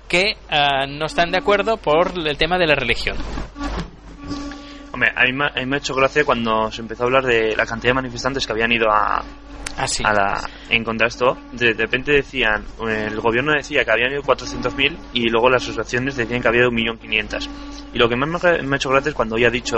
que 0.08 0.34
ah, 0.50 0.86
no 0.88 1.06
están 1.06 1.32
de 1.32 1.38
acuerdo 1.38 1.78
por 1.78 2.12
el 2.18 2.38
tema 2.38 2.58
de 2.58 2.68
la 2.68 2.76
religión. 2.76 3.16
Hombre, 5.00 5.14
a 5.16 5.24
mí, 5.24 5.32
me- 5.32 5.46
a 5.46 5.54
mí 5.56 5.66
me 5.66 5.78
ha 5.78 5.80
hecho 5.80 5.96
gracia 5.96 6.26
cuando 6.26 6.70
se 6.74 6.82
empezó 6.82 7.04
a 7.04 7.06
hablar 7.06 7.24
de 7.24 7.56
la 7.56 7.66
cantidad 7.66 7.92
de 7.92 8.02
manifestantes 8.02 8.46
que 8.46 8.52
habían 8.52 8.70
ido 8.74 8.92
a, 8.92 9.24
Así. 9.78 10.04
a 10.06 10.12
la, 10.12 10.42
en 10.70 10.84
de 10.84 11.06
esto. 11.06 11.38
De, 11.54 11.68
de 11.74 11.84
repente 11.86 12.12
decían, 12.12 12.66
el 12.86 13.18
gobierno 13.22 13.54
decía 13.54 13.86
que 13.86 13.92
habían 13.92 14.12
ido 14.12 14.24
400.000 14.24 14.98
y 15.14 15.30
luego 15.30 15.50
las 15.50 15.64
asociaciones 15.64 16.18
decían 16.18 16.42
que 16.42 16.50
había 16.50 16.64
ido 16.64 16.72
1.500.000. 16.72 17.50
Y 17.94 17.98
lo 17.98 18.10
que 18.10 18.18
más 18.18 18.28
me, 18.44 18.62
me 18.64 18.76
ha 18.76 18.78
hecho 18.78 18.90
gracia 18.90 19.08
es 19.08 19.16
cuando 19.16 19.38
ya 19.38 19.48
ha 19.48 19.52
dicho, 19.52 19.78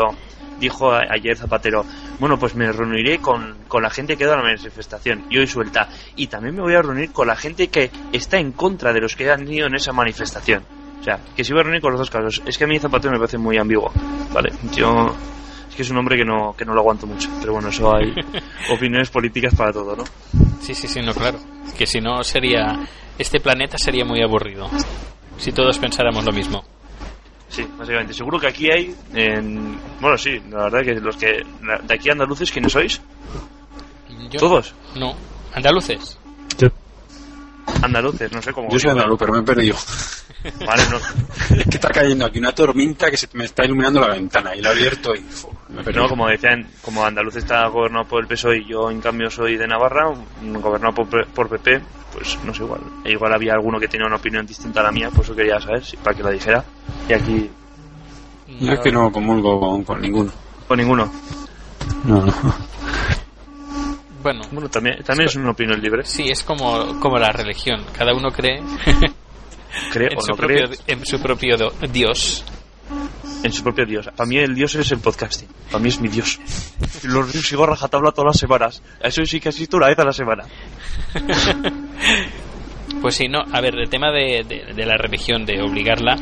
dijo 0.59 0.91
a- 0.91 1.03
ayer 1.11 1.37
Zapatero, 1.37 1.85
bueno, 2.17 2.39
pues 2.39 2.55
me 2.55 2.71
reuniré 2.71 3.19
con, 3.19 3.57
con 3.67 3.83
la 3.83 3.91
gente 3.91 4.17
que 4.17 4.23
ha 4.23 4.25
ido 4.25 4.33
a 4.33 4.37
la 4.37 4.43
manifestación 4.43 5.25
y 5.29 5.37
hoy 5.37 5.45
suelta. 5.45 5.87
Y 6.15 6.25
también 6.27 6.55
me 6.55 6.63
voy 6.63 6.73
a 6.73 6.81
reunir 6.81 7.11
con 7.11 7.27
la 7.27 7.35
gente 7.35 7.67
que 7.67 7.91
está 8.11 8.39
en 8.39 8.53
contra 8.53 8.91
de 8.91 9.01
los 9.01 9.15
que 9.15 9.29
han 9.29 9.47
ido 9.47 9.67
en 9.67 9.75
esa 9.75 9.93
manifestación. 9.93 10.63
O 11.01 11.03
sea, 11.03 11.19
que 11.35 11.43
se 11.43 11.51
iba 11.51 11.61
a 11.61 11.63
reunir 11.63 11.81
con 11.81 11.91
los 11.91 11.99
dos 11.99 12.09
casos. 12.11 12.41
Es 12.45 12.57
que 12.57 12.63
a 12.63 12.67
mí 12.67 12.77
Zapatero 12.79 13.11
me 13.11 13.17
parece 13.17 13.37
muy 13.37 13.57
ambiguo. 13.57 13.91
¿Vale? 14.31 14.51
Yo... 14.71 15.13
Es 15.69 15.75
que 15.75 15.81
es 15.83 15.89
un 15.89 15.97
hombre 15.97 16.17
que 16.17 16.25
no, 16.25 16.53
que 16.55 16.65
no 16.65 16.73
lo 16.73 16.81
aguanto 16.81 17.07
mucho. 17.07 17.29
Pero 17.39 17.53
bueno, 17.53 17.69
eso 17.69 17.95
hay 17.95 18.13
opiniones 18.73 19.09
políticas 19.09 19.55
para 19.55 19.71
todo, 19.71 19.95
¿no? 19.95 20.03
Sí, 20.59 20.75
sí, 20.75 20.87
sí, 20.87 21.01
no, 21.01 21.13
claro. 21.13 21.39
Que 21.77 21.87
si 21.87 21.99
no 22.01 22.23
sería. 22.23 22.77
Este 23.17 23.39
planeta 23.39 23.77
sería 23.77 24.03
muy 24.05 24.21
aburrido. 24.21 24.69
Si 25.37 25.51
todos 25.53 25.79
pensáramos 25.79 26.25
lo 26.25 26.31
mismo. 26.33 26.63
Sí, 27.47 27.65
básicamente. 27.77 28.13
Seguro 28.13 28.37
que 28.37 28.47
aquí 28.47 28.69
hay. 28.69 28.93
En... 29.13 29.79
Bueno, 30.01 30.17
sí, 30.17 30.39
la 30.51 30.63
verdad 30.65 30.81
que 30.83 30.93
los 30.95 31.15
que. 31.15 31.41
De 31.83 31.93
aquí 31.93 32.09
andaluces, 32.09 32.51
¿quiénes 32.51 32.73
sois? 32.73 33.01
Yo- 34.29 34.39
¿Todos? 34.39 34.75
No. 34.95 35.15
Andaluces. 35.53 36.17
Andaluces, 37.81 38.31
no 38.31 38.41
sé 38.41 38.51
cómo. 38.53 38.69
Yo 38.69 38.77
soy 38.79 38.91
andaluz, 38.91 39.17
pero 39.17 39.33
me 39.33 39.39
he 39.39 39.43
perdido. 39.43 39.75
Vale, 40.65 40.83
no, 40.89 40.97
Es 41.57 41.63
que 41.65 41.75
está 41.75 41.89
cayendo 41.89 42.25
aquí 42.25 42.39
una 42.39 42.53
tormenta 42.53 43.09
que 43.11 43.17
se 43.17 43.27
me 43.33 43.45
está 43.45 43.65
iluminando 43.65 43.99
la 43.99 44.09
ventana 44.09 44.55
y 44.55 44.61
la 44.61 44.69
he 44.69 44.71
abierto 44.73 45.13
y 45.15 45.23
pero 45.85 46.03
no, 46.03 46.09
como 46.09 46.27
decían, 46.27 46.67
como 46.81 47.03
Andaluz 47.03 47.37
está 47.37 47.65
gobernado 47.67 48.05
por 48.05 48.21
el 48.21 48.27
PSOE 48.27 48.59
y 48.59 48.67
yo 48.67 48.91
en 48.91 48.99
cambio 48.99 49.29
soy 49.29 49.55
de 49.55 49.67
Navarra, 49.67 50.13
gobernado 50.41 50.93
por, 50.93 51.27
por 51.27 51.47
PP, 51.49 51.81
pues 52.11 52.37
no 52.43 52.53
sé 52.53 52.63
igual. 52.63 52.81
E 53.05 53.11
igual 53.11 53.33
había 53.33 53.53
alguno 53.53 53.79
que 53.79 53.87
tenía 53.87 54.05
una 54.05 54.17
opinión 54.17 54.45
distinta 54.45 54.81
a 54.81 54.83
la 54.83 54.91
mía, 54.91 55.09
por 55.09 55.23
eso 55.23 55.33
quería 55.35 55.59
saber, 55.61 55.83
si, 55.83 55.95
para 55.97 56.15
que 56.15 56.23
la 56.23 56.31
dijera. 56.31 56.63
Y 57.07 57.13
aquí, 57.13 57.49
Yo 58.59 58.73
es 58.73 58.79
que 58.81 58.91
no 58.91 59.11
comulgo 59.11 59.59
con, 59.59 59.83
con 59.83 60.01
ninguno. 60.01 60.31
con 60.67 60.77
ninguno. 60.77 61.11
No, 62.03 62.25
no. 62.25 62.33
Bueno, 64.21 64.41
Bueno, 64.51 64.69
también, 64.69 65.01
también 65.03 65.29
es 65.29 65.35
una 65.35 65.51
opinión 65.51 65.81
libre, 65.81 66.03
sí, 66.05 66.29
es 66.29 66.43
como, 66.43 66.99
como 66.99 67.17
la 67.17 67.31
religión. 67.31 67.83
Cada 67.97 68.13
uno 68.13 68.29
cree 68.29 68.61
cree 69.91 70.09
en, 70.11 70.17
o 70.17 70.21
su 70.21 70.31
no 70.31 70.37
propio, 70.37 70.67
cree, 70.67 70.79
en 70.87 71.05
su 71.05 71.19
propio 71.21 71.57
do- 71.57 71.73
Dios. 71.91 72.43
en 73.43 73.51
su 73.53 73.63
propio 73.63 73.85
Dios. 73.85 74.07
Para 74.15 74.27
mí 74.27 74.37
el 74.37 74.53
Dios 74.55 74.75
es 74.75 74.91
el 74.91 74.99
podcasting, 74.99 75.47
para 75.71 75.79
mí 75.83 75.89
es 75.89 75.99
mi 75.99 76.07
Dios. 76.09 76.39
Y 77.03 77.07
Lo 77.07 77.25
sigo 77.27 77.63
a 77.63 77.67
rajatabla 77.67 78.11
todas 78.11 78.35
las 78.35 78.39
semanas. 78.39 78.81
A 79.03 79.07
eso 79.07 79.25
sí 79.25 79.39
que 79.39 79.49
asisto 79.49 79.77
una 79.77 79.87
vez 79.87 79.99
a 79.99 80.03
la 80.05 80.13
semana. 80.13 80.43
Pues 83.01 83.15
sí, 83.15 83.27
no, 83.27 83.39
a 83.51 83.61
ver, 83.61 83.75
el 83.79 83.89
tema 83.89 84.11
de, 84.11 84.43
de- 84.47 84.73
de 84.75 84.85
la 84.85 84.95
religión, 84.95 85.43
de 85.45 85.59
obligarla, 85.61 86.15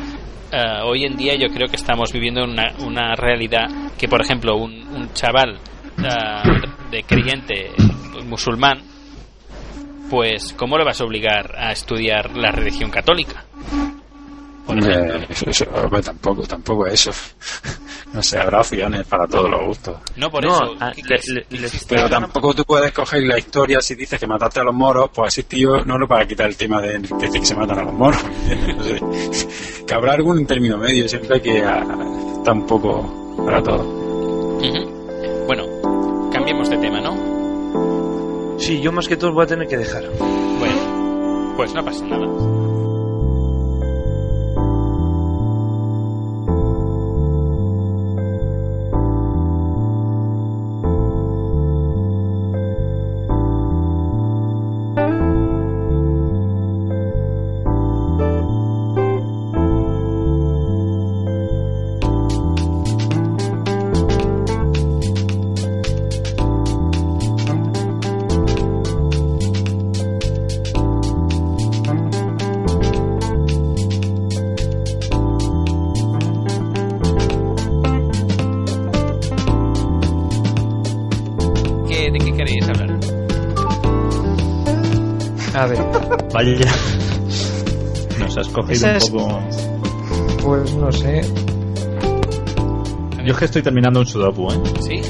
eh, 0.51 0.81
hoy 0.85 1.03
en 1.03 1.17
día 1.17 1.33
yo 1.35 1.47
creo 1.53 1.67
que 1.67 1.75
estamos 1.75 2.13
viviendo 2.13 2.43
una, 2.43 2.73
una 2.79 3.15
realidad 3.15 3.67
que, 3.97 4.07
por 4.07 4.21
ejemplo, 4.21 4.55
un, 4.55 4.87
un 4.87 5.11
chaval 5.13 5.59
eh, 5.97 6.61
de 6.91 7.03
creyente 7.03 7.71
musulmán, 8.25 8.79
pues, 10.10 10.53
¿cómo 10.53 10.78
le 10.78 10.84
vas 10.86 10.99
a 11.01 11.05
obligar 11.05 11.55
a 11.57 11.72
estudiar 11.72 12.36
la 12.36 12.51
religión 12.51 12.89
católica? 12.89 13.43
Hombre, 14.68 15.26
eso- 15.30 15.49
eso- 15.49 15.66
hombre, 15.74 16.01
tampoco, 16.01 16.43
tampoco 16.43 16.86
eso. 16.88 17.12
No 18.12 18.24
sé, 18.24 18.39
habrá 18.39 18.62
opciones 18.62 19.05
para 19.05 19.28
todos 19.28 19.47
los 19.51 19.68
gustos. 19.68 19.97
No, 20.16 20.32
por 20.32 20.43
No, 20.43 20.55
eso. 20.55 20.76
ah, 20.80 20.91
le- 20.95 21.45
le- 21.51 21.60
le- 21.62 21.70
Pero 21.88 22.10
tampoco 22.10 22.55
tú 22.55 22.66
puedes 22.66 22.91
coger 22.91 23.22
la 23.22 23.38
historia 23.38 23.80
si 23.82 23.93
dices 23.93 24.20
que 24.20 24.26
mataste 24.26 24.62
a 24.62 24.64
los 24.64 24.74
moros, 24.74 25.12
pues 25.14 25.28
así 25.28 25.43
tío, 25.43 25.86
no 25.86 25.95
lo 25.95 26.07
para 26.07 26.26
quitar 26.28 26.47
el 26.49 26.57
tema 26.57 26.82
de, 26.82 26.99
que 27.20 27.45
se 27.45 27.53
matan 27.55 27.78
a 27.80 27.84
los 27.84 27.93
moros. 27.93 28.20
No 28.76 28.84
sé. 28.84 29.86
Que 29.86 29.93
habrá 29.93 30.14
algún 30.14 30.43
término 30.47 30.80
medio, 30.80 31.07
siempre 31.07 31.36
hay 31.36 31.41
que 31.41 31.62
ah, 31.64 31.86
estar 32.38 32.53
un 32.55 32.66
poco 32.66 33.36
para 33.45 33.62
todo. 33.62 33.98
Sí, 38.70 38.82
yo 38.82 38.91
más 38.91 39.07
que 39.07 39.17
todo 39.17 39.34
voy 39.34 39.45
a 39.45 39.47
tener 39.47 39.67
que 39.67 39.78
dejar. 39.78 40.03
Bueno, 40.59 41.53
pues 41.57 41.74
no 41.74 41.84
pasa 41.84 42.05
nada. 42.05 42.59
Cogido 88.62 88.76
Esa 88.76 88.89
un 88.89 88.95
es- 88.97 89.10
poco. 89.10 89.39
pues 90.43 90.74
no 90.76 90.91
sé. 90.91 91.22
Yo 93.26 93.34
es 93.34 93.38
que 93.38 93.45
estoy 93.45 93.62
terminando 93.62 93.99
un 93.99 94.05
sudoku, 94.05 94.49
¿eh? 94.51 94.62
¿Sí? 94.82 95.01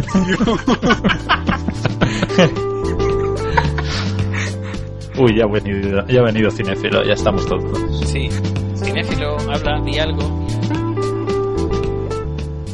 Uy, 5.18 5.36
ya 5.36 5.44
ha 5.44 5.48
venido, 5.48 6.06
ya 6.06 6.20
ha 6.20 6.24
venido 6.24 6.50
Cinefilo, 6.50 7.02
ya 7.04 7.14
estamos 7.14 7.44
todos. 7.46 7.64
Sí. 8.08 8.28
Cinéfilo, 8.76 9.36
habla, 9.50 9.80
di 9.84 9.98
algo. 9.98 10.46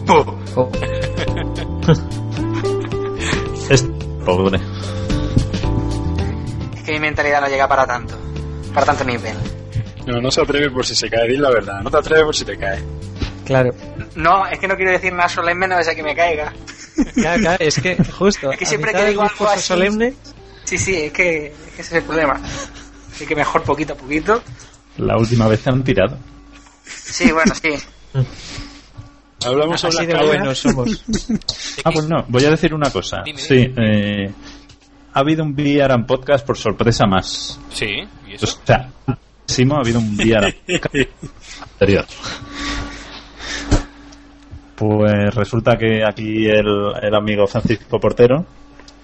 Oh, 0.09 0.35
Es 3.71 3.83
pobre. 4.27 4.61
Es 6.77 6.83
que 6.83 6.93
mi 6.93 7.01
mentalidad 7.01 7.41
no 7.41 7.49
llega 7.49 7.67
para 7.67 7.87
tanto. 7.87 8.15
Para 8.75 8.85
tanto 8.87 9.05
nivel. 9.05 9.35
No, 10.07 10.21
no 10.21 10.31
se 10.31 10.41
atreve 10.43 10.71
por 10.71 10.85
si 10.85 10.95
se 10.95 11.09
cae, 11.09 11.29
di 11.29 11.37
la 11.37 11.51
verdad. 11.51 11.81
No 11.83 11.91
te 11.91 11.97
atreves 11.99 12.25
por 12.25 12.37
si 12.37 12.45
te 12.45 12.57
cae. 12.59 12.83
claro. 13.45 13.75
No, 14.17 14.47
es 14.47 14.59
que 14.59 14.69
no 14.69 14.77
quiero 14.77 14.91
decir 14.93 15.13
nada 15.13 15.29
solemne, 15.29 15.67
no 15.69 15.83
sea 15.83 15.95
que 15.95 16.03
me 16.03 16.15
caiga. 16.15 16.53
Claro, 17.15 17.41
claro, 17.41 17.65
es 17.65 17.81
que 17.81 17.97
justo. 18.19 18.53
Es 18.53 18.59
que 18.59 18.65
a 18.65 18.69
siempre 18.69 18.93
que 18.93 19.05
digo 19.07 19.23
algo 19.23 19.49
así- 19.49 19.63
solemne, 19.63 20.15
Sí, 20.65 20.79
sí, 20.79 20.97
es 20.97 21.13
que, 21.13 21.47
es 21.49 21.73
que 21.75 21.83
ese 21.83 21.83
es 21.83 21.93
el 21.93 22.03
problema. 22.05 22.41
Así 23.13 23.27
que 23.27 23.37
mejor 23.37 23.63
poquito 23.63 23.93
a 23.93 23.97
poquito. 23.97 24.43
La 24.97 25.17
última 25.19 25.47
vez 25.47 25.61
te 25.63 25.71
han 25.71 25.83
tirado. 25.85 26.17
Sí, 26.87 27.31
bueno, 27.33 27.53
sí. 27.55 27.71
Hablamos 29.45 29.81
sobre 29.81 29.97
así 29.99 30.07
de 30.07 30.25
buenos 30.27 30.59
somos. 30.59 31.05
Ah, 31.85 31.91
pues 31.93 32.07
no, 32.09 32.25
voy 32.29 32.45
a 32.47 32.51
decir 32.51 32.73
una 32.73 32.91
cosa. 32.91 33.19
Dime, 33.25 33.39
Sí, 33.39 33.73
eh, 33.77 34.33
ha 35.13 35.19
habido 35.21 35.45
un 35.45 35.55
Viaran 35.55 36.07
Podcast 36.07 36.47
por 36.47 36.57
sorpresa 36.57 37.05
más. 37.07 37.61
Sí, 37.71 37.89
¿y 38.27 38.35
O 38.43 38.47
sea, 38.47 38.89
ha 39.77 39.81
habido 39.81 39.99
un 39.99 40.17
Viaran 40.17 40.55
anterior. 41.73 42.07
Pues 44.77 45.35
resulta 45.35 45.77
que 45.77 46.05
aquí 46.05 46.47
el, 46.47 46.93
el 47.01 47.15
amigo 47.15 47.47
Francisco 47.47 48.01
Portero 48.01 48.45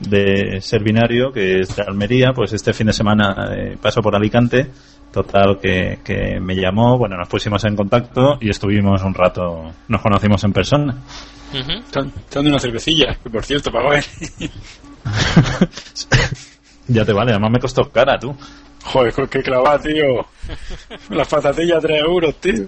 de 0.01 0.61
Servinario, 0.61 1.31
que 1.31 1.61
es 1.61 1.77
de 1.77 1.83
Almería, 1.83 2.33
pues 2.35 2.53
este 2.53 2.73
fin 2.73 2.89
de 2.89 2.93
semana 2.93 3.51
eh, 3.55 3.77
pasó 3.81 4.01
por 4.01 4.17
Alicante. 4.17 4.71
Total, 5.13 5.59
que, 5.61 5.99
que 6.05 6.39
me 6.39 6.55
llamó, 6.55 6.97
bueno, 6.97 7.17
nos 7.17 7.29
pusimos 7.29 7.65
en 7.65 7.75
contacto 7.75 8.39
y 8.41 8.49
estuvimos 8.49 9.03
un 9.03 9.13
rato, 9.13 9.73
nos 9.89 10.01
conocimos 10.01 10.45
en 10.45 10.53
persona. 10.53 10.97
Están 11.53 12.13
dando 12.33 12.51
una 12.51 12.61
cervecilla, 12.61 13.17
que 13.21 13.29
por 13.29 13.45
cierto, 13.45 13.73
pagó 13.73 13.93
él. 13.95 14.05
ya 16.87 17.05
te 17.05 17.13
vale, 17.13 17.33
además 17.33 17.51
me 17.51 17.59
costó 17.59 17.91
cara, 17.91 18.21
tú. 18.21 18.37
Joder, 18.85 19.13
con 19.13 19.29
qué 19.29 19.43
clavada, 19.43 19.79
tío. 19.81 20.27
Las 21.11 21.29
patatillas 21.29 21.83
3 21.83 22.03
euros, 22.03 22.35
tío. 22.37 22.67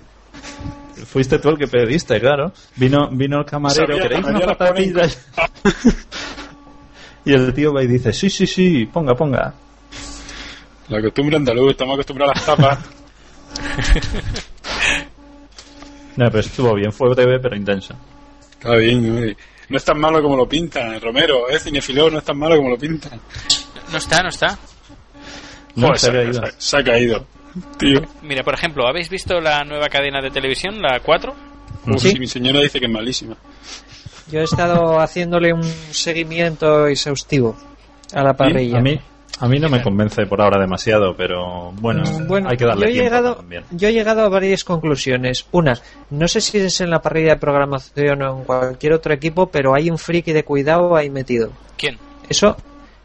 Fuiste 1.07 1.39
tú 1.39 1.51
el 1.51 1.59
que 1.59 1.67
pediste, 1.67 2.21
claro. 2.21 2.53
Vino, 2.77 3.09
vino 3.11 3.41
el 3.41 3.45
camarero, 3.45 3.87
Sabía, 3.87 4.03
¿queréis 4.03 4.25
la 4.25 4.31
unas 4.31 4.57
patatillas? 4.57 5.29
y 7.25 7.33
el 7.33 7.53
tío 7.53 7.73
va 7.73 7.83
y 7.83 7.87
dice, 7.87 8.13
sí, 8.13 8.31
sí, 8.31 8.47
sí, 8.47 8.87
ponga, 8.87 9.15
ponga. 9.15 9.55
La 10.89 11.01
costumbre 11.01 11.37
andaluz, 11.37 11.73
estamos 11.73 11.95
acostumbrados 11.95 12.37
a 12.37 12.39
las 12.39 12.47
tapas. 12.47 12.79
No, 16.15 16.27
pero 16.27 16.41
estuvo 16.41 16.75
bien, 16.75 16.93
fue 16.93 17.09
breve 17.09 17.41
pero 17.41 17.57
intenso. 17.57 17.95
Está 18.51 18.77
bien, 18.77 19.35
no 19.69 19.77
es 19.77 19.85
tan 19.85 19.99
malo 19.99 20.23
como 20.23 20.37
lo 20.37 20.47
pintan, 20.47 21.01
Romero, 21.01 21.49
es 21.49 21.63
cinefilo, 21.63 22.11
no 22.11 22.19
es 22.19 22.25
tan 22.25 22.37
malo 22.37 22.57
como 22.57 22.69
lo 22.69 22.77
pintan. 22.77 23.19
No 23.91 23.97
está, 23.97 24.23
no 24.23 24.29
está. 24.29 24.59
No, 25.77 25.87
Joder, 25.89 25.99
se 25.99 26.07
se, 26.07 26.09
había 26.11 26.21
ha- 26.21 26.25
ido. 26.25 26.33
se 26.35 26.41
ha- 26.49 26.53
se 26.59 26.77
ha 26.79 26.85
caído. 26.85 27.27
Tío, 27.79 28.01
Mira, 28.23 28.43
por 28.43 28.55
ejemplo, 28.55 28.87
¿habéis 28.87 29.11
visto 29.11 29.41
la 29.41 29.63
nueva 29.65 29.89
cadena 29.89 30.21
de 30.23 30.31
televisión, 30.31 30.81
la 30.81 31.01
4? 31.01 31.35
Uf, 31.87 32.01
Sí. 32.01 32.11
si 32.13 32.19
mi 32.19 32.27
señora 32.27 32.61
dice 32.61 32.79
que 32.81 32.87
es 32.87 32.93
malísima. 32.93 33.37
Yo 34.31 34.41
he 34.41 34.45
estado 34.45 34.99
haciéndole 35.01 35.53
un 35.53 35.63
seguimiento 35.63 36.87
exhaustivo 36.87 37.57
a 38.15 38.23
la 38.23 38.35
parrilla. 38.35 38.79
A 38.79 38.81
mí, 38.81 38.99
a 39.41 39.49
mí 39.49 39.59
no 39.59 39.69
me 39.69 39.83
convence 39.83 40.25
por 40.27 40.41
ahora 40.41 40.61
demasiado, 40.61 41.15
pero 41.17 41.73
bueno, 41.73 42.03
Mm, 42.05 42.27
Bueno, 42.29 42.49
hay 42.51 42.57
que 42.57 42.65
darle 42.65 42.87
yo 42.87 42.89
he 42.89 42.93
tiempo 42.93 43.05
llegado, 43.11 43.35
también. 43.37 43.65
yo 43.73 43.89
he 43.89 43.93
llegado 43.93 44.23
a 44.23 44.29
varias 44.29 44.65
conclusiones. 44.65 45.47
Una, 45.53 45.75
no 46.11 46.29
sé 46.29 46.41
si 46.41 46.59
es 46.59 46.81
en 46.81 46.91
la 46.91 47.01
parrilla 47.03 47.35
de 47.35 47.37
programación 47.41 48.23
o 48.23 48.39
en 48.39 48.45
cualquier 48.45 48.93
otro 48.95 49.13
equipo, 49.13 49.47
pero 49.49 49.75
hay 49.75 49.91
un 49.91 49.99
friki 49.99 50.33
de 50.33 50.45
cuidado 50.45 50.95
ahí 50.97 51.11
metido. 51.11 51.51
¿Quién? 51.77 51.99
Eso 52.29 52.57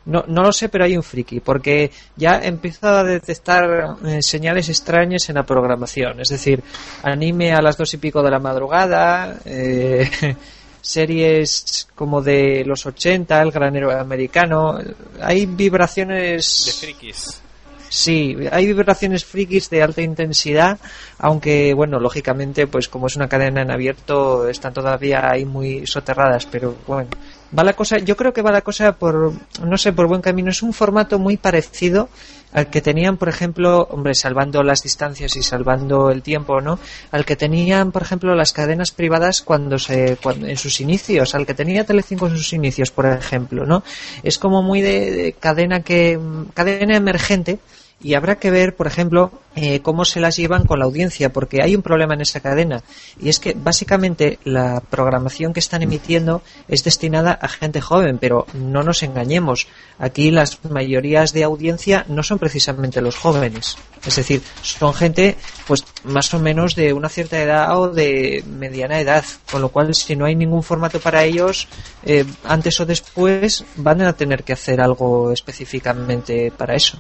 no, 0.08 0.24
no 0.28 0.43
lo 0.43 0.51
sé, 0.53 0.70
pero 0.70 0.86
hay 0.86 0.95
un 0.95 1.03
friki, 1.03 1.41
porque 1.41 1.91
ya 2.16 2.39
empieza 2.41 3.01
a 3.01 3.03
detectar 3.03 3.97
eh, 4.05 4.22
señales 4.22 4.70
extrañas 4.70 5.28
en 5.28 5.36
la 5.36 5.43
programación. 5.43 6.22
Es 6.22 6.30
decir, 6.30 6.64
anime 7.03 7.53
a 7.53 7.62
las 7.62 7.78
dos 7.78 7.93
y 7.93 7.97
pico 7.97 8.24
de 8.24 8.32
la 8.32 8.39
madrugada, 8.39 9.38
eh, 9.43 10.10
series 10.82 11.89
como 11.93 12.22
de 12.22 12.64
los 12.66 12.86
80, 12.86 13.41
El 13.41 13.51
Granero 13.51 13.91
Americano. 13.91 14.80
Hay 15.22 15.45
De 15.45 15.55
vibraciones 15.55 16.78
frikis. 16.80 17.41
Sí, 17.89 18.36
hay 18.51 18.66
vibraciones 18.66 19.26
frikis 19.26 19.70
de 19.70 19.82
alta 19.82 20.01
intensidad, 20.01 20.78
aunque 21.20 21.74
bueno, 21.74 21.99
lógicamente, 21.99 22.68
pues 22.68 22.88
como 22.89 23.08
es 23.08 23.16
una 23.16 23.30
cadena 23.30 23.62
en 23.62 23.72
abierto, 23.72 24.47
están 24.47 24.74
todavía 24.74 25.30
ahí 25.30 25.45
muy 25.45 25.86
soterradas, 25.88 26.45
pero 26.45 26.76
bueno, 26.86 27.10
va 27.57 27.63
la 27.63 27.73
cosa, 27.73 27.97
yo 27.97 28.15
creo 28.15 28.33
que 28.33 28.41
va 28.41 28.51
la 28.51 28.61
cosa 28.61 28.93
por, 28.93 29.33
no 29.61 29.77
sé, 29.77 29.93
por 29.93 30.07
buen 30.07 30.21
camino. 30.21 30.49
Es 30.49 30.63
un 30.63 30.73
formato 30.73 31.19
muy 31.19 31.37
parecido 31.37 32.09
al 32.53 32.69
que 32.69 32.81
tenían, 32.81 33.17
por 33.17 33.29
ejemplo, 33.29 33.87
hombre, 33.91 34.15
salvando 34.15 34.63
las 34.63 34.81
distancias 34.81 35.35
y 35.35 35.43
salvando 35.43 36.09
el 36.09 36.21
tiempo, 36.21 36.61
¿no? 36.61 36.79
Al 37.11 37.25
que 37.25 37.35
tenían, 37.35 37.91
por 37.91 38.01
ejemplo, 38.01 38.33
las 38.35 38.53
cadenas 38.53 38.91
privadas 38.91 39.41
cuando 39.41 39.77
se, 39.77 40.17
cuando, 40.21 40.47
en 40.47 40.57
sus 40.57 40.79
inicios, 40.81 41.35
al 41.35 41.45
que 41.45 41.53
tenía 41.53 41.83
Telecinco 41.83 42.27
en 42.27 42.37
sus 42.37 42.53
inicios, 42.53 42.91
por 42.91 43.05
ejemplo, 43.05 43.65
¿no? 43.65 43.83
Es 44.23 44.37
como 44.37 44.63
muy 44.63 44.81
de, 44.81 45.11
de 45.11 45.33
cadena 45.33 45.81
que, 45.81 46.19
cadena 46.53 46.95
emergente 46.95 47.59
y 48.01 48.13
habrá 48.13 48.35
que 48.35 48.51
ver, 48.51 48.75
por 48.75 48.87
ejemplo, 48.87 49.31
eh, 49.60 49.82
cómo 49.82 50.05
se 50.05 50.20
las 50.20 50.36
llevan 50.36 50.66
con 50.66 50.78
la 50.78 50.86
audiencia, 50.86 51.34
porque 51.34 51.64
hay 51.64 51.76
un 51.76 51.82
problema 51.82 52.14
en 52.14 52.22
esa 52.22 52.41
cadena 52.41 52.84
y 53.20 53.30
es 53.30 53.39
que 53.39 53.55
básicamente 53.58 54.38
la 54.43 54.82
programación 54.82 55.51
que 55.51 55.60
están 55.60 55.82
emitiendo 55.82 56.43
es 56.68 56.84
destinada 56.84 57.32
a 57.32 57.47
gente 57.47 57.82
joven, 57.82 58.20
pero 58.20 58.45
no 58.53 58.84
nos 58.84 59.01
engañemos, 59.01 59.68
aquí 59.97 60.30
las 60.30 60.64
mayorías 60.64 61.34
de 61.34 61.43
audiencia 61.43 62.05
no 62.08 62.22
son 62.22 62.38
precisamente 62.38 63.01
los 63.01 63.16
jóvenes, 63.16 63.80
es 64.05 64.16
decir, 64.16 64.43
son 64.62 64.93
gente 64.93 65.36
pues 65.66 65.84
más 66.03 66.32
o 66.36 66.39
menos 66.39 66.76
de 66.76 66.93
una 66.93 67.10
cierta 67.10 67.41
edad 67.41 67.80
o 67.80 67.89
de 67.89 68.43
mediana 68.47 68.99
edad, 68.99 69.26
con 69.51 69.64
lo 69.64 69.70
cual 69.70 69.95
si 69.95 70.16
no 70.16 70.26
hay 70.26 70.36
ningún 70.36 70.62
formato 70.62 70.99
para 70.99 71.24
ellos, 71.24 71.68
eh, 72.05 72.26
antes 72.43 72.80
o 72.80 72.86
después 72.86 73.66
van 73.76 74.03
a 74.03 74.14
tener 74.14 74.43
que 74.43 74.53
hacer 74.53 74.80
algo 74.82 75.32
específicamente 75.32 76.51
para 76.55 76.76
eso. 76.76 76.99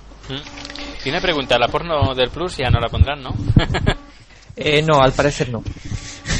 Y 0.96 0.96
una 1.05 1.21
pregunta, 1.21 1.57
la 1.57 1.67
porno 1.67 2.13
del 2.15 2.29
Plus 2.29 2.57
ya 2.57 2.69
no 2.69 2.79
la 2.79 2.89
pondrán, 2.89 3.21
¿no? 3.23 3.33
Eh, 4.59 4.81
no, 4.81 4.99
al 5.03 5.11
parecer 5.11 5.49
no. 5.49 5.61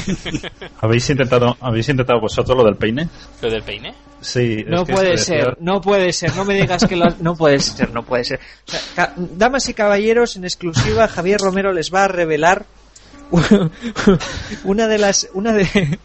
¿Habéis 0.80 1.08
intentado, 1.08 1.56
¿Habéis 1.60 1.88
intentado 1.88 2.20
vosotros 2.20 2.56
lo 2.58 2.64
del 2.64 2.74
peine? 2.74 3.08
¿Lo 3.40 3.48
del 3.48 3.62
peine? 3.62 3.94
Sí. 4.20 4.64
No 4.66 4.82
es 4.82 4.88
que 4.88 4.92
puede 4.92 5.10
decía- 5.12 5.44
ser, 5.44 5.56
no 5.60 5.80
puede 5.80 6.12
ser, 6.12 6.34
no 6.34 6.44
me 6.44 6.54
digas 6.54 6.84
que 6.84 6.96
lo, 6.96 7.04
no 7.20 7.36
puede 7.36 7.60
ser, 7.60 7.92
no 7.94 8.02
puede 8.02 8.24
ser. 8.24 8.40
O 8.66 8.70
sea, 8.94 9.14
damas 9.16 9.68
y 9.68 9.74
caballeros, 9.74 10.34
en 10.34 10.42
exclusiva, 10.42 11.06
Javier 11.06 11.38
Romero 11.40 11.72
les 11.72 11.94
va 11.94 12.06
a 12.06 12.08
revelar 12.08 12.66
una 14.64 14.88
de 14.88 14.98
las, 14.98 15.28
una 15.34 15.52
de, 15.52 15.98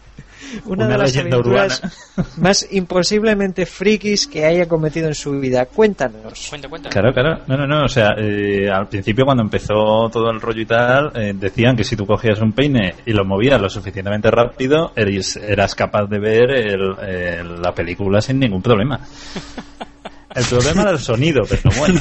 una, 0.64 0.86
Una 0.86 0.88
de 0.88 0.98
las 0.98 1.16
aventuras 1.16 1.80
urbana. 2.16 2.28
más 2.38 2.66
imposiblemente 2.70 3.66
frikis 3.66 4.26
que 4.26 4.44
haya 4.44 4.66
cometido 4.68 5.08
en 5.08 5.14
su 5.14 5.32
vida. 5.38 5.66
Cuéntanos. 5.66 6.46
Cuenta, 6.48 6.68
cuenta. 6.68 6.88
Claro, 6.90 7.12
claro. 7.12 7.40
No, 7.46 7.56
no, 7.56 7.66
no. 7.66 7.84
O 7.84 7.88
sea, 7.88 8.10
eh, 8.18 8.68
al 8.70 8.88
principio 8.88 9.24
cuando 9.24 9.42
empezó 9.42 10.08
todo 10.10 10.30
el 10.30 10.40
rollo 10.40 10.60
y 10.62 10.66
tal, 10.66 11.12
eh, 11.14 11.32
decían 11.34 11.76
que 11.76 11.84
si 11.84 11.96
tú 11.96 12.06
cogías 12.06 12.40
un 12.40 12.52
peine 12.52 12.94
y 13.06 13.12
lo 13.12 13.24
movías 13.24 13.60
lo 13.60 13.68
suficientemente 13.68 14.30
rápido, 14.30 14.92
eres, 14.96 15.36
eras 15.36 15.74
capaz 15.74 16.06
de 16.06 16.18
ver 16.18 16.50
el- 16.50 16.96
el- 17.06 17.62
la 17.62 17.72
película 17.74 18.20
sin 18.20 18.38
ningún 18.40 18.62
problema. 18.62 19.00
El 20.34 20.44
problema 20.46 20.82
era 20.82 20.90
el 20.90 20.98
sonido, 20.98 21.42
pero 21.48 21.70
bueno. 21.78 22.00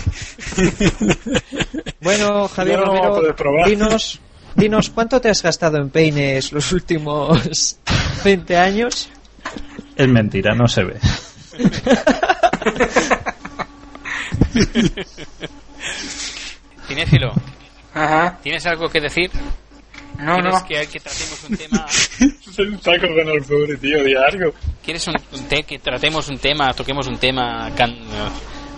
Bueno, 2.01 2.47
Javier 2.47 2.79
a 2.79 2.85
Romero, 2.85 3.15
poder 3.15 3.35
probar. 3.35 3.69
dinos, 3.69 4.19
dinos, 4.55 4.89
¿cuánto 4.89 5.21
te 5.21 5.29
has 5.29 5.41
gastado 5.43 5.77
en 5.77 5.89
peines 5.89 6.51
los 6.51 6.71
últimos 6.71 7.77
20 8.23 8.57
años? 8.57 9.09
Es 9.95 10.07
mentira, 10.07 10.53
no 10.55 10.67
se 10.67 10.83
ve. 10.83 10.99
Cinéfilo, 16.87 17.33
Ajá. 17.93 18.39
¿tienes 18.41 18.65
algo 18.65 18.89
que 18.89 18.99
decir? 19.01 19.29
No, 20.19 20.35
¿Quieres 20.35 20.53
no. 20.53 20.65
Que, 20.65 20.87
que 20.87 20.99
tratemos 20.99 21.43
un 21.49 21.57
tema? 21.57 21.87
Se 21.89 22.61
está 22.63 22.91
acordando 22.93 23.33
el 23.33 23.43
pobre 23.43 23.77
tío 23.77 24.03
de 24.03 24.15
algo. 24.17 24.53
¿Quieres 24.83 25.07
un, 25.07 25.15
un 25.31 25.43
te- 25.47 25.63
que 25.63 25.79
tratemos 25.79 26.27
un 26.29 26.37
tema, 26.37 26.71
toquemos 26.73 27.07
un 27.07 27.17
tema 27.17 27.71
can- 27.75 27.97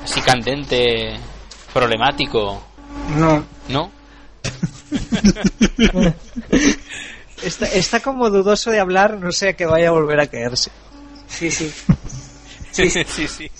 así 0.03 0.21
candente, 0.21 1.17
problemático? 1.73 2.63
No. 3.17 3.43
¿No? 3.69 3.91
Está, 7.43 7.65
está 7.67 7.99
como 7.99 8.29
dudoso 8.29 8.71
de 8.71 8.79
hablar, 8.79 9.17
no 9.19 9.31
sé 9.31 9.49
a 9.49 9.53
que 9.53 9.65
vaya 9.65 9.89
a 9.89 9.91
volver 9.91 10.19
a 10.19 10.27
caerse. 10.27 10.71
Sí, 11.27 11.51
sí. 11.51 11.71
Sí, 12.71 12.89
sí, 12.89 13.27
sí. 13.27 13.51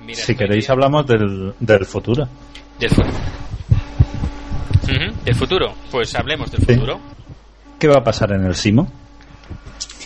Mira, 0.00 0.22
Si 0.22 0.34
queréis 0.34 0.64
bien. 0.66 0.72
hablamos 0.72 1.06
del, 1.06 1.54
del 1.58 1.84
futuro. 1.86 2.28
Del 2.78 2.90
futuro. 2.90 3.14
Ujú, 4.84 5.24
¿Del 5.24 5.34
futuro? 5.34 5.74
Pues 5.90 6.14
hablemos 6.14 6.50
del 6.50 6.60
Sí. 6.64 6.74
futuro. 6.74 7.00
¿Qué 7.78 7.88
va 7.88 7.96
a 7.98 8.04
pasar 8.04 8.32
en 8.32 8.44
el 8.44 8.54
Simo? 8.54 8.90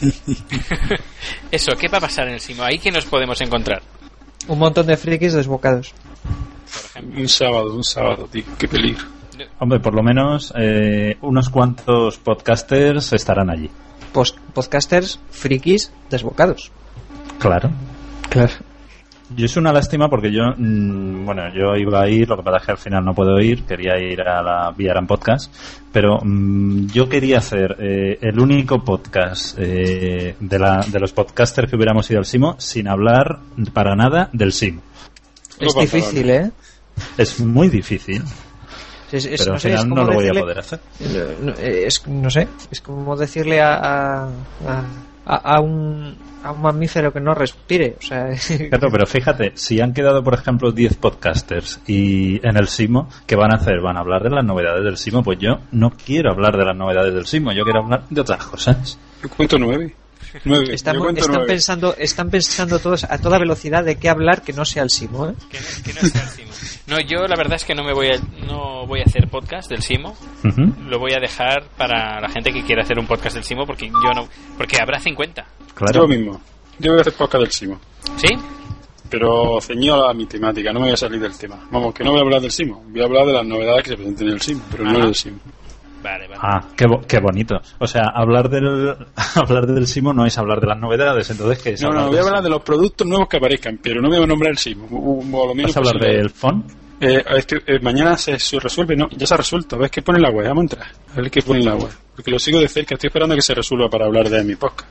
Eso, 1.50 1.72
¿qué 1.78 1.88
va 1.88 1.98
a 1.98 2.00
pasar 2.00 2.28
en 2.28 2.34
el 2.34 2.40
Simo? 2.40 2.62
¿Ahí 2.62 2.78
que 2.78 2.90
nos 2.90 3.04
podemos 3.04 3.40
encontrar? 3.40 3.82
Un 4.48 4.58
montón 4.58 4.86
de 4.86 4.96
frikis 4.96 5.34
desbocados. 5.34 5.92
Por 6.72 6.84
ejemplo. 7.02 7.20
Un 7.20 7.28
sábado, 7.28 7.74
un 7.74 7.84
sábado, 7.84 8.28
tío. 8.32 8.44
Qué 8.58 8.66
peligro. 8.68 9.04
Hombre, 9.58 9.80
por 9.80 9.94
lo 9.94 10.02
menos 10.02 10.52
eh, 10.56 11.16
unos 11.22 11.48
cuantos 11.48 12.18
podcasters 12.18 13.12
estarán 13.12 13.50
allí. 13.50 13.70
Post- 14.12 14.38
podcasters 14.54 15.20
frikis 15.30 15.92
desbocados. 16.10 16.70
Claro. 17.38 17.70
Claro. 18.28 18.52
Yo 19.36 19.46
es 19.46 19.56
una 19.56 19.72
lástima 19.72 20.08
porque 20.08 20.32
yo, 20.32 20.42
mm, 20.56 21.24
bueno, 21.24 21.42
yo 21.54 21.76
iba 21.76 22.02
a 22.02 22.08
ir, 22.08 22.28
lo 22.28 22.36
que 22.36 22.42
pasa 22.42 22.56
es 22.58 22.64
que 22.64 22.72
al 22.72 22.78
final 22.78 23.04
no 23.04 23.14
puedo 23.14 23.38
ir, 23.38 23.62
quería 23.62 23.96
ir 23.96 24.20
a 24.22 24.42
la 24.42 24.72
Viaran 24.76 25.06
Podcast, 25.06 25.54
pero 25.92 26.18
mm, 26.20 26.86
yo 26.88 27.08
quería 27.08 27.38
hacer 27.38 27.76
eh, 27.78 28.18
el 28.20 28.40
único 28.40 28.82
podcast 28.84 29.56
eh, 29.56 30.34
de, 30.40 30.58
la, 30.58 30.84
de 30.84 30.98
los 30.98 31.12
podcasters 31.12 31.70
que 31.70 31.76
hubiéramos 31.76 32.10
ido 32.10 32.18
al 32.18 32.24
Simo 32.26 32.56
sin 32.58 32.88
hablar 32.88 33.38
para 33.72 33.94
nada 33.94 34.28
del 34.32 34.52
Simo. 34.52 34.82
Es 35.60 35.76
difícil, 35.76 36.28
¿eh? 36.30 36.50
Es 37.16 37.38
muy 37.38 37.68
difícil, 37.68 38.24
Es, 39.12 39.26
es- 39.26 39.40
pero 39.40 39.50
no 39.50 39.54
al 39.54 39.60
sé, 39.60 39.68
es 39.72 39.74
final 39.80 39.88
no 39.88 39.94
como 39.96 40.06
lo 40.08 40.14
voy 40.14 40.24
a 40.24 40.26
decirle- 40.28 40.40
poder 40.40 40.58
hacer. 40.58 40.80
No, 41.42 41.52
es, 41.52 42.06
no 42.08 42.30
sé, 42.30 42.48
es 42.70 42.80
como 42.80 43.16
decirle 43.16 43.60
a, 43.60 43.74
a, 44.24 44.28
a- 45.26 45.56
a 45.56 45.60
un, 45.60 46.16
a 46.42 46.52
un 46.52 46.62
mamífero 46.62 47.12
que 47.12 47.20
no 47.20 47.34
respire. 47.34 47.96
O 47.98 48.02
sea, 48.02 48.28
Claro, 48.70 48.88
pero 48.90 49.06
fíjate, 49.06 49.52
si 49.54 49.80
han 49.80 49.92
quedado, 49.92 50.22
por 50.22 50.34
ejemplo, 50.34 50.72
10 50.72 50.96
podcasters 50.96 51.80
y 51.86 52.36
en 52.46 52.56
el 52.56 52.68
Simo, 52.68 53.08
¿qué 53.26 53.36
van 53.36 53.52
a 53.52 53.56
hacer? 53.56 53.80
¿Van 53.80 53.96
a 53.96 54.00
hablar 54.00 54.22
de 54.22 54.30
las 54.30 54.44
novedades 54.44 54.84
del 54.84 54.96
Simo? 54.96 55.22
Pues 55.22 55.38
yo 55.38 55.58
no 55.72 55.90
quiero 55.90 56.32
hablar 56.32 56.56
de 56.56 56.64
las 56.64 56.76
novedades 56.76 57.12
del 57.14 57.26
Simo, 57.26 57.52
yo 57.52 57.64
quiero 57.64 57.80
hablar 57.84 58.04
de 58.08 58.20
otras 58.20 58.44
cosas. 58.44 58.98
Yo 59.22 59.28
cuento 59.28 59.58
nueve. 59.58 59.94
Nueve. 60.44 60.74
están, 60.74 60.96
nueve. 60.96 61.20
pensando, 61.46 61.94
están 61.96 62.30
pensando 62.30 62.78
todos 62.78 63.04
a 63.04 63.18
toda 63.18 63.38
velocidad 63.38 63.84
de 63.84 63.96
qué 63.96 64.08
hablar 64.08 64.42
que 64.42 64.52
no 64.52 64.64
sea 64.64 64.82
el 64.82 64.90
Simo. 64.90 65.28
¿eh? 65.28 65.34
Que 65.50 65.58
no, 65.60 65.66
que 65.84 65.92
no 65.94 66.00
sea 66.08 66.22
el 66.22 66.28
Simo. 66.28 66.50
No, 66.86 67.00
yo 67.00 67.26
la 67.26 67.36
verdad 67.36 67.54
es 67.54 67.64
que 67.64 67.74
no 67.74 67.84
me 67.84 67.92
voy 67.92 68.08
a, 68.08 68.18
no 68.46 68.86
voy 68.86 69.00
a 69.00 69.04
hacer 69.04 69.28
podcast 69.28 69.70
del 69.70 69.82
Simo. 69.82 70.16
Lo 70.88 70.98
voy 70.98 71.12
a 71.12 71.20
dejar 71.20 71.68
para 71.76 72.20
la 72.20 72.28
gente 72.28 72.52
que 72.52 72.62
quiera 72.62 72.82
hacer 72.82 72.98
un 72.98 73.06
podcast 73.06 73.34
del 73.34 73.44
Simo 73.44 73.64
porque 73.66 73.86
yo 73.88 74.12
no, 74.14 74.28
porque 74.56 74.76
habrá 74.80 74.98
50. 74.98 75.46
Claro. 75.74 76.02
Yo 76.02 76.08
mismo. 76.08 76.40
Yo 76.78 76.92
voy 76.92 76.98
a 76.98 77.00
hacer 77.02 77.12
podcast 77.14 77.42
del 77.42 77.52
Simo. 77.52 77.80
¿Sí? 78.16 78.28
Pero 79.08 79.60
ceñido 79.60 80.08
a 80.08 80.14
mi 80.14 80.26
temática, 80.26 80.72
no 80.72 80.78
me 80.80 80.86
voy 80.86 80.94
a 80.94 80.96
salir 80.96 81.20
del 81.20 81.36
tema. 81.36 81.66
Vamos, 81.70 81.92
que 81.92 82.04
no 82.04 82.12
voy 82.12 82.20
a 82.20 82.22
hablar 82.22 82.40
del 82.40 82.52
Simo. 82.52 82.84
Voy 82.88 83.00
a 83.00 83.04
hablar 83.04 83.26
de 83.26 83.32
las 83.32 83.46
novedades 83.46 83.82
que 83.82 83.90
se 83.90 83.96
presenten 83.96 84.28
en 84.28 84.32
el 84.34 84.40
Simo, 84.40 84.62
pero 84.70 84.84
Ajá. 84.84 84.92
no 84.92 85.04
del 85.06 85.14
Simo. 85.14 85.38
Vale, 86.02 86.28
vale. 86.28 86.40
Ah, 86.42 86.60
qué, 86.76 86.86
bo- 86.86 87.00
qué 87.06 87.18
bonito. 87.20 87.60
O 87.78 87.86
sea, 87.86 88.04
hablar 88.14 88.48
del 88.48 88.96
hablar 89.34 89.66
del 89.66 89.86
Simo 89.86 90.12
no 90.14 90.24
es 90.24 90.36
hablar 90.38 90.60
de 90.60 90.66
las 90.68 90.78
novedades, 90.78 91.28
entonces 91.30 91.62
¿qué 91.62 91.70
es 91.70 91.82
No, 91.82 91.90
no, 91.92 92.08
voy 92.08 92.16
a 92.16 92.22
hablar 92.22 92.42
de 92.42 92.48
los 92.50 92.62
productos 92.62 93.06
nuevos 93.06 93.28
que 93.28 93.36
aparezcan, 93.36 93.78
pero 93.82 94.00
no 94.00 94.08
voy 94.08 94.22
a 94.22 94.26
nombrar 94.26 94.52
el 94.52 94.58
Simo. 94.58 94.86
O, 94.90 95.20
o 95.20 95.46
lo 95.46 95.54
menos 95.54 95.70
¿Vas 95.70 95.76
a 95.76 95.80
hablar 95.80 95.94
posible. 95.98 96.16
del 96.16 96.30
phone? 96.30 96.64
Eh, 97.02 97.24
eh, 97.66 97.78
mañana 97.80 98.16
se, 98.16 98.38
se 98.38 98.58
resuelve, 98.60 98.94
no, 98.94 99.08
ya 99.10 99.26
se 99.26 99.32
ha 99.34 99.36
resuelto. 99.38 99.76
A 99.76 99.78
ver 99.78 99.90
qué 99.90 100.02
pone 100.02 100.18
en 100.18 100.22
la 100.22 100.30
web, 100.30 100.46
vamos 100.48 100.60
a 100.60 100.64
entrar. 100.64 100.86
A 101.12 101.20
ver 101.20 101.30
qué 101.30 101.42
pone 101.42 101.60
en 101.60 101.66
la 101.66 101.74
web. 101.76 101.88
Porque 102.14 102.30
lo 102.30 102.38
sigo 102.38 102.60
de 102.60 102.68
cerca, 102.68 102.94
estoy 102.94 103.08
esperando 103.08 103.34
a 103.34 103.36
que 103.36 103.42
se 103.42 103.54
resuelva 103.54 103.88
para 103.88 104.06
hablar 104.06 104.28
de 104.28 104.42
mi 104.44 104.54
podcast. 104.56 104.88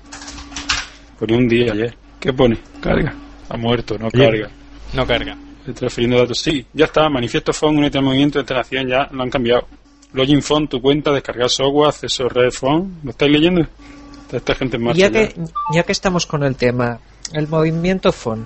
Ponía 1.19 1.37
un 1.37 1.47
día 1.47 1.71
ayer. 1.73 1.95
¿Qué 2.19 2.33
pone? 2.33 2.57
Carga. 2.81 3.13
Ha 3.49 3.57
muerto, 3.57 3.97
no 3.97 4.09
carga. 4.09 4.49
No 4.93 5.05
carga. 5.05 5.37
Estoy 5.59 5.73
transfiriendo 5.73 6.17
datos. 6.17 6.39
Sí, 6.39 6.65
ya 6.73 6.85
está. 6.85 7.09
Manifiesto 7.09 7.51
unite 7.67 7.97
al 7.97 8.03
movimiento 8.03 8.39
de 8.39 8.41
instalación, 8.43 8.87
ya 8.87 9.07
lo 9.11 9.21
han 9.23 9.29
cambiado. 9.29 9.67
Login 10.13 10.41
Phone, 10.41 10.67
tu 10.67 10.81
cuenta, 10.81 11.11
descargar 11.11 11.49
software, 11.49 11.89
acceso 11.89 12.25
a 12.25 12.29
Red 12.29 12.51
Phone. 12.51 12.99
¿Lo 13.03 13.11
estáis 13.11 13.31
leyendo? 13.31 13.61
Está 13.61 14.37
esta 14.37 14.55
gente 14.55 14.77
en 14.77 14.83
marcha. 14.83 14.99
Ya 14.99 15.11
que, 15.11 15.35
ya 15.73 15.83
que 15.83 15.91
estamos 15.91 16.25
con 16.25 16.43
el 16.43 16.55
tema, 16.55 16.99
el 17.33 17.47
movimiento 17.47 18.11
FON, 18.11 18.45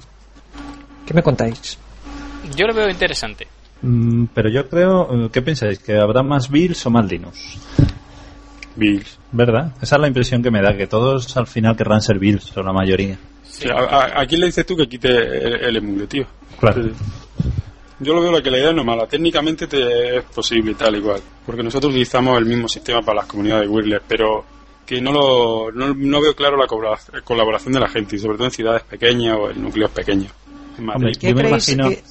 ¿qué 1.06 1.14
me 1.14 1.22
contáis? 1.24 1.78
Yo 2.56 2.68
lo 2.68 2.74
veo 2.74 2.90
interesante. 2.90 3.48
Mm, 3.82 4.26
pero 4.34 4.50
yo 4.50 4.68
creo, 4.70 5.26
eh, 5.26 5.30
¿qué 5.32 5.42
pensáis? 5.42 5.80
¿Que 5.80 5.98
habrá 5.98 6.22
más 6.24 6.50
Bills 6.50 6.86
o 6.86 6.90
más 6.90 7.06
Linux? 7.10 7.58
Bills. 8.76 9.20
¿Verdad? 9.32 9.74
Esa 9.82 9.96
es 9.96 10.02
la 10.02 10.08
impresión 10.08 10.42
que 10.42 10.52
me 10.52 10.62
da, 10.62 10.76
que 10.76 10.88
todos 10.88 11.36
al 11.38 11.48
final 11.48 11.76
querrán 11.76 12.02
ser 12.02 12.18
Bills, 12.20 12.56
o 12.58 12.64
la 12.64 12.74
mayoría. 12.74 13.18
Sí, 13.44 13.68
a, 13.70 13.76
a- 13.78 14.22
¿a 14.22 14.26
quién 14.26 14.42
le 14.42 14.48
dices 14.48 14.66
tú 14.66 14.76
que 14.76 14.88
quite 14.88 15.10
el, 15.10 15.54
el 15.66 15.76
emule, 15.78 16.08
tío? 16.08 16.26
Claro. 16.60 16.90
Yo 18.04 18.14
lo 18.14 18.22
veo 18.22 18.32
la 18.32 18.42
que 18.42 18.52
la 18.52 18.58
idea 18.60 18.72
no 18.74 18.82
es 18.82 18.86
mala. 18.88 19.08
Técnicamente 19.08 19.68
te 19.68 20.18
es 20.18 20.24
posible 20.26 20.72
y 20.72 20.76
tal 20.76 20.96
igual. 20.96 21.22
Porque 21.46 21.64
nosotros 21.64 21.92
utilizamos 21.92 22.38
el 22.38 22.46
mismo 22.46 22.68
sistema 22.68 23.02
para 23.02 23.18
las 23.22 23.26
comunidades 23.28 23.68
wireless, 23.70 24.02
pero 24.08 24.44
que 24.86 25.00
no 25.02 25.12
lo 25.12 25.72
no, 25.72 25.94
no 25.94 26.22
veo 26.22 26.36
claro 26.36 26.58
la 26.58 26.68
colabora- 26.68 27.00
colaboración 27.24 27.74
de 27.74 27.80
la 27.80 27.88
gente, 27.90 28.16
y 28.16 28.20
sobre 28.20 28.36
todo 28.38 28.46
en 28.48 28.52
ciudades 28.52 28.84
pequeñas 28.84 29.38
o 29.40 29.50
en 29.50 29.62
núcleos 29.62 29.92
pequeños. 29.92 30.32
En 30.78 30.86
Madrid. 30.86 31.06
Hombre, 31.08 31.20
¿Qué 31.20 31.30
Yo 31.30 31.36
me 31.36 31.42
creéis 31.42 31.70
imagino- 31.70 31.90
que- 31.90 32.04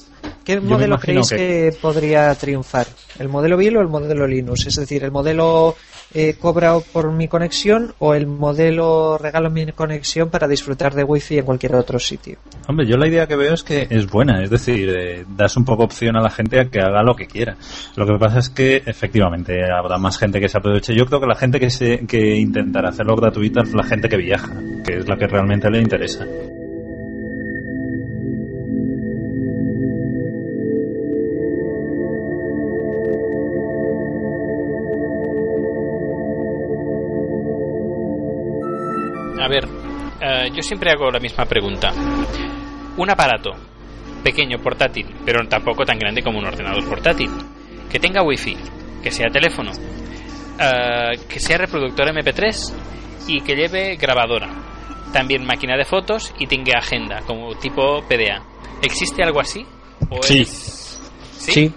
¿Qué 0.44 0.60
modelo 0.60 0.98
creéis 0.98 1.28
que... 1.30 1.76
podría 1.80 2.34
triunfar? 2.34 2.86
¿El 3.18 3.28
modelo 3.28 3.56
Bill 3.56 3.76
o 3.76 3.80
el 3.80 3.88
modelo 3.88 4.26
Linux? 4.26 4.66
Es 4.66 4.76
decir, 4.76 5.04
¿el 5.04 5.10
modelo 5.10 5.76
eh, 6.14 6.34
cobra 6.38 6.78
por 6.80 7.12
mi 7.12 7.28
conexión 7.28 7.94
o 7.98 8.14
el 8.14 8.26
modelo 8.26 9.18
regalo 9.18 9.50
mi 9.50 9.66
conexión 9.72 10.30
para 10.30 10.48
disfrutar 10.48 10.94
de 10.94 11.04
wifi 11.04 11.38
en 11.38 11.44
cualquier 11.44 11.74
otro 11.74 11.98
sitio? 11.98 12.38
Hombre, 12.68 12.86
yo 12.86 12.96
la 12.96 13.08
idea 13.08 13.26
que 13.26 13.36
veo 13.36 13.54
es 13.54 13.62
que 13.62 13.86
es 13.88 14.06
buena, 14.06 14.42
es 14.42 14.50
decir, 14.50 14.88
eh, 14.90 15.24
das 15.28 15.56
un 15.56 15.64
poco 15.64 15.84
opción 15.84 16.16
a 16.16 16.22
la 16.22 16.30
gente 16.30 16.60
a 16.60 16.66
que 16.66 16.80
haga 16.80 17.02
lo 17.02 17.14
que 17.14 17.26
quiera. 17.26 17.56
Lo 17.96 18.06
que 18.06 18.18
pasa 18.18 18.38
es 18.38 18.50
que 18.50 18.82
efectivamente 18.84 19.60
habrá 19.70 19.98
más 19.98 20.18
gente 20.18 20.40
que 20.40 20.48
se 20.48 20.58
aproveche. 20.58 20.94
Yo 20.94 21.06
creo 21.06 21.20
que 21.20 21.26
la 21.26 21.36
gente 21.36 21.60
que 21.60 21.70
se 21.70 22.06
que 22.06 22.36
intentará 22.36 22.90
hacerlo 22.90 23.16
gratuita 23.16 23.62
es 23.62 23.72
la 23.74 23.84
gente 23.84 24.08
que 24.08 24.16
viaja, 24.16 24.54
que 24.84 24.98
es 24.98 25.08
la 25.08 25.16
que 25.16 25.26
realmente 25.26 25.70
le 25.70 25.80
interesa. 25.80 26.26
Ver, 39.52 39.68
eh, 40.20 40.50
yo 40.54 40.62
siempre 40.62 40.90
hago 40.90 41.10
la 41.10 41.20
misma 41.20 41.44
pregunta. 41.44 41.92
Un 42.96 43.10
aparato 43.10 43.50
pequeño, 44.22 44.58
portátil, 44.58 45.06
pero 45.24 45.46
tampoco 45.48 45.84
tan 45.84 45.98
grande 45.98 46.22
como 46.22 46.38
un 46.38 46.46
ordenador 46.46 46.84
portátil, 46.88 47.30
que 47.90 47.98
tenga 47.98 48.22
wifi, 48.22 48.56
que 49.02 49.10
sea 49.10 49.26
teléfono, 49.32 49.72
eh, 50.60 51.18
que 51.28 51.40
sea 51.40 51.58
reproductor 51.58 52.06
MP3 52.08 52.72
y 53.28 53.40
que 53.40 53.54
lleve 53.56 53.96
grabadora, 53.96 54.48
también 55.12 55.44
máquina 55.44 55.76
de 55.76 55.84
fotos 55.84 56.32
y 56.38 56.46
tenga 56.46 56.78
agenda, 56.78 57.20
como 57.26 57.54
tipo 57.56 58.02
PDA. 58.08 58.42
¿Existe 58.82 59.22
algo 59.24 59.40
así? 59.40 59.64
¿O 60.10 60.22
Sí. 60.22 60.40
es- 60.42 61.00
¿Sí? 61.36 61.52
Sí, 61.52 61.74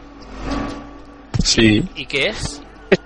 Sí. 1.43 1.83
¿Y 1.95 2.05
qué 2.05 2.27
es? 2.29 2.61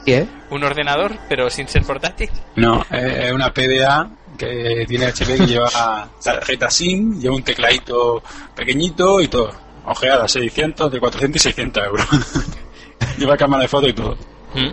sí, 0.05 0.13
¿eh? 0.13 0.27
¿Un 0.49 0.63
ordenador, 0.63 1.13
pero 1.29 1.49
sin 1.49 1.67
ser 1.67 1.83
portátil? 1.83 2.29
No, 2.55 2.81
eh, 2.91 3.25
es 3.27 3.31
una 3.31 3.53
PDA 3.53 4.09
que 4.39 4.85
tiene 4.87 5.05
HP 5.05 5.37
que 5.37 5.45
lleva 5.45 6.09
tarjeta 6.23 6.69
SIM, 6.69 7.19
lleva 7.19 7.35
un 7.35 7.43
tecladito 7.43 8.23
pequeñito 8.55 9.21
y 9.21 9.27
todo. 9.27 9.51
Ojeada, 9.85 10.27
600, 10.27 10.91
de 10.91 10.99
400 10.99 11.35
y 11.35 11.43
600 11.43 11.83
euros. 11.83 12.07
lleva 13.17 13.35
cámara 13.37 13.63
de 13.63 13.67
foto 13.67 13.87
y 13.87 13.93
todo. 13.93 14.15
¿Mm? 14.55 14.71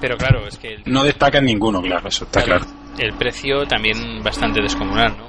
Pero 0.00 0.16
claro, 0.16 0.46
es 0.46 0.56
que 0.58 0.74
el, 0.74 0.82
No 0.86 1.02
destaca 1.04 1.38
en 1.38 1.44
ninguno, 1.46 1.80
claro, 1.82 2.08
eso 2.08 2.24
está 2.24 2.42
claro. 2.42 2.64
el 2.98 3.12
precio 3.14 3.66
también 3.66 4.22
bastante 4.22 4.60
descomunal, 4.62 5.16
¿no? 5.16 5.24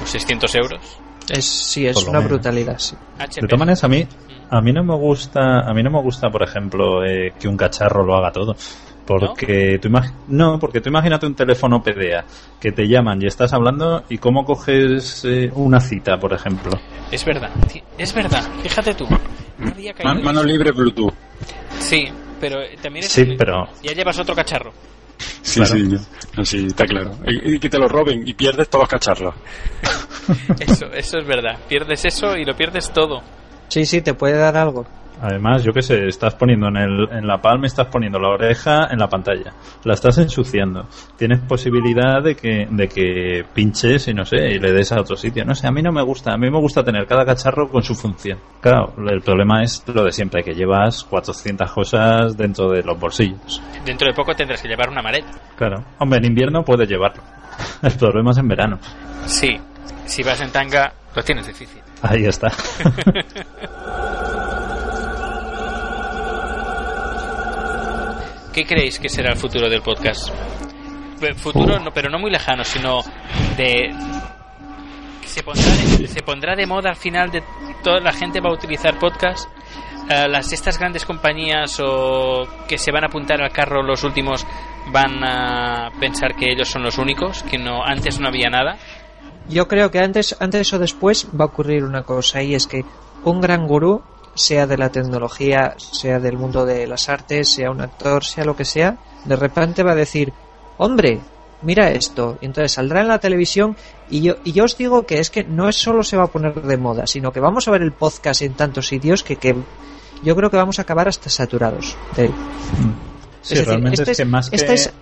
Los 0.00 0.10
600 0.10 0.54
euros. 0.54 0.98
Es, 1.28 1.44
sí, 1.44 1.86
es 1.86 1.96
una 2.04 2.18
menos. 2.18 2.30
brutalidad, 2.30 2.78
sí. 2.78 2.96
HP. 3.18 3.42
De 3.42 3.48
todas 3.48 3.58
maneras, 3.58 3.84
a 3.84 3.88
mí, 3.88 4.06
a 4.50 4.60
mí 4.60 4.72
no 4.72 4.82
me 4.84 4.96
gusta, 4.96 5.60
a 5.68 5.74
mí 5.74 5.82
no 5.82 5.90
me 5.90 6.00
gusta, 6.00 6.30
por 6.30 6.42
ejemplo, 6.42 7.04
eh, 7.04 7.34
que 7.38 7.48
un 7.48 7.56
cacharro 7.56 8.04
lo 8.04 8.16
haga 8.16 8.32
todo. 8.32 8.56
Porque 9.16 9.78
tú 9.80 9.88
imag- 9.88 10.12
no, 10.28 10.58
porque 10.58 10.80
tú 10.80 10.88
imagínate 10.90 11.26
un 11.26 11.34
teléfono 11.34 11.82
PDA 11.82 12.24
que 12.60 12.72
te 12.72 12.86
llaman 12.86 13.20
y 13.22 13.26
estás 13.26 13.52
hablando 13.52 14.04
y 14.08 14.18
cómo 14.18 14.44
coges 14.44 15.24
eh, 15.24 15.50
una 15.54 15.80
cita, 15.80 16.18
por 16.18 16.32
ejemplo. 16.32 16.72
Es 17.10 17.24
verdad, 17.24 17.50
sí, 17.70 17.82
es 17.96 18.12
verdad. 18.14 18.42
Fíjate 18.62 18.94
tú. 18.94 19.06
No 19.58 19.72
Man- 20.04 20.22
mano 20.22 20.42
libre 20.42 20.70
Bluetooth. 20.72 21.12
Sí, 21.78 22.06
pero 22.40 22.60
eh, 22.62 22.76
también 22.82 23.04
es 23.04 23.10
Sí, 23.12 23.22
el- 23.22 23.36
pero 23.36 23.66
Ya 23.82 23.92
llevas 23.92 24.18
otro 24.18 24.34
cacharro. 24.34 24.72
Sí, 25.42 25.60
Claro. 25.60 25.74
sí, 26.44 26.62
no, 26.62 26.68
está 26.68 26.84
claro. 26.86 27.16
Y, 27.26 27.54
y 27.54 27.58
que 27.58 27.68
te 27.68 27.78
lo 27.78 27.88
roben 27.88 28.22
y 28.26 28.34
pierdes 28.34 28.68
todos 28.68 28.82
los 28.82 28.88
cacharros. 28.90 29.34
Eso, 30.60 30.86
eso 30.92 31.18
es 31.18 31.26
verdad. 31.26 31.58
Pierdes 31.68 32.04
eso 32.04 32.36
y 32.36 32.44
lo 32.44 32.54
pierdes 32.54 32.92
todo. 32.92 33.22
Sí, 33.68 33.86
sí, 33.86 34.02
te 34.02 34.12
puede 34.14 34.36
dar 34.36 34.56
algo. 34.58 34.86
Además, 35.20 35.64
yo 35.64 35.72
qué 35.72 35.82
sé, 35.82 36.06
estás 36.06 36.34
poniendo 36.34 36.68
en, 36.68 36.76
el, 36.76 37.08
en 37.10 37.26
la 37.26 37.38
palma, 37.38 37.66
estás 37.66 37.88
poniendo 37.88 38.18
la 38.18 38.28
oreja 38.28 38.88
en 38.90 38.98
la 38.98 39.08
pantalla. 39.08 39.52
La 39.84 39.94
estás 39.94 40.18
ensuciando. 40.18 40.86
Tienes 41.16 41.40
posibilidad 41.40 42.22
de 42.22 42.34
que, 42.36 42.66
de 42.70 42.88
que 42.88 43.44
pinches 43.52 44.08
y 44.08 44.14
no 44.14 44.24
sé, 44.24 44.36
y 44.36 44.58
le 44.58 44.72
des 44.72 44.92
a 44.92 45.00
otro 45.00 45.16
sitio. 45.16 45.44
No 45.44 45.54
sé, 45.54 45.66
a 45.66 45.70
mí 45.70 45.82
no 45.82 45.92
me 45.92 46.02
gusta. 46.02 46.32
A 46.32 46.36
mí 46.36 46.50
me 46.50 46.58
gusta 46.58 46.84
tener 46.84 47.06
cada 47.06 47.24
cacharro 47.24 47.68
con 47.68 47.82
su 47.82 47.94
función. 47.94 48.38
Claro, 48.60 48.94
el 49.08 49.20
problema 49.20 49.62
es 49.62 49.82
lo 49.88 50.04
de 50.04 50.12
siempre, 50.12 50.42
que 50.42 50.54
llevas 50.54 51.04
400 51.04 51.72
cosas 51.72 52.36
dentro 52.36 52.70
de 52.70 52.82
los 52.82 52.98
bolsillos. 52.98 53.60
Dentro 53.84 54.06
de 54.08 54.14
poco 54.14 54.34
tendrás 54.34 54.62
que 54.62 54.68
llevar 54.68 54.88
una 54.88 55.02
maleta. 55.02 55.30
Claro. 55.56 55.84
Hombre, 55.98 56.18
en 56.18 56.26
invierno 56.26 56.62
puedes 56.62 56.88
llevarlo. 56.88 57.22
El 57.82 57.92
problema 57.92 58.30
es 58.30 58.38
en 58.38 58.48
verano. 58.48 58.78
Sí. 59.26 59.58
Si 60.04 60.22
vas 60.22 60.40
en 60.40 60.50
tanga, 60.50 60.92
lo 61.14 61.22
tienes 61.22 61.46
difícil. 61.46 61.82
Ahí 62.02 62.24
está. 62.24 62.48
¿Qué 68.58 68.66
creéis 68.66 68.98
que 68.98 69.08
será 69.08 69.30
el 69.30 69.36
futuro 69.36 69.70
del 69.70 69.82
podcast? 69.82 70.30
Eh, 71.22 71.32
Futuro, 71.34 71.78
no, 71.78 71.92
pero 71.92 72.10
no 72.10 72.18
muy 72.18 72.28
lejano, 72.28 72.64
sino 72.64 73.02
de... 73.56 73.94
Se 75.24 75.44
pondrá, 75.44 75.64
de, 75.64 76.08
se 76.08 76.22
pondrá 76.22 76.56
de 76.56 76.66
moda 76.66 76.90
al 76.90 76.96
final 76.96 77.30
de 77.30 77.40
toda 77.84 78.00
la 78.00 78.12
gente 78.12 78.40
va 78.40 78.50
a 78.50 78.54
utilizar 78.54 78.98
podcast. 78.98 79.48
Eh, 80.10 80.26
las 80.26 80.52
estas 80.52 80.76
grandes 80.76 81.04
compañías 81.04 81.78
o 81.78 82.48
que 82.66 82.78
se 82.78 82.90
van 82.90 83.04
a 83.04 83.06
apuntar 83.06 83.40
al 83.40 83.52
carro 83.52 83.80
los 83.80 84.02
últimos 84.02 84.44
van 84.90 85.22
a 85.22 85.92
pensar 86.00 86.34
que 86.34 86.50
ellos 86.50 86.68
son 86.68 86.82
los 86.82 86.98
únicos, 86.98 87.44
que 87.44 87.58
no 87.58 87.84
antes 87.84 88.18
no 88.18 88.26
había 88.26 88.50
nada. 88.50 88.76
Yo 89.48 89.68
creo 89.68 89.92
que 89.92 90.00
antes, 90.00 90.36
antes 90.40 90.72
o 90.72 90.80
después 90.80 91.28
va 91.28 91.44
a 91.44 91.46
ocurrir 91.46 91.84
una 91.84 92.02
cosa 92.02 92.42
y 92.42 92.56
es 92.56 92.66
que 92.66 92.84
un 93.22 93.40
gran 93.40 93.68
gurú, 93.68 94.02
sea 94.38 94.66
de 94.66 94.78
la 94.78 94.90
tecnología, 94.90 95.74
sea 95.78 96.18
del 96.18 96.38
mundo 96.38 96.64
de 96.64 96.86
las 96.86 97.08
artes, 97.08 97.48
sea 97.48 97.70
un 97.70 97.80
actor, 97.80 98.24
sea 98.24 98.44
lo 98.44 98.56
que 98.56 98.64
sea, 98.64 98.96
de 99.24 99.36
repente 99.36 99.82
va 99.82 99.92
a 99.92 99.96
decir, 99.96 100.32
hombre, 100.78 101.20
mira 101.62 101.90
esto. 101.90 102.38
Y 102.40 102.46
entonces 102.46 102.72
saldrá 102.72 103.00
en 103.00 103.08
la 103.08 103.18
televisión 103.18 103.76
y 104.08 104.22
yo, 104.22 104.36
y 104.44 104.52
yo 104.52 104.64
os 104.64 104.76
digo 104.76 105.04
que 105.04 105.18
es 105.18 105.30
que 105.30 105.44
no 105.44 105.68
es 105.68 105.76
solo 105.76 106.02
se 106.02 106.16
va 106.16 106.24
a 106.24 106.28
poner 106.28 106.54
de 106.54 106.76
moda, 106.76 107.06
sino 107.06 107.32
que 107.32 107.40
vamos 107.40 107.68
a 107.68 107.70
ver 107.70 107.82
el 107.82 107.92
podcast 107.92 108.42
en 108.42 108.54
tantos 108.54 108.86
sitios 108.86 109.22
que, 109.22 109.36
que 109.36 109.56
yo 110.22 110.36
creo 110.36 110.50
que 110.50 110.56
vamos 110.56 110.78
a 110.78 110.82
acabar 110.82 111.08
hasta 111.08 111.30
saturados 111.30 111.96
de 112.16 112.26
él. 112.26 112.32
Sí, 113.42 113.54
Es 113.54 113.60
decir, 113.60 113.66
realmente 113.66 114.02
este 114.02 114.12
es 114.12 114.18
que 114.18 114.24
más 114.24 114.50
que... 114.50 114.56
esta 114.56 114.72
es 114.72 114.92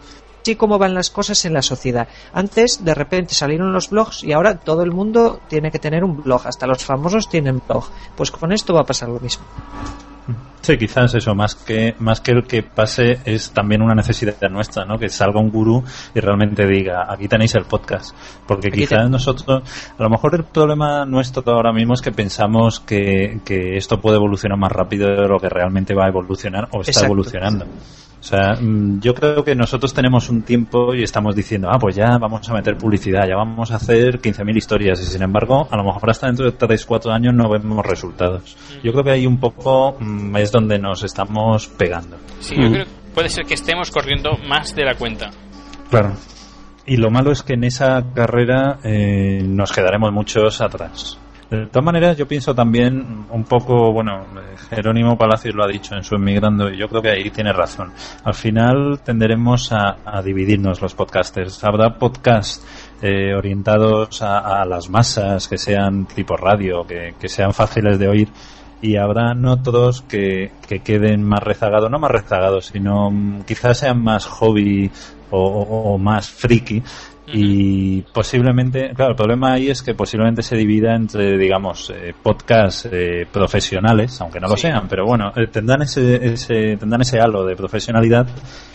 así 0.47 0.55
como 0.55 0.79
van 0.79 0.95
las 0.95 1.11
cosas 1.11 1.45
en 1.45 1.55
la 1.55 1.61
sociedad. 1.63 2.07
Antes, 2.33 2.85
de 2.85 2.95
repente, 2.95 3.35
salieron 3.35 3.73
los 3.73 3.91
blogs 3.91 4.23
y 4.23 4.33
ahora 4.33 4.55
todo 4.61 4.83
el 4.85 4.93
mundo 4.93 5.41
tiene 5.49 5.73
que 5.73 5.81
tener 5.81 6.05
un 6.05 6.23
blog. 6.23 6.47
Hasta 6.47 6.69
los 6.69 6.85
famosos 6.85 7.29
tienen 7.29 7.61
blog. 7.69 7.85
Pues 8.17 8.31
con 8.31 8.53
esto 8.53 8.73
va 8.73 8.83
a 8.83 8.85
pasar 8.85 9.09
lo 9.09 9.19
mismo. 9.19 9.45
Sí, 10.61 10.77
quizás 10.79 11.15
eso, 11.15 11.35
más 11.35 11.55
que, 11.57 11.95
más 11.99 12.21
que 12.21 12.31
el 12.33 12.45
que 12.45 12.63
pase 12.63 13.19
es 13.25 13.51
también 13.51 13.83
una 13.83 13.95
necesidad 13.95 14.35
nuestra, 14.51 14.85
¿no? 14.85 14.99
Que 14.99 15.09
salga 15.09 15.41
un 15.41 15.51
gurú 15.51 15.83
y 16.15 16.21
realmente 16.21 16.65
diga, 16.67 17.07
aquí 17.13 17.27
tenéis 17.27 17.55
el 17.57 17.65
podcast. 17.65 18.15
Porque 18.47 18.69
Aquí 18.69 18.81
quizás 18.81 19.05
te- 19.05 19.11
nosotros, 19.11 19.63
a 19.99 20.03
lo 20.03 20.11
mejor 20.11 20.35
el 20.37 20.45
problema 20.45 21.05
nuestro 21.05 21.43
ahora 21.53 21.73
mismo 21.73 21.95
es 21.95 22.03
que 22.03 22.11
pensamos 22.13 22.79
que, 22.81 23.41
que 23.45 23.77
esto 23.77 24.01
puede 24.01 24.17
evolucionar 24.17 24.59
más 24.59 24.71
rápido 24.73 25.09
de 25.09 25.29
lo 25.29 25.39
que 25.41 25.49
realmente 25.49 25.93
va 25.95 26.05
a 26.07 26.09
evolucionar 26.09 26.69
o 26.73 26.81
está 26.81 26.91
Exacto. 26.91 27.07
evolucionando. 27.07 27.67
O 28.27 28.29
sea, 28.29 28.55
mm, 28.61 28.99
yo 28.99 29.15
creo 29.15 29.45
que 29.45 29.55
nosotros 29.55 29.95
tenemos 29.95 30.29
un 30.31 30.43
tiempo 30.43 30.93
y 30.93 31.05
estamos 31.05 31.37
diciendo, 31.37 31.69
ah, 31.71 31.79
pues 31.79 31.95
ya 31.95 32.19
vamos 32.19 32.49
a 32.49 32.55
meter 32.55 32.77
publicidad, 32.77 33.25
ya 33.25 33.37
vamos 33.37 33.71
a 33.71 33.77
hacer 33.77 34.21
15.000 34.21 34.57
historias 34.57 35.01
y 35.01 35.05
sin 35.05 35.23
embargo, 35.23 35.69
a 35.71 35.77
lo 35.77 35.85
mejor 35.85 36.11
hasta 36.11 36.27
dentro 36.27 36.45
de 36.45 36.51
3, 36.51 36.87
4 36.87 37.13
años 37.13 37.35
no 37.35 37.49
vemos 37.49 37.87
resultados. 37.87 38.57
Yo 38.83 38.91
creo 38.91 39.05
que 39.05 39.11
ahí 39.13 39.29
un 39.29 39.39
poco 39.39 39.97
mm, 40.01 40.37
es 40.39 40.51
donde 40.51 40.77
nos 40.77 41.05
estamos 41.05 41.69
pegando. 41.69 42.17
Sí, 42.41 42.57
yo 42.57 42.69
creo 42.69 42.85
que 42.85 42.91
puede 43.15 43.29
ser 43.29 43.45
que 43.47 43.55
estemos 43.55 43.93
corriendo 43.93 44.33
más 44.49 44.75
de 44.75 44.85
la 44.85 44.97
cuenta. 44.97 45.31
Claro. 45.89 46.15
Y 46.85 46.97
lo 46.97 47.13
malo 47.13 47.31
es 47.31 47.45
que 47.45 47.55
en 47.55 47.63
esa 47.63 48.13
carrera 48.13 48.81
eh, 48.83 49.41
nos 49.45 49.71
quedaremos 49.71 50.13
muchos 50.13 50.61
atrás. 50.61 51.17
De 51.51 51.67
todas 51.67 51.85
maneras, 51.85 52.17
yo 52.17 52.27
pienso 52.27 52.55
también 52.57 53.25
un 53.31 53.45
poco, 53.45 53.93
bueno, 53.93 54.27
Jerónimo 54.69 55.17
Palacios 55.17 55.55
lo 55.55 55.63
ha 55.63 55.69
dicho 55.69 55.95
en 55.95 56.03
su 56.03 56.17
Emigrando 56.17 56.69
y 56.71 56.77
yo 56.77 56.89
creo 56.89 57.01
que 57.01 57.11
ahí 57.11 57.31
tiene 57.31 57.53
razón. 57.53 57.93
Al 58.25 58.35
final 58.35 58.99
tenderemos 59.05 59.71
a, 59.73 59.97
dividirnos 60.25 60.83
los 60.83 60.95
podcasters. 60.95 61.63
Habrá 61.63 61.99
podcasts 61.99 62.67
eh, 63.01 63.33
orientados 63.33 64.23
a, 64.23 64.65
las 64.65 64.91
masas, 64.91 65.47
que 65.47 65.57
sean 65.57 66.07
tipo 66.07 66.37
radio, 66.37 66.85
que, 66.85 67.29
sean 67.29 67.53
fáciles 67.53 68.01
de 68.01 68.09
oír 68.09 68.29
y 68.83 68.97
habrán 68.97 69.45
otros 69.47 70.03
que, 70.03 70.51
que 70.69 70.81
queden 70.81 71.23
más 71.23 71.43
rezagados, 71.43 71.91
no 71.91 71.99
más 72.01 72.11
rezagados, 72.11 72.67
sino 72.67 73.11
mm, 73.11 73.43
quizás 73.43 73.79
sean 73.79 74.03
más 74.03 74.27
hobby 74.27 74.91
o 75.31 75.99
más 75.99 76.31
friki 76.31 76.83
y 77.29 78.03
posiblemente, 78.03 78.91
claro, 78.95 79.13
el 79.13 79.17
problema 79.17 79.55
ahí 79.55 79.69
es 79.69 79.83
que 79.83 79.95
posiblemente 79.95 80.43
se 80.43 80.57
divida 80.57 80.95
entre, 80.95 81.37
digamos, 81.37 81.91
eh, 81.91 82.15
podcasts 82.23 82.89
eh, 82.91 83.27
profesionales, 83.31 84.21
aunque 84.21 84.39
no 84.39 84.49
lo 84.49 84.57
sean, 84.57 84.87
pero 84.89 85.05
bueno, 85.05 85.33
eh, 85.35 85.49
tendrán 85.49 85.83
ese, 85.83 86.25
ese, 86.25 86.77
tendrán 86.77 87.03
ese 87.03 87.19
halo 87.19 87.45
de 87.45 87.57
profesionalidad 87.57 88.27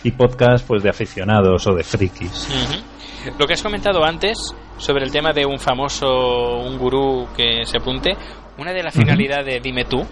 y 0.02 0.10
podcasts 0.10 0.66
pues 0.66 0.82
de 0.82 0.90
aficionados 0.90 1.66
o 1.66 1.74
de 1.74 1.82
frikis. 1.82 2.48
Ujú. 2.50 3.38
Lo 3.38 3.46
que 3.46 3.54
has 3.54 3.62
comentado 3.62 4.04
antes 4.04 4.36
sobre 4.78 5.04
el 5.04 5.12
tema 5.12 5.32
de 5.32 5.46
un 5.46 5.58
famoso, 5.58 6.58
un 6.58 6.76
gurú 6.76 7.28
que 7.36 7.64
se 7.64 7.78
apunte, 7.78 8.16
una 8.58 8.72
de 8.72 8.82
las 8.82 8.94
finalidades 8.94 9.46
de 9.46 9.60
Dime 9.60 9.84
tú, 9.84 10.04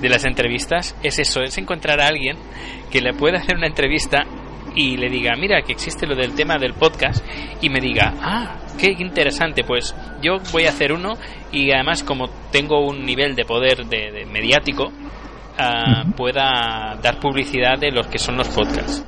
de 0.00 0.08
las 0.08 0.24
entrevistas, 0.24 0.96
es 1.02 1.18
eso, 1.18 1.40
es 1.40 1.56
encontrar 1.56 2.00
a 2.00 2.08
alguien 2.08 2.36
que 2.90 3.00
le 3.00 3.14
pueda 3.14 3.38
hacer 3.38 3.56
una 3.56 3.66
entrevista 3.66 4.24
y 4.78 4.96
le 4.96 5.08
diga, 5.10 5.34
mira, 5.36 5.60
que 5.62 5.72
existe 5.72 6.06
lo 6.06 6.14
del 6.14 6.34
tema 6.34 6.56
del 6.56 6.72
podcast, 6.74 7.24
y 7.60 7.68
me 7.68 7.80
diga, 7.80 8.14
ah, 8.22 8.56
qué 8.78 8.94
interesante, 8.98 9.64
pues 9.64 9.94
yo 10.22 10.38
voy 10.52 10.66
a 10.66 10.68
hacer 10.70 10.92
uno 10.92 11.14
y 11.50 11.72
además 11.72 12.02
como 12.04 12.28
tengo 12.52 12.86
un 12.86 13.04
nivel 13.04 13.34
de 13.34 13.44
poder 13.44 13.84
de, 13.86 14.12
de 14.12 14.24
mediático, 14.26 14.92
ah, 15.58 16.04
pueda 16.16 16.96
dar 17.02 17.18
publicidad 17.18 17.78
de 17.78 17.90
los 17.90 18.06
que 18.06 18.18
son 18.18 18.36
los 18.36 18.48
podcasts. 18.48 19.04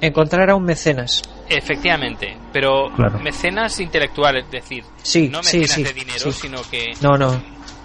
Encontrar 0.00 0.50
a 0.50 0.56
un 0.56 0.64
mecenas. 0.64 1.22
Efectivamente, 1.48 2.36
pero 2.52 2.90
Claro. 2.96 3.18
mecenas 3.20 3.78
intelectuales, 3.80 4.44
es 4.46 4.50
decir, 4.50 4.84
Sí, 5.02 5.28
no 5.28 5.42
sí, 5.42 5.58
mecenas 5.60 5.70
sí, 5.70 5.82
de 5.84 5.92
dinero, 5.92 6.32
sí. 6.32 6.32
sino 6.32 6.58
que 6.70 6.92
No, 7.00 7.16
no. 7.16 7.40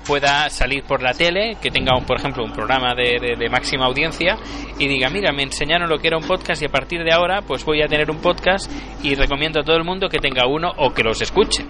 Pueda 0.10 0.50
salir 0.50 0.84
por 0.84 1.04
la 1.04 1.14
tele, 1.14 1.56
que 1.62 1.70
tenga, 1.70 1.96
un, 1.96 2.04
por 2.04 2.18
ejemplo, 2.18 2.44
un 2.44 2.52
programa 2.52 2.96
de, 2.96 3.20
de- 3.22 3.36
de 3.38 3.50
máxima 3.50 3.86
audiencia 3.86 4.38
y 4.80 4.88
diga, 4.88 5.08
mira, 5.10 5.32
me 5.32 5.44
enseñaron 5.44 5.88
lo 5.88 6.00
que 6.00 6.08
era 6.08 6.18
un 6.18 6.24
podcast 6.26 6.62
y 6.64 6.66
a 6.66 6.70
partir 6.70 7.04
de 7.04 7.14
ahora 7.14 7.44
pues 7.44 7.64
voy 7.64 7.84
a 7.84 7.88
tener 7.88 8.10
un 8.10 8.18
podcast 8.18 8.72
y 9.04 9.14
recomiendo 9.14 9.60
a 9.60 9.64
todo 9.64 9.76
el 9.78 9.84
mundo 9.84 10.10
que 10.10 10.18
tenga 10.18 10.48
uno 10.48 10.72
o 10.78 10.92
que 10.94 11.04
los 11.04 11.22
escuche. 11.22 11.64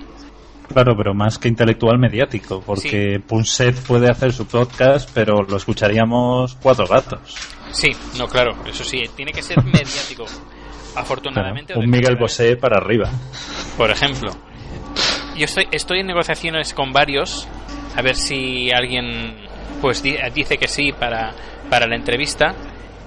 Claro, 0.73 0.93
pero 0.95 1.13
más 1.13 1.37
que 1.37 1.49
intelectual 1.49 1.97
mediático, 1.99 2.61
porque 2.65 3.19
Punset 3.27 3.75
puede 3.85 4.09
hacer 4.09 4.31
su 4.31 4.47
podcast, 4.47 5.09
pero 5.13 5.41
lo 5.41 5.57
escucharíamos 5.57 6.55
cuatro 6.61 6.85
gatos. 6.87 7.19
Sí, 7.71 7.89
no, 8.17 8.27
claro, 8.27 8.55
eso 8.67 8.83
sí, 8.85 9.03
tiene 9.15 9.31
que 9.33 9.41
ser 9.41 9.57
mediático. 9.65 10.25
Afortunadamente. 10.95 11.77
un 11.77 11.89
Miguel. 11.89 12.15
Bosé 12.17 12.55
para 12.55 12.77
arriba. 12.77 13.09
por 13.77 13.91
ejemplo. 13.91 14.31
Yo 15.35 15.45
estoy, 15.45 15.67
estoy 15.71 15.99
en 16.01 16.07
negociaciones 16.07 16.73
con 16.73 16.91
varios, 16.91 17.47
a 17.99 18.01
ver 18.01 18.15
si 18.15 18.71
alguien 18.71 19.35
pues 19.81 20.01
di- 20.01 20.17
dice 20.33 20.57
que 20.57 20.67
sí 20.67 20.91
para, 20.91 21.33
para 21.69 21.85
la 21.87 21.95
entrevista 21.95 22.55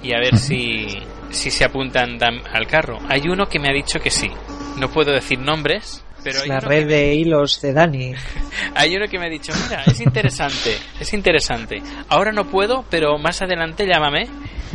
y 0.02 0.12
a 0.14 0.18
ver 0.18 0.36
si, 0.38 0.86
si 1.30 1.50
se 1.50 1.64
apuntan 1.64 2.18
al 2.52 2.66
carro. 2.66 2.98
Hay 3.08 3.22
uno 3.28 3.46
que 3.46 3.58
me 3.58 3.68
ha 3.68 3.72
dicho 3.74 3.98
que 4.00 4.10
sí. 4.10 4.30
No 4.78 4.88
puedo 4.90 5.12
decir 5.12 5.38
nombres, 5.38 6.04
pero 6.24 6.40
hay 6.42 6.48
la 6.48 6.58
uno, 6.58 6.68
red 6.68 6.86
de 6.88 7.14
hilos 7.14 7.60
de 7.60 7.72
Dani. 7.72 8.14
hay 8.74 8.96
uno 8.96 9.06
que 9.08 9.18
me 9.18 9.26
ha 9.26 9.30
dicho, 9.30 9.52
mira, 9.68 9.82
es 9.84 10.00
interesante, 10.00 10.76
es 10.98 11.12
interesante. 11.12 11.82
Ahora 12.08 12.32
no 12.32 12.46
puedo, 12.46 12.84
pero 12.90 13.18
más 13.18 13.42
adelante 13.42 13.86
llámame, 13.86 14.28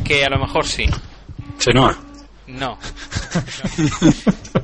que 0.06 0.24
a 0.24 0.30
lo 0.30 0.40
mejor 0.40 0.66
sí. 0.66 0.86
Chenoa. 1.58 1.98
No. 2.48 2.78
No. 2.78 2.80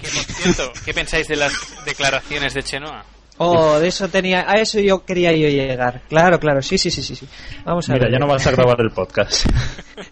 Que, 0.03 0.09
por 0.09 0.25
cierto, 0.25 0.73
¿qué 0.85 0.93
pensáis 0.93 1.27
de 1.27 1.35
las 1.37 1.53
declaraciones 1.85 2.53
de 2.53 2.63
Chenoa? 2.63 3.05
Oh, 3.37 3.79
de 3.79 3.87
eso 3.87 4.07
tenía, 4.09 4.49
a 4.49 4.53
eso 4.61 4.79
yo 4.79 5.03
quería 5.03 5.31
yo 5.31 5.47
llegar. 5.49 6.01
Claro, 6.07 6.39
claro, 6.39 6.61
sí, 6.61 6.77
sí, 6.77 6.91
sí, 6.91 7.01
sí, 7.01 7.15
sí. 7.15 7.27
Vamos 7.65 7.89
a 7.89 7.93
Mira, 7.93 8.05
ver. 8.05 8.13
ya 8.13 8.19
no 8.19 8.27
vas 8.27 8.45
a 8.45 8.51
grabar 8.51 8.79
el 8.81 8.91
podcast. 8.91 9.45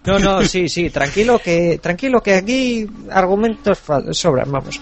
No, 0.06 0.18
no, 0.18 0.44
sí, 0.44 0.70
sí, 0.70 0.90
tranquilo 0.90 1.38
que, 1.40 1.80
tranquilo 1.82 2.22
que 2.22 2.36
aquí 2.36 2.88
argumentos 3.12 3.80
sobran, 4.12 4.52
vamos. 4.52 4.80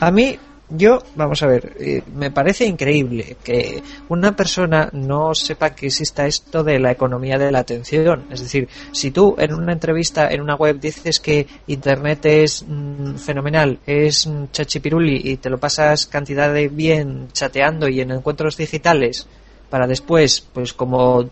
A 0.00 0.10
mí, 0.10 0.38
yo, 0.70 1.02
vamos 1.16 1.42
a 1.42 1.46
ver, 1.46 1.76
eh, 1.80 2.02
me 2.14 2.30
parece 2.30 2.64
increíble 2.64 3.36
que 3.42 3.82
una 4.08 4.36
persona 4.36 4.88
no 4.92 5.34
sepa 5.34 5.74
que 5.74 5.86
exista 5.86 6.26
esto 6.26 6.62
de 6.62 6.78
la 6.78 6.92
economía 6.92 7.38
de 7.38 7.50
la 7.50 7.60
atención. 7.60 8.26
Es 8.30 8.40
decir, 8.40 8.68
si 8.92 9.10
tú 9.10 9.34
en 9.38 9.52
una 9.52 9.72
entrevista 9.72 10.28
en 10.28 10.40
una 10.40 10.54
web 10.54 10.78
dices 10.78 11.18
que 11.18 11.46
Internet 11.66 12.24
es 12.26 12.64
mm, 12.66 13.16
fenomenal, 13.16 13.80
es 13.84 14.26
mm, 14.28 14.44
chachipiruli 14.52 15.20
y 15.24 15.36
te 15.38 15.50
lo 15.50 15.58
pasas 15.58 16.06
cantidad 16.06 16.52
de 16.54 16.68
bien 16.68 17.28
chateando 17.32 17.88
y 17.88 18.00
en 18.00 18.12
encuentros 18.12 18.56
digitales 18.56 19.26
para 19.70 19.88
después, 19.88 20.40
pues 20.52 20.72
como 20.72 21.28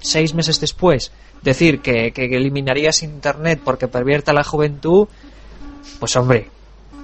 seis 0.00 0.34
meses 0.34 0.60
después, 0.60 1.12
decir 1.42 1.80
que, 1.80 2.10
que 2.12 2.24
eliminarías 2.24 3.04
Internet 3.04 3.60
porque 3.64 3.86
pervierta 3.86 4.32
la 4.32 4.42
juventud, 4.42 5.06
pues 6.00 6.16
hombre, 6.16 6.48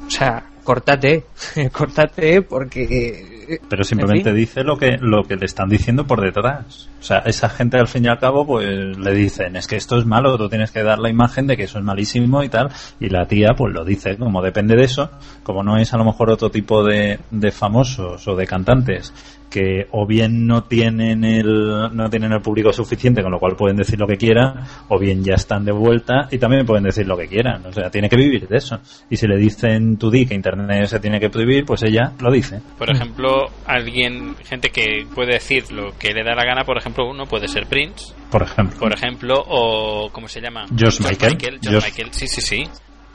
o 0.06 0.10
sea, 0.10 0.44
cortate, 0.66 1.24
cortate 1.72 2.42
porque... 2.42 3.60
Pero 3.68 3.84
simplemente 3.84 4.30
en 4.30 4.34
fin. 4.34 4.44
dice 4.44 4.64
lo 4.64 4.76
que, 4.76 4.98
lo 5.00 5.22
que 5.22 5.36
le 5.36 5.46
están 5.46 5.68
diciendo 5.68 6.04
por 6.04 6.20
detrás. 6.20 6.88
O 6.98 7.02
sea, 7.02 7.18
esa 7.18 7.48
gente 7.48 7.78
al 7.78 7.86
fin 7.86 8.04
y 8.04 8.08
al 8.08 8.18
cabo, 8.18 8.44
pues 8.44 8.66
le 8.66 9.14
dicen, 9.14 9.54
es 9.54 9.68
que 9.68 9.76
esto 9.76 9.96
es 9.96 10.04
malo, 10.04 10.36
tú 10.36 10.48
tienes 10.48 10.72
que 10.72 10.82
dar 10.82 10.98
la 10.98 11.08
imagen 11.08 11.46
de 11.46 11.56
que 11.56 11.62
eso 11.62 11.78
es 11.78 11.84
malísimo 11.84 12.42
y 12.42 12.48
tal. 12.48 12.70
Y 12.98 13.08
la 13.08 13.26
tía, 13.26 13.54
pues 13.56 13.72
lo 13.72 13.84
dice, 13.84 14.16
como 14.18 14.42
depende 14.42 14.74
de 14.74 14.82
eso, 14.82 15.10
como 15.44 15.62
no 15.62 15.78
es 15.78 15.94
a 15.94 15.96
lo 15.96 16.04
mejor 16.04 16.30
otro 16.30 16.50
tipo 16.50 16.82
de, 16.82 17.20
de 17.30 17.50
famosos 17.52 18.26
o 18.26 18.34
de 18.34 18.46
cantantes 18.48 19.14
que 19.50 19.86
o 19.92 20.06
bien 20.06 20.46
no 20.46 20.64
tienen 20.64 21.24
el 21.24 21.88
no 21.92 22.10
tienen 22.10 22.32
el 22.32 22.40
público 22.40 22.72
suficiente 22.72 23.22
con 23.22 23.30
lo 23.32 23.38
cual 23.38 23.56
pueden 23.56 23.76
decir 23.76 23.98
lo 23.98 24.06
que 24.06 24.16
quieran 24.16 24.64
o 24.88 24.98
bien 24.98 25.22
ya 25.24 25.34
están 25.34 25.64
de 25.64 25.72
vuelta 25.72 26.28
y 26.30 26.38
también 26.38 26.66
pueden 26.66 26.84
decir 26.84 27.06
lo 27.06 27.16
que 27.16 27.28
quieran 27.28 27.64
o 27.66 27.72
sea 27.72 27.90
tiene 27.90 28.08
que 28.08 28.16
vivir 28.16 28.46
de 28.48 28.56
eso 28.56 28.78
y 29.08 29.16
si 29.16 29.26
le 29.26 29.36
dicen 29.36 29.96
tú 29.96 30.10
di 30.10 30.26
que 30.26 30.34
internet 30.34 30.86
se 30.86 31.00
tiene 31.00 31.20
que 31.20 31.30
prohibir 31.30 31.64
pues 31.64 31.82
ella 31.82 32.12
lo 32.20 32.30
dice 32.32 32.60
Por 32.78 32.90
ejemplo, 32.90 33.46
alguien, 33.66 34.34
gente 34.44 34.70
que 34.70 35.06
puede 35.14 35.34
decir 35.34 35.70
lo 35.72 35.92
que 35.98 36.12
le 36.12 36.22
da 36.24 36.34
la 36.34 36.44
gana, 36.44 36.64
por 36.64 36.76
ejemplo, 36.78 37.08
uno 37.08 37.24
puede 37.26 37.48
ser 37.48 37.66
Prince, 37.66 38.12
por 38.30 38.42
ejemplo 38.42 38.78
por 38.78 38.92
ejemplo, 38.92 39.34
o 39.48 40.10
¿cómo 40.12 40.28
se 40.28 40.40
llama? 40.40 40.66
George 40.76 41.02
Michael. 41.02 41.38
George- 41.62 41.86
Michael, 41.90 42.08
sí, 42.12 42.26
sí, 42.26 42.40
sí. 42.40 42.64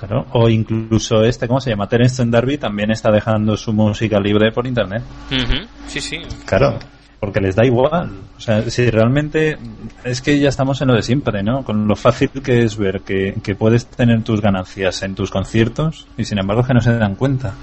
Claro, 0.01 0.25
o 0.31 0.49
incluso 0.49 1.23
este, 1.23 1.47
¿cómo 1.47 1.61
se 1.61 1.69
llama? 1.69 1.87
Terence 1.87 2.25
Darby 2.25 2.57
también 2.57 2.89
está 2.89 3.11
dejando 3.11 3.55
su 3.55 3.71
música 3.71 4.19
libre 4.19 4.51
por 4.51 4.65
internet. 4.65 5.03
Ujú, 5.31 5.67
Sí, 5.85 6.01
sí. 6.01 6.17
Claro, 6.43 6.79
porque 7.19 7.39
les 7.39 7.55
da 7.55 7.63
igual. 7.63 8.09
O 8.35 8.39
sea, 8.39 8.67
si 8.67 8.89
realmente 8.89 9.59
es 10.03 10.21
que 10.23 10.39
ya 10.39 10.49
estamos 10.49 10.81
en 10.81 10.87
lo 10.87 10.95
de 10.95 11.03
siempre, 11.03 11.43
¿no? 11.43 11.63
Con 11.63 11.87
lo 11.87 11.95
fácil 11.95 12.31
que 12.43 12.63
es 12.63 12.77
ver 12.77 13.01
que, 13.01 13.35
que 13.43 13.53
puedes 13.53 13.85
tener 13.85 14.23
tus 14.23 14.41
ganancias 14.41 15.03
en 15.03 15.13
tus 15.13 15.29
conciertos 15.29 16.07
y 16.17 16.25
sin 16.25 16.39
embargo 16.39 16.63
que 16.63 16.73
no 16.73 16.81
se 16.81 16.97
dan 16.97 17.13
cuenta. 17.13 17.53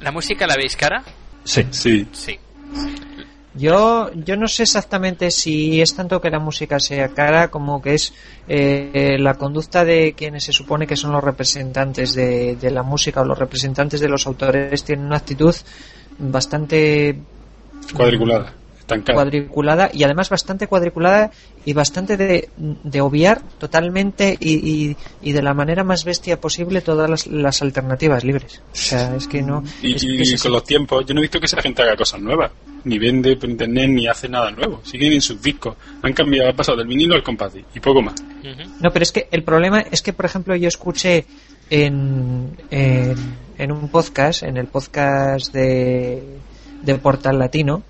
¿La 0.00 0.12
música 0.12 0.46
la 0.46 0.56
veis 0.56 0.76
cara? 0.76 1.02
Sí, 1.44 1.64
Sí. 1.70 2.06
Sí. 2.12 2.38
Yo, 3.54 4.10
yo 4.14 4.36
no 4.36 4.46
sé 4.46 4.62
exactamente 4.62 5.30
si 5.32 5.80
es 5.80 5.94
tanto 5.96 6.20
que 6.20 6.30
la 6.30 6.38
música 6.38 6.78
sea 6.78 7.08
cara 7.08 7.50
como 7.50 7.82
que 7.82 7.94
es 7.94 8.12
eh, 8.46 9.16
la 9.18 9.34
conducta 9.34 9.84
de 9.84 10.12
quienes 10.16 10.44
se 10.44 10.52
supone 10.52 10.86
que 10.86 10.94
son 10.94 11.10
los 11.10 11.22
representantes 11.24 12.14
de, 12.14 12.54
de 12.54 12.70
la 12.70 12.84
música 12.84 13.22
o 13.22 13.24
los 13.24 13.38
representantes 13.38 14.00
de 14.00 14.08
los 14.08 14.24
autores 14.26 14.84
tienen 14.84 15.06
una 15.06 15.16
actitud 15.16 15.54
bastante 16.18 17.18
Cuadriculada. 17.94 18.54
Estancada. 18.78 19.14
cuadriculada 19.14 19.90
y 19.92 20.04
además 20.04 20.30
bastante 20.30 20.66
cuadriculada 20.66 21.30
y 21.64 21.72
bastante 21.72 22.16
de, 22.16 22.48
de 22.56 23.00
obviar 23.00 23.42
totalmente 23.58 24.36
y, 24.38 24.54
y, 24.54 24.96
y 25.22 25.32
de 25.32 25.42
la 25.42 25.54
manera 25.54 25.82
más 25.84 26.04
bestia 26.04 26.40
posible 26.40 26.80
todas 26.80 27.08
las, 27.10 27.26
las 27.26 27.62
alternativas 27.62 28.24
libres. 28.24 28.62
O 28.72 28.76
sea, 28.76 29.14
es 29.16 29.26
que 29.28 29.42
no. 29.42 29.62
Y, 29.82 29.94
es 29.94 30.04
y 30.04 30.16
que 30.16 30.22
es 30.22 30.34
así. 30.34 30.42
con 30.42 30.52
los 30.52 30.64
tiempos, 30.64 31.04
yo 31.06 31.14
no 31.14 31.20
he 31.20 31.22
visto 31.22 31.38
que 31.40 31.46
esa 31.46 31.60
gente 31.62 31.82
haga 31.82 31.96
cosas 31.96 32.20
nuevas. 32.20 32.50
Ni 32.84 32.98
vende 32.98 33.36
por 33.36 33.48
internet, 33.48 33.90
ni 33.90 34.06
hace 34.06 34.28
nada 34.28 34.50
nuevo. 34.50 34.80
Siguen 34.84 35.12
en 35.12 35.20
sus 35.20 35.40
discos. 35.40 35.76
Han 36.02 36.12
cambiado, 36.12 36.48
han 36.50 36.56
pasado 36.56 36.78
del 36.78 36.86
vinilo 36.86 37.14
al 37.14 37.22
compás 37.22 37.52
y 37.74 37.80
poco 37.80 38.02
más. 38.02 38.14
No, 38.80 38.90
pero 38.90 39.02
es 39.02 39.12
que 39.12 39.28
el 39.30 39.42
problema 39.42 39.80
es 39.80 40.02
que, 40.02 40.12
por 40.12 40.24
ejemplo, 40.24 40.56
yo 40.56 40.68
escuché 40.68 41.26
en, 41.68 42.56
en, 42.70 43.16
en 43.58 43.72
un 43.72 43.88
podcast, 43.88 44.42
en 44.42 44.56
el 44.56 44.66
podcast 44.66 45.52
de, 45.52 46.22
de 46.82 46.94
Portal 46.96 47.38
Latino, 47.38 47.82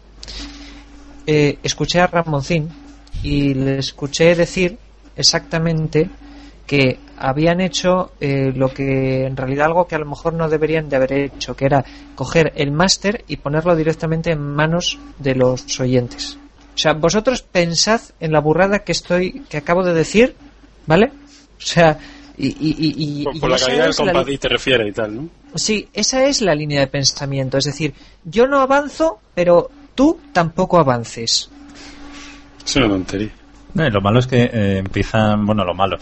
eh, 1.27 1.59
escuché 1.63 2.01
a 2.01 2.07
Ramoncín 2.07 2.69
y 3.23 3.55
le 3.55 3.79
escuché 3.79 4.35
decir 4.35 4.79
exactamente 5.17 6.11
que 6.71 7.01
habían 7.17 7.61
hecho 7.61 8.13
eh, 8.21 8.53
lo 8.55 8.69
que 8.69 9.25
en 9.27 9.37
realidad 9.37 9.67
algo 9.67 9.89
que 9.89 9.97
a 9.97 9.99
lo 9.99 10.07
mejor 10.07 10.35
no 10.35 10.49
deberían 10.49 10.89
de 10.89 10.95
haber 10.95 11.13
hecho, 11.15 11.57
que 11.57 11.65
era 11.65 11.85
coger 12.15 12.53
el 12.55 12.71
máster 12.71 13.25
y 13.27 13.39
ponerlo 13.39 13.75
directamente 13.75 14.31
en 14.31 14.41
manos 14.41 14.97
de 15.19 15.35
los 15.35 15.81
oyentes. 15.81 16.39
O 16.73 16.79
sea, 16.79 16.93
vosotros 16.93 17.43
pensad 17.43 18.01
en 18.21 18.31
la 18.31 18.39
burrada 18.41 18.85
que 18.85 18.93
estoy, 18.93 19.41
que 19.49 19.57
acabo 19.57 19.83
de 19.83 19.95
decir, 19.95 20.37
¿vale? 20.87 21.07
O 21.59 21.61
sea, 21.67 21.99
y, 22.39 22.47
y, 22.47 22.95
y- 23.21 23.25
Por, 23.25 23.35
y 23.35 23.41
por 23.41 23.51
la 23.51 23.59
calidad 23.59 23.85
del 23.87 23.95
compás 23.97 24.27
te 24.39 24.49
refieres 24.49 24.89
y 24.89 24.93
tal, 24.93 25.17
¿no? 25.17 25.29
Sí, 25.57 25.89
esa 25.93 26.25
es 26.27 26.41
la 26.41 26.55
línea 26.55 26.79
de 26.79 26.87
pensamiento. 26.87 27.59
Es 27.59 27.65
decir, 27.65 27.95
yo 28.25 28.47
no 28.47 28.61
avanzo, 28.61 29.19
pero 29.35 29.69
tú 29.97 30.21
tampoco 30.33 30.79
avances. 30.79 31.51
Es 32.65 32.77
una 32.77 32.87
tontería. 32.91 33.31
No, 33.75 33.87
y 33.87 33.91
lo 33.91 34.01
malo 34.01 34.19
es 34.21 34.27
que 34.27 34.43
eh, 34.45 34.79
empiezan, 34.79 35.45
bueno, 35.47 35.65
lo 35.65 35.75
malo, 35.75 35.97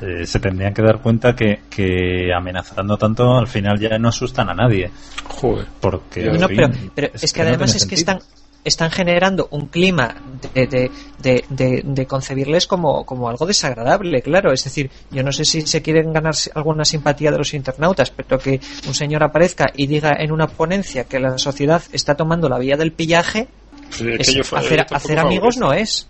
eh, 0.00 0.26
se 0.26 0.38
tendrían 0.40 0.74
que 0.74 0.82
dar 0.82 1.00
cuenta 1.00 1.34
que, 1.34 1.60
que 1.70 2.32
amenazando 2.36 2.96
tanto 2.96 3.36
al 3.36 3.46
final 3.48 3.78
ya 3.78 3.98
no 3.98 4.08
asustan 4.08 4.48
a 4.50 4.54
nadie. 4.54 4.90
Joder. 5.28 5.66
Porque. 5.80 6.24
No, 6.24 6.46
pero, 6.48 6.68
pero 6.94 7.08
es, 7.14 7.32
que 7.32 7.42
además 7.42 7.74
es 7.74 7.86
que 7.86 7.96
sentido. 7.96 8.18
están 8.18 8.18
están 8.64 8.90
generando 8.90 9.46
un 9.50 9.66
clima 9.66 10.14
de, 10.54 10.66
de, 10.66 10.90
de, 11.22 11.44
de- 11.50 11.82
de 11.84 12.06
concebirles 12.06 12.66
como, 12.66 13.04
como 13.04 13.28
algo 13.28 13.44
desagradable, 13.44 14.22
claro. 14.22 14.54
Es 14.54 14.64
decir, 14.64 14.90
yo 15.10 15.22
no 15.22 15.32
sé 15.32 15.44
si 15.44 15.60
se 15.62 15.82
quieren 15.82 16.14
ganar 16.14 16.34
alguna 16.54 16.86
simpatía 16.86 17.30
de 17.30 17.36
los 17.36 17.52
internautas, 17.52 18.10
pero 18.10 18.38
que 18.38 18.60
un 18.86 18.94
señor 18.94 19.22
aparezca 19.22 19.66
y 19.76 19.86
diga 19.86 20.16
en 20.18 20.32
una 20.32 20.46
ponencia 20.46 21.04
que 21.04 21.20
la 21.20 21.36
sociedad 21.36 21.82
está 21.92 22.14
tomando 22.14 22.48
la 22.48 22.58
vía 22.58 22.78
del 22.78 22.92
pillaje, 22.92 23.48
Pues 23.90 24.00
es 24.00 24.20
es- 24.20 24.28
que 24.28 24.34
yo 24.38 24.44
fa- 24.44 24.60
hacer, 24.60 24.86
hacer 24.90 25.18
amigos 25.18 25.58
no 25.58 25.74
es. 25.74 26.08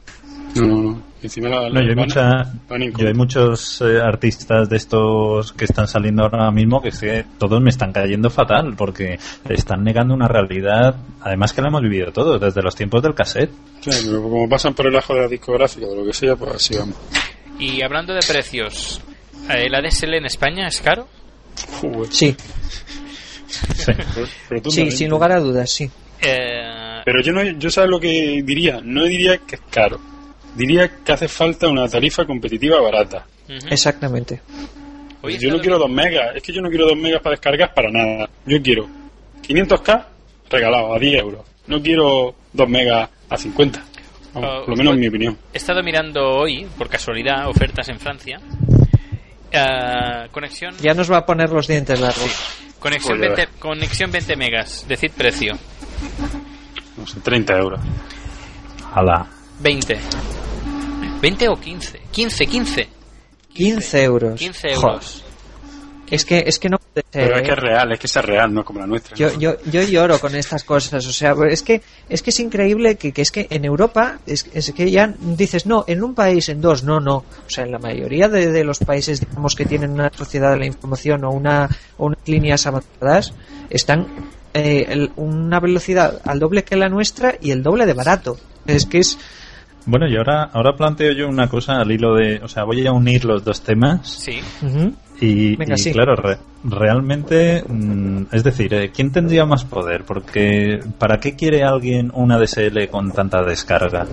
No, 0.55 0.67
no, 0.67 0.83
no. 0.83 1.03
Encima 1.23 1.49
la, 1.49 1.71
No, 1.71 1.81
yo 1.81 1.89
hay, 1.89 1.97
mucha, 1.97 2.53
yo 2.99 3.09
hay 3.09 3.15
muchos 3.15 3.81
eh, 3.81 3.99
artistas 3.99 4.69
de 4.69 4.77
estos 4.77 5.55
que 5.55 5.65
están 5.65 5.89
saliendo 5.89 6.23
ahora 6.23 6.51
mismo 6.51 6.83
que 6.83 7.25
todos 7.39 7.63
me 7.63 7.71
están 7.71 7.93
cayendo 7.93 8.29
fatal 8.29 8.75
porque 8.77 9.19
están 9.49 9.83
negando 9.83 10.13
una 10.13 10.29
realidad, 10.29 10.97
además 11.23 11.55
que 11.55 11.63
la 11.63 11.69
hemos 11.69 11.81
vivido 11.81 12.13
todos, 12.13 12.39
desde 12.39 12.61
los 12.63 12.75
tiempos 12.75 13.03
del 13.03 13.15
cassette. 13.15 13.51
Sí, 13.81 13.91
pero 14.07 14.23
como 14.23 14.47
pasan 14.49 14.75
por 14.75 14.87
el 14.87 14.97
ajo 14.97 15.15
de 15.15 15.21
la 15.23 15.29
discográfica 15.29 15.87
o 15.87 15.97
lo 15.97 16.05
que 16.05 16.13
sea, 16.13 16.37
pues 16.37 16.55
así 16.57 16.77
vamos. 16.77 16.97
Y 17.59 17.81
hablando 17.81 18.13
de 18.13 18.21
precios, 18.21 19.01
eh, 19.49 19.65
¿el 19.67 19.75
ADSL 19.75 20.15
en 20.15 20.27
España 20.27 20.69
es 20.69 20.81
caro? 20.83 21.09
Joder. 21.81 22.13
Sí, 22.13 22.37
Sí. 24.69 24.91
Sin 24.91 25.09
lugar 25.09 25.33
a 25.33 25.41
dudas, 25.41 25.71
sí. 25.71 25.91
Eh, 26.21 27.01
Pero 27.05 27.23
yo 27.23 27.33
no, 27.33 27.43
yo 27.43 27.71
sabes 27.71 27.91
lo 27.91 28.01
que 28.01 28.43
diría, 28.45 28.81
no 28.83 29.05
diría 29.05 29.39
que 29.39 29.57
es 29.57 29.63
caro, 29.71 29.99
diría 30.55 30.89
que 31.05 31.13
hace 31.13 31.29
falta 31.29 31.69
una 31.69 31.89
tarifa 31.89 32.25
competitiva 32.25 32.81
barata. 32.81 33.27
ujú. 33.49 33.67
Exactamente. 33.71 34.41
Hoy 35.23 35.35
he 35.35 35.39
yo 35.39 35.51
no 35.51 35.59
quiero 35.61 35.79
2 35.79 35.91
megas, 35.91 36.37
es 36.37 36.43
que 36.43 36.53
yo 36.53 36.61
no 36.61 36.69
quiero 36.69 36.87
2 36.87 36.97
megas 36.99 37.23
para 37.23 37.33
descargar 37.35 37.73
para 37.75 37.91
nada. 37.91 38.29
Yo 38.47 38.61
quiero 38.63 38.87
500k 39.47 40.05
regalado 40.51 40.95
a 40.95 40.99
10 40.99 41.21
euros. 41.23 41.41
No 41.67 41.81
quiero 41.81 42.35
2 42.53 42.69
megas 42.69 43.09
a 43.31 43.37
50. 43.39 43.83
Vamos, 44.35 44.51
Ah, 44.53 44.59
por 44.61 44.71
lo 44.71 44.77
menos 44.77 44.95
en 44.95 45.01
mi 45.01 45.09
opinión. 45.09 45.39
He 45.53 45.57
estado 45.59 45.83
mirando 45.83 46.21
hoy, 46.29 46.67
por 46.77 46.89
casualidad, 46.89 47.49
ofertas 47.49 47.89
en 47.89 47.99
Francia. 48.01 48.39
Eh, 49.51 50.29
conexión 50.33 50.75
Ya 50.83 50.93
nos 50.95 51.11
va 51.11 51.19
a 51.19 51.27
poner 51.27 51.51
los 51.51 51.69
dientes 51.69 51.99
largos. 52.01 52.31
conexión, 52.81 53.17
Joder. 53.19 53.37
20, 53.37 53.53
conexión 53.61 54.11
20 54.11 54.37
megas. 54.37 54.85
Decid 54.89 55.13
precio. 55.13 55.53
No 56.97 57.07
sé, 57.07 57.21
30 57.21 57.57
euros. 57.59 57.81
Ala. 58.93 59.27
20. 59.61 59.99
20 61.21 61.49
o 61.49 61.55
15. 61.57 62.01
15, 62.11 62.47
15. 62.47 62.89
15 63.55 64.03
euros. 64.03 64.39
15 64.39 64.75
Joder. 64.75 64.93
euros. 64.93 65.21
Es 66.11 66.25
que, 66.27 66.45
es 66.47 66.59
que 66.59 66.69
no 66.69 66.77
puede 66.79 67.07
ser. 67.11 67.29
Pero 67.29 67.37
es 67.37 67.41
¿eh? 67.41 67.45
que 67.47 67.53
es 67.53 67.59
real, 67.59 67.93
es 67.93 67.99
que 67.99 68.09
sea 68.09 68.23
real, 68.23 68.53
no 68.53 68.61
es 68.61 68.67
como 68.67 68.79
la 68.79 68.87
nuestra. 68.87 69.17
Yo, 69.17 69.37
yo, 69.39 69.57
yo 69.65 69.83
lloro 69.83 70.21
con 70.21 70.37
estas 70.37 70.63
cosas, 70.63 71.05
o 71.07 71.13
sea, 71.13 71.35
es 71.49 71.63
que 71.63 71.81
es 72.11 72.23
que 72.23 72.29
es 72.31 72.41
increíble 72.41 72.97
que, 72.97 73.11
que 73.13 73.23
es 73.23 73.31
que 73.33 73.47
en 73.51 73.65
Europa 73.65 74.19
es, 74.27 74.47
es 74.53 74.71
que 74.73 74.91
ya 74.91 75.13
dices 75.19 75.65
no, 75.65 75.85
en 75.89 76.05
un 76.05 76.15
país, 76.15 76.51
en 76.51 76.61
dos, 76.61 76.85
no, 76.85 77.01
no, 77.01 77.17
o 77.17 77.25
sea, 77.49 77.65
en 77.65 77.73
la 77.73 77.79
mayoría 77.79 78.29
de, 78.29 78.53
de 78.53 78.65
los 78.65 78.81
países, 78.81 79.19
digamos 79.21 79.55
que 79.57 79.65
tienen 79.65 79.93
una 79.93 80.11
sociedad 80.15 80.53
de 80.53 80.59
la 80.59 80.67
información 80.67 81.25
o 81.25 81.31
una 81.31 81.71
o 81.97 82.07
unas 82.07 82.21
líneas 82.29 82.67
avanzadas, 82.67 83.33
están 83.71 84.07
eh, 84.53 84.85
el- 84.91 85.13
una 85.17 85.59
velocidad 85.59 86.21
al 86.25 86.39
doble 86.39 86.65
que 86.65 86.77
la 86.77 86.91
nuestra 86.91 87.35
y 87.41 87.51
el 87.51 87.63
doble 87.63 87.87
de 87.87 87.95
barato. 87.95 88.37
Es 88.67 88.85
que 88.87 88.99
es 88.99 89.19
Bueno, 89.87 90.09
y 90.09 90.17
ahora, 90.17 90.45
ahora 90.53 90.75
planteo 90.77 91.13
yo 91.13 91.29
una 91.29 91.49
cosa 91.49 91.75
al 91.81 91.91
hilo 91.93 92.15
de. 92.15 92.41
O 92.43 92.49
sea, 92.49 92.65
voy 92.65 92.87
a 92.87 92.93
unir 92.93 93.25
los 93.25 93.45
dos 93.45 93.61
temas. 93.63 94.09
Sí. 94.09 94.41
Y, 95.21 95.57
Venga, 95.57 95.75
y 95.75 95.79
sí. 95.79 95.93
claro, 95.93 96.17
re- 96.17 96.39
realmente, 96.65 97.63
mm, 97.69 98.23
es 98.33 98.43
decir, 98.43 98.73
eh, 98.75 98.91
¿quién 98.95 99.13
tendría 99.13 99.45
más 99.45 99.65
poder? 99.65 100.05
Porque 100.05 100.81
¿para 100.99 101.19
qué 101.21 101.37
quiere 101.37 101.63
alguien 101.63 102.11
un 102.15 102.33
ADSL 102.33 102.89
con 102.91 103.13
tanta 103.13 103.43
descarga? 103.43 104.07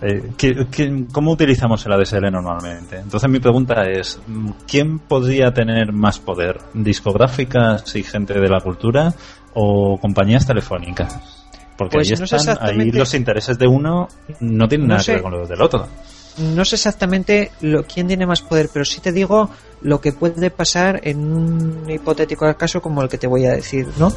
Eh, 0.00 0.30
¿qué- 0.36 0.66
qué- 0.70 1.04
cómo 1.12 1.30
utilizamos 1.30 1.84
el 1.86 1.92
ADSL 1.92 2.30
normalmente? 2.32 2.96
Entonces 2.96 3.30
mi 3.30 3.38
pregunta 3.38 3.82
es, 3.84 4.20
mm, 4.26 4.50
¿quién 4.66 4.98
podría 4.98 5.52
tener 5.52 5.92
más 5.92 6.18
poder? 6.18 6.58
¿Discográficas 6.74 7.94
y 7.94 8.02
gente 8.02 8.34
de 8.34 8.48
la 8.48 8.60
cultura 8.60 9.12
o 9.54 9.98
compañías 10.00 10.46
telefónicas? 10.46 11.41
Porque 11.76 11.96
Pues 11.98 12.10
ahí 12.12 12.16
no 12.18 12.26
sé 12.26 12.36
están, 12.36 12.48
ahí 12.48 12.62
exactamente- 12.64 12.98
los 12.98 13.14
intereses 13.14 13.58
de 13.58 13.66
uno 13.66 14.08
no 14.40 14.68
tienen 14.68 14.86
No 14.88 14.94
nada 14.94 15.02
sé. 15.02 15.12
que 15.12 15.16
ver 15.16 15.22
con 15.22 15.32
los 15.32 15.48
del 15.48 15.60
otro. 15.62 15.86
no 16.38 16.64
sé 16.64 16.76
exactamente 16.76 17.50
lo, 17.60 17.84
quién 17.84 18.06
tiene 18.08 18.26
más 18.26 18.40
poder, 18.42 18.68
pero 18.72 18.84
sí 18.84 19.00
te 19.00 19.12
digo 19.12 19.50
lo 19.82 20.00
que 20.00 20.12
puede 20.12 20.50
pasar 20.50 21.00
en 21.04 21.18
un 21.20 21.90
hipotético 21.90 22.52
caso 22.56 22.80
como 22.80 23.02
el 23.02 23.08
que 23.08 23.18
te 23.18 23.26
voy 23.26 23.46
a 23.46 23.52
decir, 23.52 23.86
¿no? 23.98 24.12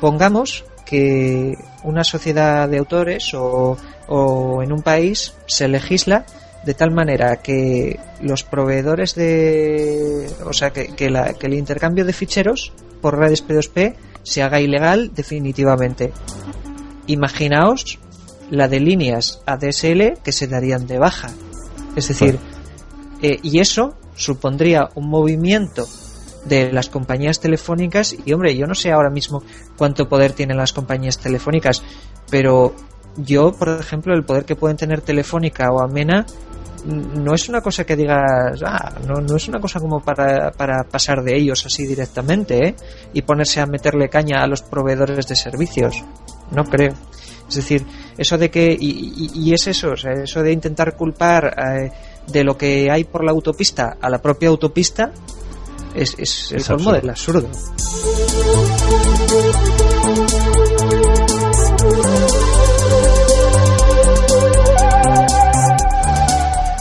Pongamos 0.00 0.64
que 0.86 1.56
una 1.84 2.04
sociedad 2.04 2.68
de 2.68 2.78
autores 2.78 3.32
o, 3.34 3.76
o 4.08 4.62
en 4.62 4.72
un 4.72 4.82
país 4.82 5.34
se 5.46 5.68
legisla 5.68 6.24
de 6.64 6.74
tal 6.74 6.90
manera 6.90 7.36
que 7.36 7.98
los 8.20 8.42
proveedores 8.44 9.14
de. 9.14 10.28
O 10.44 10.52
sea, 10.52 10.70
que, 10.70 10.88
que, 10.94 11.08
la- 11.10 11.32
que 11.34 11.46
el 11.46 11.54
intercambio 11.54 12.04
de 12.04 12.12
ficheros 12.12 12.72
por 13.00 13.16
redes 13.18 13.46
P2P 13.46 13.94
se 14.22 14.42
haga 14.42 14.60
ilegal 14.60 15.12
definitivamente. 15.14 16.12
Imaginaos 17.10 17.98
la 18.50 18.68
de 18.68 18.80
líneas 18.80 19.42
ADSL 19.46 20.22
que 20.22 20.32
se 20.32 20.46
darían 20.46 20.86
de 20.86 20.98
baja. 20.98 21.30
Es 21.96 22.08
decir, 22.08 22.38
eh, 23.22 23.38
y 23.42 23.58
eso 23.58 23.96
supondría 24.14 24.90
un 24.94 25.08
movimiento 25.08 25.86
de 26.44 26.72
las 26.72 26.88
compañías 26.88 27.40
telefónicas 27.40 28.16
y 28.24 28.32
hombre, 28.32 28.56
yo 28.56 28.66
no 28.66 28.74
sé 28.74 28.92
ahora 28.92 29.10
mismo 29.10 29.42
cuánto 29.76 30.08
poder 30.08 30.32
tienen 30.32 30.56
las 30.56 30.72
compañías 30.72 31.18
telefónicas, 31.18 31.82
pero 32.30 32.74
yo, 33.16 33.52
por 33.52 33.68
ejemplo, 33.68 34.14
el 34.14 34.24
poder 34.24 34.44
que 34.44 34.56
pueden 34.56 34.76
tener 34.76 35.00
Telefónica 35.00 35.70
o 35.70 35.80
Amena 35.80 36.24
no 36.84 37.34
es 37.34 37.48
una 37.48 37.60
cosa 37.60 37.84
que 37.84 37.96
digas, 37.96 38.62
ah, 38.64 38.94
no, 39.06 39.20
no 39.20 39.36
es 39.36 39.48
una 39.48 39.60
cosa 39.60 39.80
como 39.80 40.00
para, 40.00 40.50
para 40.52 40.84
pasar 40.84 41.22
de 41.22 41.36
ellos 41.36 41.66
así 41.66 41.86
directamente, 41.86 42.68
¿eh? 42.68 42.74
Y 43.12 43.22
ponerse 43.22 43.60
a 43.60 43.66
meterle 43.66 44.08
caña 44.08 44.42
a 44.42 44.46
los 44.46 44.62
proveedores 44.62 45.26
de 45.26 45.36
servicios. 45.36 46.02
No 46.52 46.64
creo. 46.64 46.94
Es 47.48 47.54
decir, 47.56 47.84
eso 48.16 48.38
de 48.38 48.50
que, 48.50 48.76
y, 48.78 49.30
y- 49.34 49.48
y 49.48 49.54
es 49.54 49.66
eso, 49.66 49.90
o 49.92 49.96
sea, 49.96 50.12
eso 50.12 50.42
de 50.42 50.52
intentar 50.52 50.94
culpar 50.96 51.54
eh, 51.58 51.90
de 52.28 52.44
lo 52.44 52.56
que 52.56 52.88
hay 52.90 53.04
por 53.04 53.24
la 53.24 53.32
autopista 53.32 53.96
a 54.00 54.08
la 54.08 54.22
propia 54.22 54.48
autopista, 54.50 55.10
es, 55.94 56.14
es 56.18 56.52
el 56.52 56.58
Es 56.58 56.66
colmo 56.68 56.90
absurdo. 56.90 57.00
del 57.00 57.10
absurdo. 57.10 57.48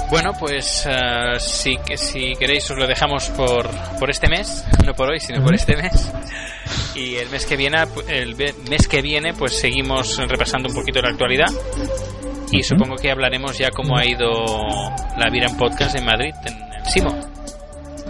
Bueno, 0.10 0.34
pues 0.40 0.86
eh, 0.90 1.36
si, 1.40 1.78
que- 1.78 1.98
si 1.98 2.34
queréis 2.36 2.70
os 2.72 2.78
lo 2.78 2.88
dejamos 2.88 3.30
por, 3.30 3.70
por 4.00 4.10
este 4.10 4.28
mes, 4.28 4.66
no 4.84 4.94
por 4.96 5.10
hoy, 5.12 5.20
sino 5.20 5.44
por 5.44 5.54
este 5.54 5.76
mes. 5.78 6.12
Y 7.00 7.16
el 7.16 7.30
mes 7.30 7.46
que 7.46 7.56
viene, 7.56 7.78
el 8.10 8.36
mes 8.36 8.88
que 8.90 9.02
viene, 9.02 9.34
pues 9.34 9.58
seguimos 9.58 10.18
repasando 10.28 10.68
un 10.68 10.76
poquito 10.76 11.02
la 11.02 11.10
actualidad. 11.10 11.48
Y 12.52 12.62
supongo 12.62 12.96
que 12.96 13.10
hablaremos 13.10 13.58
ya 13.58 13.70
cómo 13.70 13.98
ha 13.98 14.06
ido 14.06 14.28
la 15.18 15.30
Viran 15.32 15.56
Podcast 15.56 15.96
en 15.96 16.06
Madrid, 16.06 16.34
en 16.46 16.54
el 16.54 16.86
Simo. 16.86 17.18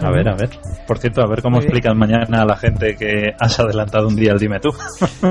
A 0.02 0.10
ver, 0.10 0.28
a 0.28 0.34
ver. 0.34 0.50
Por 0.88 0.98
cierto, 0.98 1.22
a 1.22 1.28
ver 1.28 1.40
cómo 1.40 1.58
explicas 1.58 1.94
mañana 1.94 2.42
a 2.42 2.44
la 2.44 2.56
gente 2.56 2.96
que 2.96 3.32
has 3.38 3.60
adelantado 3.60 4.08
un 4.08 4.16
día 4.16 4.32
el 4.32 4.38
dime 4.38 4.58
tú. 4.58 4.70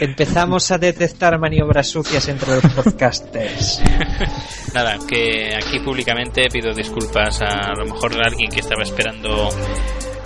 Empezamos 0.00 0.70
a 0.70 0.76
detectar 0.76 1.38
maniobras 1.38 1.88
sucias 1.88 2.28
entre 2.28 2.56
los 2.56 2.66
podcasters. 2.74 3.80
Nada, 4.74 4.98
que 5.08 5.54
aquí 5.54 5.78
públicamente 5.78 6.48
pido 6.52 6.74
disculpas 6.74 7.40
a, 7.40 7.70
a 7.70 7.74
lo 7.74 7.86
mejor 7.86 8.12
a 8.16 8.26
alguien 8.28 8.50
que 8.50 8.60
estaba 8.60 8.82
esperando 8.82 9.48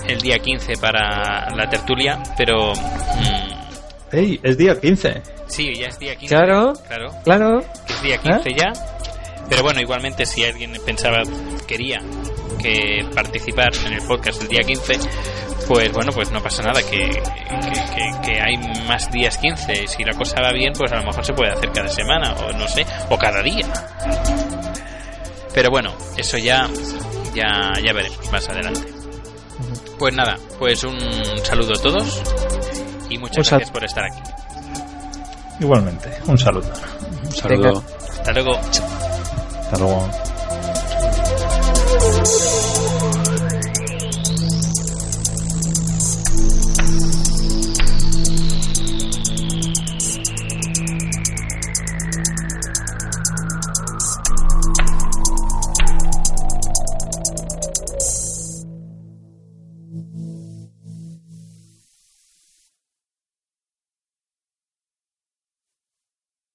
el 0.08 0.20
día 0.20 0.38
15 0.38 0.74
para 0.78 1.50
la 1.54 1.68
tertulia, 1.68 2.22
pero 2.36 2.72
mm, 2.74 4.14
¡Ey! 4.16 4.40
Es 4.42 4.56
día 4.56 4.78
15. 4.80 5.22
sí, 5.46 5.74
ya 5.74 5.86
es 5.88 5.98
día 5.98 6.14
15. 6.16 6.34
Claro. 6.34 6.72
claro. 6.86 7.10
Claro. 7.24 7.64
que 7.86 7.92
es 7.92 8.02
día 8.02 8.18
15 8.18 8.54
ya. 8.54 8.72
Pero 9.48 9.62
bueno, 9.62 9.80
igualmente 9.80 10.26
si 10.26 10.44
alguien 10.44 10.72
pensaba, 10.84 11.22
quería 11.68 12.00
que 12.60 13.06
participar 13.14 13.68
en 13.86 13.92
el 13.92 14.02
podcast 14.02 14.42
el 14.42 14.48
día 14.48 14.62
15, 14.66 14.98
pues 15.68 15.92
bueno, 15.92 16.10
pues 16.12 16.32
no 16.32 16.42
pasa 16.42 16.62
nada, 16.64 16.80
que, 16.82 17.08
que, 17.10 17.20
que- 17.94 18.20
que 18.24 18.40
hay 18.40 18.56
más 18.88 19.08
días 19.12 19.38
15. 19.38 19.84
Y 19.84 19.86
si 19.86 20.02
la 20.02 20.14
cosa 20.14 20.40
va 20.40 20.50
bien, 20.52 20.72
pues 20.76 20.90
a 20.90 20.96
lo 20.96 21.04
mejor 21.04 21.24
se 21.24 21.32
puede 21.32 21.52
hacer 21.52 21.70
cada 21.72 21.86
semana, 21.88 22.32
o 22.34 22.52
no 22.54 22.66
sé, 22.66 22.84
o 23.08 23.16
cada 23.16 23.40
día. 23.42 23.66
Pero 25.54 25.70
bueno, 25.70 25.94
eso 26.16 26.38
ya, 26.38 26.68
ya, 27.34 27.72
ya 27.84 27.92
veremos 27.92 28.30
más 28.32 28.48
adelante. 28.48 28.80
Pues 29.98 30.14
nada, 30.14 30.36
pues 30.58 30.84
un 30.84 30.98
saludo 31.42 31.72
a 31.72 31.82
todos 31.82 32.22
y 33.08 33.18
muchas 33.18 33.48
gracias 33.48 33.70
por 33.70 33.84
estar 33.84 34.04
aquí. 34.04 34.20
Igualmente, 35.60 36.10
un 36.26 36.36
saludo. 36.36 36.70
Un 37.24 37.32
saludo. 37.32 37.82
Venga. 37.82 37.96
Hasta 38.10 38.32
luego. 38.32 38.56
Hasta 38.56 39.78
luego. 39.78 40.08